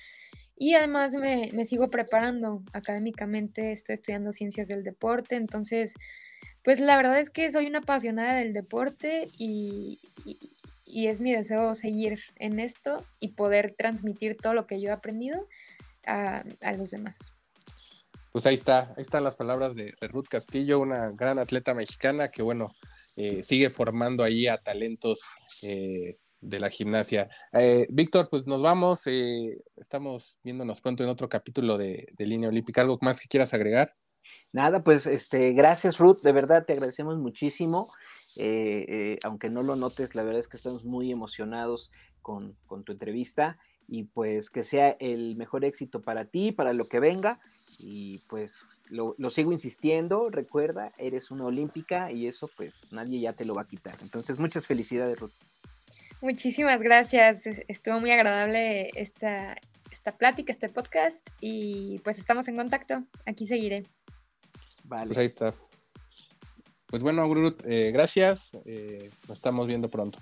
y 0.55 0.75
además 0.75 1.13
me, 1.13 1.65
sigo 1.65 1.89
preparando 1.89 2.61
académicamente, 2.73 3.71
estoy 3.71 3.95
estudiando 3.95 4.31
ciencias 4.31 4.67
del 4.67 4.83
deporte, 4.83 5.35
entonces, 5.35 5.93
pues 6.63 6.79
la 6.79 6.95
verdad 6.95 7.19
es 7.19 7.29
que 7.29 7.51
soy 7.51 7.65
una 7.65 7.79
apasionada 7.79 8.35
del 8.35 8.53
deporte 8.53 9.27
y 9.37 9.99
es 11.07 11.21
mi 11.21 11.33
deseo 11.33 11.75
seguir 11.75 12.19
en 12.35 12.59
esto 12.59 13.03
y 13.19 13.33
poder 13.33 13.75
transmitir 13.77 14.37
todo 14.37 14.53
lo 14.53 14.67
que 14.67 14.79
yo 14.79 14.89
he 14.89 14.91
aprendido 14.91 15.47
a, 16.05 16.43
los 16.77 16.91
demás. 16.91 17.31
Pues 18.31 18.45
ahí 18.45 18.55
está, 18.55 18.93
ahí 18.95 19.01
están 19.01 19.23
las 19.23 19.37
palabras 19.37 19.75
de, 19.75 19.93
Ruth 20.01 20.27
Castillo, 20.29 20.79
una 20.79 21.11
gran 21.11 21.39
atleta 21.39 21.73
mexicana 21.73 22.29
que 22.29 22.41
bueno, 22.41 22.71
eh, 23.15 23.43
sigue 23.43 23.69
formando 23.69 24.23
ahí 24.23 24.47
a 24.47 24.57
talentos 24.57 25.21
eh, 25.61 26.17
de 26.41 26.59
la 26.59 26.69
gimnasia. 26.69 27.29
Eh, 27.53 27.87
Víctor, 27.89 28.29
pues 28.29 28.47
nos 28.47 28.61
vamos, 28.61 29.03
estamos 29.77 30.39
viéndonos 30.43 30.81
pronto 30.81 31.03
en 31.03 31.09
otro 31.09 31.29
capítulo 31.29 31.77
de, 31.77 32.07
de 32.17 32.25
Línea 32.25 32.49
Olímpica. 32.49 32.81
¿Algo 32.81 32.97
más 33.01 33.19
que 33.19 33.27
quieras 33.27 33.53
agregar? 33.53 33.95
Nada, 34.51 34.83
pues 34.83 35.07
este, 35.07 35.51
gracias 35.53 35.97
Ruth, 35.97 36.21
de 36.21 36.31
verdad 36.31 36.65
te 36.65 36.73
agradecemos 36.73 37.17
muchísimo. 37.17 37.91
Eh, 38.37 38.85
eh, 38.87 39.19
aunque 39.23 39.49
no 39.49 39.63
lo 39.63 39.75
notes, 39.75 40.15
la 40.15 40.23
verdad 40.23 40.39
es 40.39 40.47
que 40.47 40.57
estamos 40.57 40.83
muy 40.83 41.11
emocionados 41.11 41.91
con, 42.21 42.55
tu 42.85 42.91
entrevista 42.91 43.57
y 43.87 44.03
pues 44.03 44.49
que 44.49 44.63
sea 44.63 44.95
el 44.99 45.35
mejor 45.35 45.65
éxito 45.65 46.01
para 46.01 46.25
ti, 46.25 46.51
para 46.51 46.73
lo 46.73 46.85
que 46.85 46.99
venga. 46.99 47.39
Y 47.79 48.19
pues 48.29 48.67
lo, 48.89 49.15
sigo 49.29 49.51
insistiendo, 49.51 50.29
recuerda, 50.29 50.93
eres 50.97 51.31
una 51.31 51.45
olímpica 51.45 52.11
y 52.11 52.27
eso 52.27 52.49
pues 52.55 52.91
nadie 52.91 53.19
ya 53.19 53.33
te 53.33 53.45
lo 53.45 53.55
va 53.55 53.63
a 53.63 53.67
quitar. 53.67 53.97
Entonces, 54.01 54.39
muchas 54.39 54.65
felicidades, 54.65 55.19
Ruth. 55.19 55.33
Muchísimas 56.21 56.81
gracias, 56.81 57.45
estuvo 57.67 57.99
muy 57.99 58.11
agradable 58.11 58.89
esta, 58.95 59.57
esta 59.91 60.17
plática, 60.17 60.53
este 60.53 60.69
podcast 60.69 61.17
y 61.41 61.99
pues 61.99 62.17
estamos 62.17 62.47
en 62.47 62.55
contacto, 62.55 63.03
aquí 63.25 63.45
seguiré. 63.45 63.83
Vale. 64.85 65.07
Pues 65.07 65.17
ahí 65.17 65.25
está. 65.25 65.53
Pues 66.93 67.01
bueno, 67.01 67.27
Grut, 67.27 67.65
eh, 67.65 67.89
gracias. 67.91 68.55
Eh, 68.65 69.09
nos 69.27 69.37
estamos 69.37 69.65
viendo 69.65 69.89
pronto. 69.89 70.19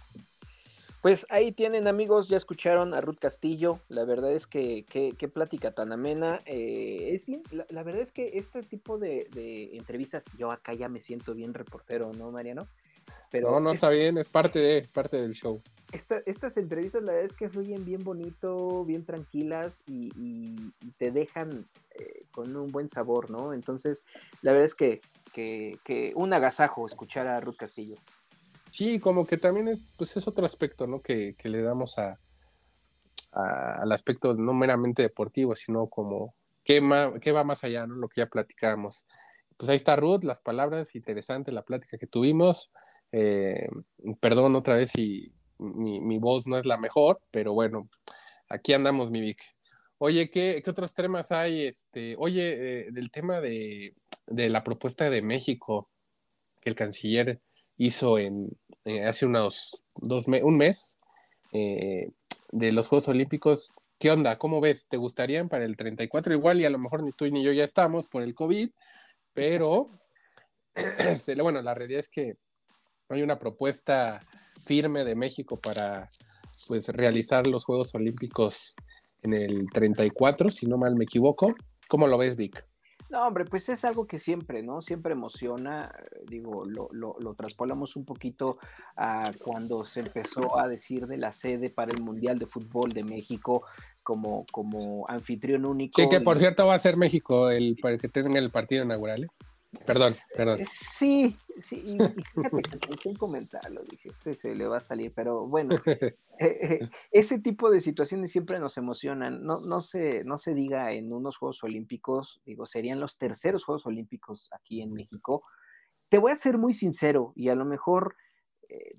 Pues 1.01 1.25
ahí 1.29 1.51
tienen 1.51 1.85
amigos, 1.85 2.29
ya 2.29 2.37
escucharon 2.37 2.93
a 2.93 3.01
Ruth 3.01 3.17
Castillo, 3.19 3.75
la 3.89 4.05
verdad 4.05 4.31
es 4.31 4.47
que 4.47 4.85
qué 4.85 5.27
plática 5.27 5.73
tan 5.73 5.91
amena. 5.91 6.39
Eh, 6.45 7.09
es 7.11 7.25
bien, 7.25 7.43
la, 7.51 7.83
verdad 7.83 8.01
es 8.01 8.13
que 8.13 8.37
este 8.37 8.63
tipo 8.63 8.97
de, 8.97 9.27
entrevistas, 9.73 10.23
yo 10.37 10.49
acá 10.49 10.73
ya 10.73 10.87
me 10.87 11.01
siento 11.01 11.33
bien 11.33 11.53
reportero, 11.53 12.13
¿no, 12.13 12.31
Mariano? 12.31 12.69
Pero 13.29 13.51
no, 13.51 13.59
no 13.59 13.71
está 13.73 13.89
bien, 13.89 14.17
es 14.17 14.29
parte 14.29 14.59
de, 14.59 14.87
parte 14.93 15.21
del 15.21 15.33
show. 15.33 15.61
estas 16.25 16.55
entrevistas 16.55 17.03
la 17.03 17.11
verdad 17.11 17.25
es 17.25 17.33
que 17.33 17.49
fluyen 17.49 17.83
bien 17.83 18.05
bonito, 18.05 18.85
bien 18.85 19.03
tranquilas 19.03 19.83
y, 19.87 20.71
te 20.97 21.11
dejan 21.11 21.67
con 22.31 22.55
un 22.55 22.71
buen 22.71 22.87
sabor, 22.87 23.29
¿no? 23.29 23.51
Entonces, 23.51 24.05
la 24.41 24.53
verdad 24.53 24.67
es 24.67 24.75
que 24.75 25.01
que, 25.31 26.13
un 26.15 26.33
agasajo 26.33 26.85
escuchar 26.85 27.27
a 27.27 27.39
Ruth 27.39 27.57
Castillo. 27.57 27.97
Sí, 28.69 28.99
como 28.99 29.25
que 29.25 29.37
también 29.37 29.67
es, 29.67 29.93
pues 29.97 30.15
es 30.17 30.27
otro 30.27 30.45
aspecto, 30.45 30.87
¿no? 30.87 31.01
Que, 31.01 31.35
le 31.43 31.61
damos 31.61 31.97
a, 31.97 32.19
al 33.33 33.91
aspecto 33.91 34.33
no 34.33 34.53
meramente 34.53 35.01
deportivo, 35.01 35.55
sino 35.55 35.87
como 35.87 36.33
qué, 36.63 36.79
va 36.79 37.43
más 37.43 37.63
allá, 37.63 37.87
¿no? 37.87 37.95
Lo 37.95 38.07
que 38.07 38.21
ya 38.21 38.27
platicábamos. 38.27 39.05
Pues 39.57 39.69
ahí 39.69 39.77
está 39.77 39.95
Ruth, 39.95 40.23
las 40.23 40.39
palabras, 40.39 40.95
interesante 40.95 41.51
la 41.51 41.63
plática 41.63 41.97
que 41.97 42.07
tuvimos. 42.07 42.71
Eh, 43.11 43.67
perdón 44.19 44.55
otra 44.55 44.75
vez 44.75 44.91
si 44.91 45.31
mi, 45.59 46.01
mi, 46.01 46.17
voz 46.17 46.47
no 46.47 46.57
es 46.57 46.65
la 46.65 46.77
mejor, 46.77 47.21
pero 47.29 47.53
bueno, 47.53 47.87
aquí 48.49 48.73
andamos, 48.73 49.11
mi 49.11 49.21
Vic. 49.21 49.43
Oye, 50.03 50.31
¿qué, 50.31 50.63
otros 50.65 50.95
temas 50.95 51.31
hay? 51.31 51.67
Este, 51.67 52.15
oye, 52.17 52.87
eh, 52.87 52.91
del 52.91 53.11
tema 53.11 53.39
de, 53.39 53.93
la 54.25 54.63
propuesta 54.63 55.11
de 55.11 55.21
México 55.21 55.91
que 56.59 56.71
el 56.71 56.75
canciller 56.75 57.39
hizo 57.77 58.17
en 58.17 58.49
eh, 58.83 59.05
hace 59.05 59.27
unos 59.27 59.83
dos 59.97 60.25
un 60.27 60.57
mes 60.57 60.97
eh, 61.53 62.09
de 62.49 62.71
los 62.71 62.87
Juegos 62.87 63.09
Olímpicos. 63.09 63.73
¿Qué 63.99 64.09
onda? 64.09 64.39
¿Cómo 64.39 64.59
ves? 64.59 64.87
¿Te 64.87 64.97
gustarían 64.97 65.49
para 65.49 65.65
el 65.65 65.77
34 65.77 66.33
igual? 66.33 66.59
Y 66.59 66.65
a 66.65 66.71
lo 66.71 66.79
mejor 66.79 67.03
ni 67.03 67.11
tú 67.11 67.27
ni 67.27 67.43
yo 67.43 67.51
ya 67.51 67.63
estamos 67.63 68.07
por 68.07 68.23
el 68.23 68.33
COVID, 68.33 68.71
pero 69.33 69.91
este, 70.97 71.39
bueno, 71.39 71.61
la 71.61 71.75
realidad 71.75 71.99
es 71.99 72.09
que 72.09 72.37
hay 73.07 73.21
una 73.21 73.37
propuesta 73.37 74.19
firme 74.65 75.05
de 75.05 75.13
México 75.13 75.59
para 75.59 76.09
pues 76.67 76.87
realizar 76.87 77.45
los 77.45 77.65
Juegos 77.65 77.93
Olímpicos 77.93 78.75
en 79.21 79.33
el 79.33 79.67
34, 79.71 80.49
si 80.51 80.65
no 80.65 80.77
mal 80.77 80.95
me 80.95 81.05
equivoco. 81.05 81.53
¿Cómo 81.87 82.07
lo 82.07 82.17
ves, 82.17 82.35
Vic? 82.35 82.65
No, 83.11 83.27
hombre, 83.27 83.43
pues 83.43 83.67
es 83.67 83.83
algo 83.83 84.07
que 84.07 84.19
siempre, 84.19 84.63
¿no? 84.63 84.81
Siempre 84.81 85.11
emociona. 85.11 85.91
Digo, 86.27 86.63
lo, 86.63 86.87
lo, 86.93 87.17
lo, 87.19 87.33
traspolamos 87.33 87.97
un 87.97 88.05
poquito 88.05 88.57
a 88.95 89.31
cuando 89.43 89.83
se 89.83 89.99
empezó 89.99 90.57
a 90.57 90.69
decir 90.69 91.07
de 91.07 91.17
la 91.17 91.33
sede 91.33 91.69
para 91.69 91.91
el 91.91 92.01
Mundial 92.01 92.39
de 92.39 92.47
Fútbol 92.47 92.91
de 92.91 93.03
México 93.03 93.65
como, 94.01 94.45
como 94.49 95.05
anfitrión 95.09 95.65
único. 95.65 96.01
Sí, 96.01 96.07
que 96.07 96.21
por 96.21 96.39
cierto 96.39 96.65
va 96.65 96.75
a 96.75 96.79
ser 96.79 96.95
México 96.95 97.49
el, 97.49 97.75
para 97.81 97.97
que 97.97 98.07
tengan 98.07 98.37
el 98.37 98.49
partido 98.49 98.85
inaugural. 98.85 99.25
¿eh? 99.25 99.27
Perdón, 99.85 100.13
perdón. 100.35 100.59
Eh, 100.59 100.65
sí, 100.69 101.37
sí, 101.59 101.81
y, 101.85 101.97
fíjate 101.97 102.61
que 102.61 102.77
pensé 102.87 103.09
en 103.09 103.15
comentarlo, 103.15 103.81
dije, 103.89 104.09
este 104.09 104.35
se 104.35 104.53
le 104.53 104.67
va 104.67 104.77
a 104.77 104.81
salir, 104.81 105.13
pero 105.15 105.47
bueno, 105.47 105.75
eh, 105.85 106.15
eh, 106.39 106.89
ese 107.11 107.39
tipo 107.39 107.71
de 107.71 107.79
situaciones 107.79 108.31
siempre 108.31 108.59
nos 108.59 108.77
emocionan, 108.77 109.43
no, 109.45 109.61
no, 109.61 109.79
se, 109.79 110.25
no 110.25 110.37
se 110.37 110.53
diga 110.53 110.91
en 110.91 111.13
unos 111.13 111.37
Juegos 111.37 111.63
Olímpicos, 111.63 112.41
digo, 112.45 112.65
serían 112.65 112.99
los 112.99 113.17
terceros 113.17 113.63
Juegos 113.63 113.85
Olímpicos 113.85 114.49
aquí 114.51 114.81
en 114.81 114.93
México. 114.93 115.43
Te 116.09 116.17
voy 116.17 116.33
a 116.33 116.35
ser 116.35 116.57
muy 116.57 116.73
sincero 116.73 117.31
y 117.35 117.47
a 117.47 117.55
lo 117.55 117.63
mejor, 117.63 118.15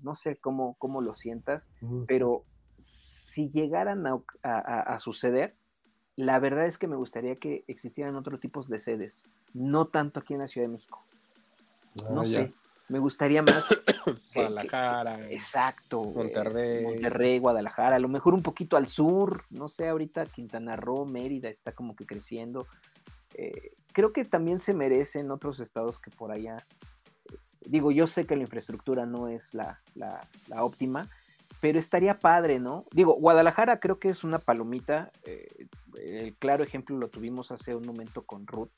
no 0.01 0.14
sé 0.14 0.37
cómo, 0.37 0.77
cómo 0.79 1.03
lo 1.03 1.12
sientas, 1.12 1.70
pero 2.07 2.45
si 2.70 3.51
llegaran 3.51 4.05
a 4.43 4.99
suceder, 4.99 5.57
la 6.17 6.39
verdad 6.39 6.67
es 6.67 6.79
que 6.79 6.87
me 6.87 6.97
gustaría 6.97 7.37
que 7.37 7.65
existieran 7.69 8.17
otros 8.17 8.41
tipos 8.41 8.69
de 8.69 8.79
sedes, 8.79 9.25
no 9.55 9.87
tanto 9.87 10.21
aquí 10.21 10.35
en 10.35 10.41
la 10.41 10.49
Ciudad 10.49 10.67
de 10.67 10.73
México. 10.73 11.05
Ah, 12.05 12.09
no 12.11 12.25
sé, 12.25 12.53
me 12.89 12.99
gustaría 12.99 13.43
más. 13.43 13.67
Guadalajara. 14.35 15.21
exacto. 15.31 16.05
Monterrey. 16.05 16.85
Monterrey, 16.85 17.39
Guadalajara, 17.39 17.97
a 17.97 18.01
lo 18.01 18.09
mejor 18.09 18.35
un 18.35 18.43
poquito 18.43 18.77
al 18.77 18.89
sur, 18.89 19.45
no 19.51 19.69
sé, 19.69 19.89
ahorita 19.89 20.27
Quintana 20.27 20.77
Roo, 20.77 21.07
Mérida 21.07 21.49
está 21.49 21.73
como 21.73 21.97
que 21.97 22.07
creciendo. 22.07 22.67
Eh, 23.35 23.73
creo 23.93 24.13
que 24.13 24.25
también 24.25 24.59
se 24.59 24.75
merecen 24.75 25.31
otros 25.31 25.61
estados 25.61 25.99
que 25.99 26.11
por 26.11 26.33
allá. 26.33 26.67
Este, 27.33 27.71
digo, 27.71 27.91
yo 27.93 28.07
sé 28.07 28.27
que 28.27 28.37
la 28.37 28.43
infraestructura 28.43 29.07
no 29.07 29.29
es 29.29 29.55
la, 29.55 29.81
la, 29.95 30.21
la 30.49 30.65
óptima, 30.65 31.09
pero 31.63 31.79
estaría 31.79 32.19
padre, 32.19 32.59
¿no? 32.59 32.87
Digo, 32.91 33.15
Guadalajara 33.15 33.79
creo 33.79 34.01
que 34.01 34.09
es 34.09 34.25
una 34.25 34.41
palomita. 34.41 35.13
Eh, 35.23 35.69
el 35.97 36.35
claro 36.35 36.65
ejemplo 36.65 36.97
lo 36.97 37.09
tuvimos 37.09 37.53
hace 37.53 37.77
un 37.77 37.87
momento 37.87 38.23
con 38.23 38.49
Ruth, 38.49 38.73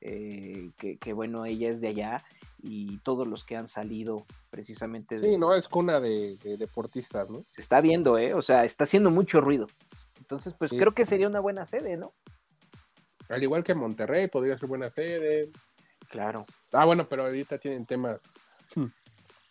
eh, 0.00 0.70
que, 0.76 1.12
bueno, 1.12 1.44
ella 1.46 1.68
es 1.68 1.80
de 1.80 1.88
allá 1.88 2.24
y 2.62 2.98
todos 2.98 3.26
los 3.26 3.42
que 3.42 3.56
han 3.56 3.66
salido 3.66 4.24
precisamente. 4.50 5.18
Sí, 5.18 5.36
no, 5.36 5.52
es 5.52 5.66
cuna 5.66 5.98
de, 5.98 6.36
deportistas, 6.58 7.28
¿no? 7.28 7.42
Se 7.48 7.60
está 7.60 7.80
viendo, 7.80 8.16
¿eh? 8.16 8.34
O 8.34 8.42
sea, 8.42 8.64
está 8.64 8.84
haciendo 8.84 9.10
mucho 9.10 9.40
ruido. 9.40 9.66
Entonces, 10.20 10.54
pues 10.56 10.70
creo 10.70 10.94
que 10.94 11.04
sería 11.04 11.26
una 11.26 11.40
buena 11.40 11.66
sede, 11.66 11.96
¿no? 11.96 12.12
Al 13.30 13.42
igual 13.42 13.64
que 13.64 13.74
Monterrey, 13.74 14.28
podría 14.28 14.56
ser 14.56 14.68
buena 14.68 14.90
sede. 14.90 15.50
Claro. 16.08 16.46
Ah, 16.70 16.84
bueno, 16.84 17.08
pero 17.08 17.24
ahorita 17.24 17.58
tienen 17.58 17.84
temas 17.84 18.20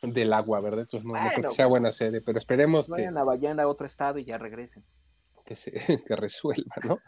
del 0.01 0.33
agua, 0.33 0.59
¿verdad? 0.59 0.81
Entonces 0.81 1.05
no, 1.05 1.13
creo 1.13 1.49
que 1.49 1.55
sea 1.55 1.67
buena 1.67 1.91
sede, 1.91 2.21
pero 2.21 2.37
esperemos 2.37 2.87
que... 2.87 2.93
Vayan 2.93 3.17
a 3.17 3.23
vayan 3.23 3.59
a 3.59 3.67
otro 3.67 3.85
estado 3.85 4.19
y 4.19 4.25
ya 4.25 4.37
regresen. 4.37 4.83
Que, 5.45 5.55
se, 5.55 5.71
que 6.07 6.15
resuelva, 6.15 6.75
¿no? 6.87 6.99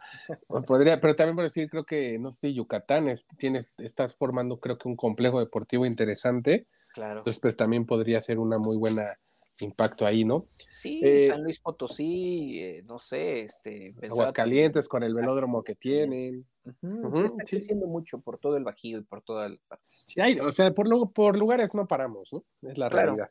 Podría, 0.63 0.99
pero 0.99 1.15
también 1.15 1.35
por 1.35 1.43
decir, 1.43 1.69
creo 1.69 1.85
que, 1.85 2.19
no 2.19 2.31
sé, 2.31 2.53
Yucatán, 2.53 3.13
tienes, 3.37 3.73
estás 3.77 4.15
formando 4.15 4.59
creo 4.59 4.77
que 4.77 4.87
un 4.87 4.95
complejo 4.95 5.39
deportivo 5.39 5.85
interesante. 5.85 6.67
Claro. 6.93 7.19
Entonces, 7.19 7.39
pues 7.39 7.57
también 7.57 7.85
podría 7.85 8.21
ser 8.21 8.39
una 8.39 8.57
muy 8.57 8.77
buena 8.77 9.17
impacto 9.59 10.05
ahí, 10.05 10.25
¿no? 10.25 10.47
Sí, 10.69 11.01
eh, 11.03 11.27
San 11.27 11.43
Luis 11.43 11.59
Potosí, 11.59 12.59
eh, 12.59 12.83
no 12.85 12.99
sé, 12.99 13.41
este... 13.41 13.95
Aguascalientes 14.03 14.87
con 14.87 15.03
el 15.03 15.13
velódromo 15.13 15.63
que 15.63 15.75
tienen. 15.75 16.45
se 16.63 17.25
está 17.25 17.43
creciendo 17.43 17.87
mucho 17.87 18.19
por 18.19 18.39
todo 18.39 18.57
el 18.57 18.63
Bajío 18.63 18.99
y 18.99 19.03
por 19.03 19.21
toda 19.21 19.45
el... 19.45 19.59
Sí, 19.85 20.21
hay, 20.21 20.39
o 20.39 20.51
sea, 20.51 20.73
por, 20.73 21.11
por 21.13 21.37
lugares 21.37 21.73
no 21.75 21.87
paramos, 21.87 22.33
¿no? 22.33 22.43
Es 22.69 22.77
la 22.77 22.89
realidad. 22.89 23.29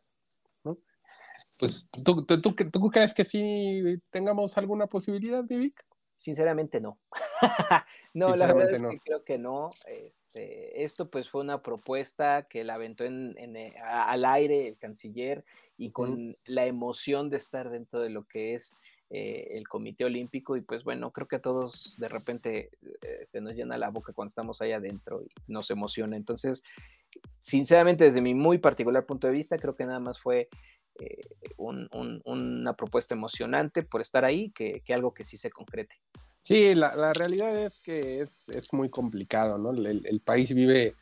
¿no? 0.65 0.79
Pues, 1.59 1.89
¿tú, 2.05 2.25
tú, 2.25 2.41
tú, 2.41 2.91
crees 2.91 3.15
que 3.15 3.25
sí 3.25 3.83
tengamos 4.11 4.57
alguna 4.59 4.87
posibilidad, 4.87 5.45
Vivic? 5.45 5.85
Sinceramente 6.23 6.81
no. 6.81 7.01
no, 8.15 8.37
la 8.37 8.47
verdad 8.47 8.75
es 8.75 8.81
que 8.81 9.01
creo 9.01 9.25
que 9.25 9.39
no. 9.39 9.71
Este, 9.89 10.85
esto 10.85 11.11
pues 11.11 11.29
fue 11.29 11.41
una 11.41 11.63
propuesta 11.63 12.47
que 12.49 12.63
la 12.63 12.75
aventó 12.75 13.03
en, 13.03 13.35
eh, 13.37 13.75
al 13.83 14.25
aire 14.25 14.69
el 14.69 14.79
canciller 14.79 15.45
y 15.77 15.91
con 15.91 16.37
la 16.45 16.67
emoción 16.67 17.29
de 17.29 17.39
estar 17.39 17.71
dentro 17.71 17.99
de 17.99 18.11
lo 18.11 18.23
que 18.29 18.55
es 18.55 18.77
eh, 19.11 19.49
el 19.57 19.67
Comité 19.67 20.05
Olímpico 20.05 20.57
y 20.57 20.61
pues 20.61 20.85
bueno, 20.85 21.11
creo 21.11 21.27
que 21.27 21.37
a 21.37 21.43
todos 21.43 21.97
de 21.99 22.07
repente 22.07 22.71
eh, 23.03 23.25
se 23.27 23.41
nos 23.41 23.57
llena 23.57 23.77
la 23.77 23.91
boca 23.91 24.13
cuando 24.13 24.29
estamos 24.29 24.63
ahí 24.63 24.71
adentro 24.71 25.25
y 25.25 25.33
nos 25.49 25.73
emociona. 25.73 26.17
Entonces, 26.17 26.63
sinceramente, 27.41 28.05
desde 28.05 28.21
mi 28.21 28.33
muy 28.33 28.59
particular 28.59 29.07
punto 29.07 29.27
de 29.27 29.33
vista, 29.33 29.59
creo 29.59 29.75
que 29.75 29.87
nada 29.87 29.99
más 29.99 30.21
fue 30.21 30.49
eh, 30.99 31.21
una 31.57 32.75
propuesta 32.75 33.15
emocionante 33.15 33.83
por 33.83 34.01
estar 34.01 34.25
ahí 34.25 34.51
que, 34.51 34.83
algo 34.91 35.15
que 35.15 35.25
sí 35.25 35.37
se 35.37 35.51
concrete. 35.51 35.97
Sí, 36.43 36.75
la, 36.75 37.13
realidad 37.13 37.57
es 37.57 37.81
que 37.81 38.21
es, 38.21 38.45
muy 38.73 38.89
complicado, 38.89 39.59
¿no? 39.59 39.71
El, 39.71 40.21
país 40.25 40.53
vive 40.53 40.95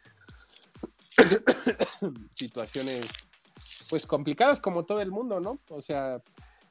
situaciones 2.34 3.28
pues 3.88 4.06
complicadas 4.06 4.60
como 4.60 4.84
todo 4.84 5.00
el 5.00 5.10
mundo, 5.10 5.40
¿no? 5.40 5.58
O 5.70 5.80
sea, 5.80 6.22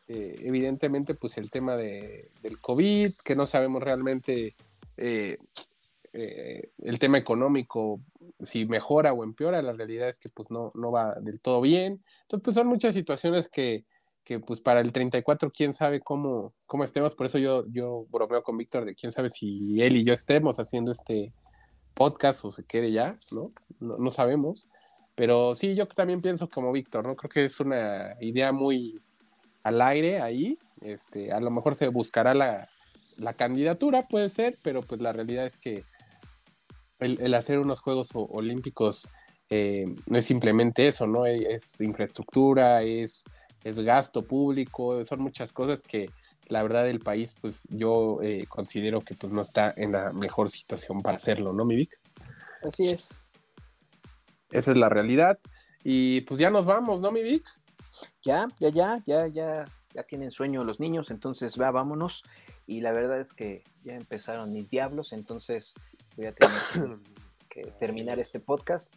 eh, 0.08 0.40
evidentemente 0.44 1.16
pues 1.16 1.38
el 1.38 1.50
tema 1.50 1.76
de, 1.76 2.32
del 2.42 2.60
COVID, 2.60 3.14
que 3.24 3.36
no 3.36 3.46
sabemos 3.46 3.84
realmente 3.84 4.56
eh, 4.98 5.38
el 6.14 7.00
tema 7.00 7.18
económico 7.18 8.02
si 8.44 8.66
mejora 8.66 9.14
o 9.14 9.24
empeora, 9.24 9.62
la 9.62 9.74
realidad 9.74 10.10
es 10.10 10.20
que 10.20 10.30
pues 10.30 10.52
no, 10.52 10.72
no 10.76 10.92
va 10.92 11.16
del 11.22 11.40
todo 11.40 11.62
bien. 11.62 12.04
Entonces, 12.24 12.44
pues 12.44 12.56
son 12.56 12.68
muchas 12.68 12.94
situaciones 12.94 13.50
que, 13.50 13.86
que 14.24 14.40
pues 14.40 14.62
para 14.62 14.82
el 14.82 14.92
34 14.92 15.52
quién 15.52 15.74
sabe 15.74 16.00
cómo, 16.00 16.54
cómo 16.66 16.84
estemos, 16.84 17.16
por 17.16 17.26
eso 17.26 17.38
yo, 17.38 17.66
yo 17.68 18.06
bromeo 18.10 18.44
con 18.44 18.58
Víctor 18.58 18.86
de 18.86 18.96
quién 18.96 19.12
sabe 19.12 19.30
si 19.30 19.82
él 19.82 19.98
y 19.98 20.04
yo 20.04 20.14
estemos 20.14 20.60
haciendo 20.60 20.92
este 20.92 21.34
podcast 21.94 22.46
o 22.46 22.52
se 22.52 22.64
quede 22.64 22.92
ya, 22.92 23.10
¿no? 23.32 23.52
No, 23.80 24.12
sabemos. 24.12 24.70
Pero 25.16 25.56
sí, 25.56 25.76
yo 25.76 25.88
también 25.88 26.22
pienso 26.22 26.50
como 26.50 26.72
Víctor, 26.72 27.06
¿no? 27.06 27.16
Creo 27.16 27.30
que 27.30 27.46
es 27.46 27.60
una 27.60 28.16
idea 28.22 28.52
muy 28.54 29.02
al 29.64 29.82
aire 29.82 30.22
ahí. 30.22 30.58
Este, 30.82 31.34
a 31.34 31.42
lo 31.42 31.52
mejor 31.52 31.76
se 31.76 31.90
buscará 31.90 32.34
la, 32.34 32.70
la 33.18 33.34
candidatura, 33.34 34.04
puede 34.04 34.30
ser, 34.30 34.58
pero 34.64 34.82
pues 34.82 35.02
la 35.02 35.12
realidad 35.12 35.46
es 35.46 35.58
que 35.58 35.84
el, 37.00 37.34
hacer 37.34 37.60
unos 37.60 37.82
Juegos 37.82 38.12
Olímpicos 38.14 39.10
eh, 39.50 39.86
no 40.06 40.18
es 40.18 40.26
simplemente 40.26 40.88
eso, 40.88 41.08
¿no? 41.08 41.26
E, 41.26 41.54
es 41.54 41.80
infraestructura, 41.82 42.84
es, 42.84 43.26
es 43.64 43.80
gasto 43.80 44.24
público, 44.24 45.04
son 45.06 45.22
muchas 45.22 45.54
cosas 45.54 45.84
que 45.84 46.10
la 46.48 46.64
verdad 46.64 46.90
el 46.90 47.00
país, 47.00 47.36
pues 47.40 47.68
yo 47.70 48.18
eh, 48.22 48.46
considero 48.48 49.02
que 49.02 49.16
pues 49.16 49.32
no 49.32 49.42
está 49.42 49.74
en 49.78 49.92
la 49.92 50.12
mejor 50.12 50.50
situación 50.50 51.02
para 51.02 51.18
hacerlo, 51.18 51.54
¿no, 51.54 51.64
mi 51.64 51.76
Vic? 51.76 52.00
Así 52.64 52.90
es. 52.90 53.16
Esa 54.52 54.72
es 54.72 54.78
la 54.78 54.90
realidad. 54.90 55.40
Y 55.84 56.22
pues 56.22 56.40
ya 56.40 56.50
nos 56.50 56.66
vamos, 56.66 57.02
¿no, 57.02 57.12
mi 57.12 57.22
Vic? 57.22 57.46
Ya, 58.24 58.48
ya, 58.60 58.70
ya, 58.70 59.04
ya, 59.06 59.28
ya, 59.28 59.66
ya 59.94 60.04
tienen 60.04 60.32
sueño 60.32 60.64
los 60.64 60.80
niños, 60.80 61.12
entonces 61.12 61.60
va, 61.60 61.70
vámonos. 61.72 62.24
Y 62.66 62.82
la 62.82 62.92
verdad 62.92 63.20
es 63.20 63.34
que 63.34 63.64
ya 63.84 63.96
empezaron 63.96 64.52
mis 64.52 64.70
diablos, 64.70 65.14
entonces 65.14 65.74
voy 66.20 66.28
a 66.28 66.34
tener 66.34 67.00
que, 67.50 67.62
terminar 67.80 68.20
este 68.20 68.42
podcast. 68.42 68.94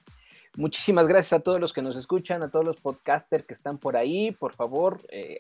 Muchísimas 0.56 1.06
gracias 1.06 1.32
a 1.32 1.40
todos 1.40 1.60
los 1.60 1.72
que 1.72 1.80
nos 1.80 1.94
escuchan, 1.94 2.42
a 2.42 2.50
todos 2.50 2.64
los 2.64 2.80
podcasters 2.80 3.46
que 3.46 3.54
están 3.54 3.78
por 3.78 3.96
ahí. 3.96 4.32
Por 4.32 4.54
favor, 4.54 5.00
eh, 5.08 5.38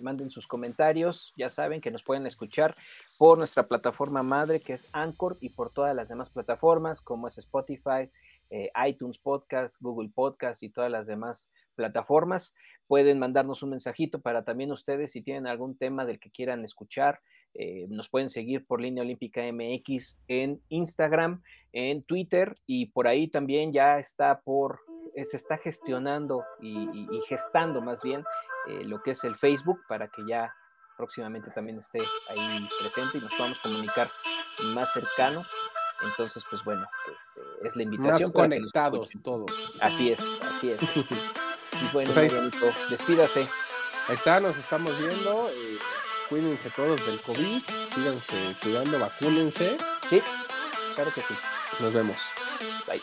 manden 0.00 0.30
sus 0.30 0.46
comentarios. 0.46 1.32
Ya 1.36 1.48
saben 1.48 1.80
que 1.80 1.90
nos 1.90 2.02
pueden 2.02 2.26
escuchar 2.26 2.76
por 3.16 3.38
nuestra 3.38 3.66
plataforma 3.66 4.22
madre 4.22 4.60
que 4.60 4.74
es 4.74 4.90
Anchor 4.92 5.38
y 5.40 5.48
por 5.48 5.72
todas 5.72 5.96
las 5.96 6.08
demás 6.08 6.28
plataformas 6.28 7.00
como 7.00 7.26
es 7.26 7.38
Spotify, 7.38 8.10
eh, 8.50 8.70
iTunes 8.86 9.18
Podcast, 9.18 9.80
Google 9.80 10.10
Podcast 10.14 10.62
y 10.62 10.68
todas 10.68 10.90
las 10.90 11.06
demás 11.06 11.50
plataformas. 11.74 12.54
Pueden 12.86 13.18
mandarnos 13.18 13.62
un 13.62 13.70
mensajito 13.70 14.20
para 14.20 14.44
también 14.44 14.70
ustedes 14.70 15.10
si 15.10 15.22
tienen 15.22 15.46
algún 15.46 15.76
tema 15.76 16.04
del 16.04 16.20
que 16.20 16.30
quieran 16.30 16.64
escuchar 16.66 17.20
Eh, 17.56 17.86
nos 17.88 18.08
pueden 18.08 18.30
seguir 18.30 18.66
por 18.66 18.80
Línea 18.80 19.04
Olímpica 19.04 19.40
MX 19.42 20.18
en 20.26 20.60
Instagram, 20.70 21.40
en 21.72 22.02
Twitter 22.02 22.56
y 22.66 22.86
por 22.86 23.06
ahí 23.06 23.28
también 23.28 23.72
ya 23.72 24.00
está 24.00 24.40
por, 24.40 24.80
eh, 25.14 25.24
se 25.24 25.36
está 25.36 25.58
gestionando 25.58 26.42
y, 26.60 27.20
gestando 27.28 27.80
más 27.80 28.02
bien 28.02 28.24
eh, 28.68 28.84
lo 28.84 29.02
que 29.02 29.12
es 29.12 29.22
el 29.22 29.36
Facebook 29.36 29.80
para 29.88 30.08
que 30.08 30.22
ya 30.26 30.52
próximamente 30.96 31.50
también 31.52 31.78
esté 31.78 32.00
ahí 32.28 32.68
presente 32.80 33.18
y 33.18 33.20
nos 33.20 33.34
podamos 33.34 33.60
comunicar 33.60 34.08
más 34.74 34.92
cercanos. 34.92 35.48
Entonces, 36.02 36.44
pues 36.50 36.62
bueno, 36.64 36.86
este, 37.06 37.68
es 37.68 37.76
la 37.76 37.84
invitación. 37.84 38.22
Más 38.22 38.32
conectados 38.32 39.10
todos. 39.22 39.78
Así 39.80 40.10
es, 40.10 40.20
así 40.42 40.72
es. 40.72 40.80
y 40.96 41.92
bueno, 41.92 42.10
pues 42.14 42.90
despídase. 42.90 43.48
Ahí 44.08 44.16
está, 44.16 44.40
nos 44.40 44.56
estamos 44.56 44.92
viendo 45.00 45.48
cuídense 46.34 46.68
todos 46.70 47.06
del 47.06 47.20
COVID, 47.20 47.62
síganse 47.94 48.56
cuidando, 48.60 48.98
vacúnense. 48.98 49.78
Sí, 50.10 50.20
claro 50.96 51.12
que 51.14 51.20
sí. 51.20 51.34
Nos 51.78 51.92
vemos. 51.92 52.16
Bye. 52.88 53.00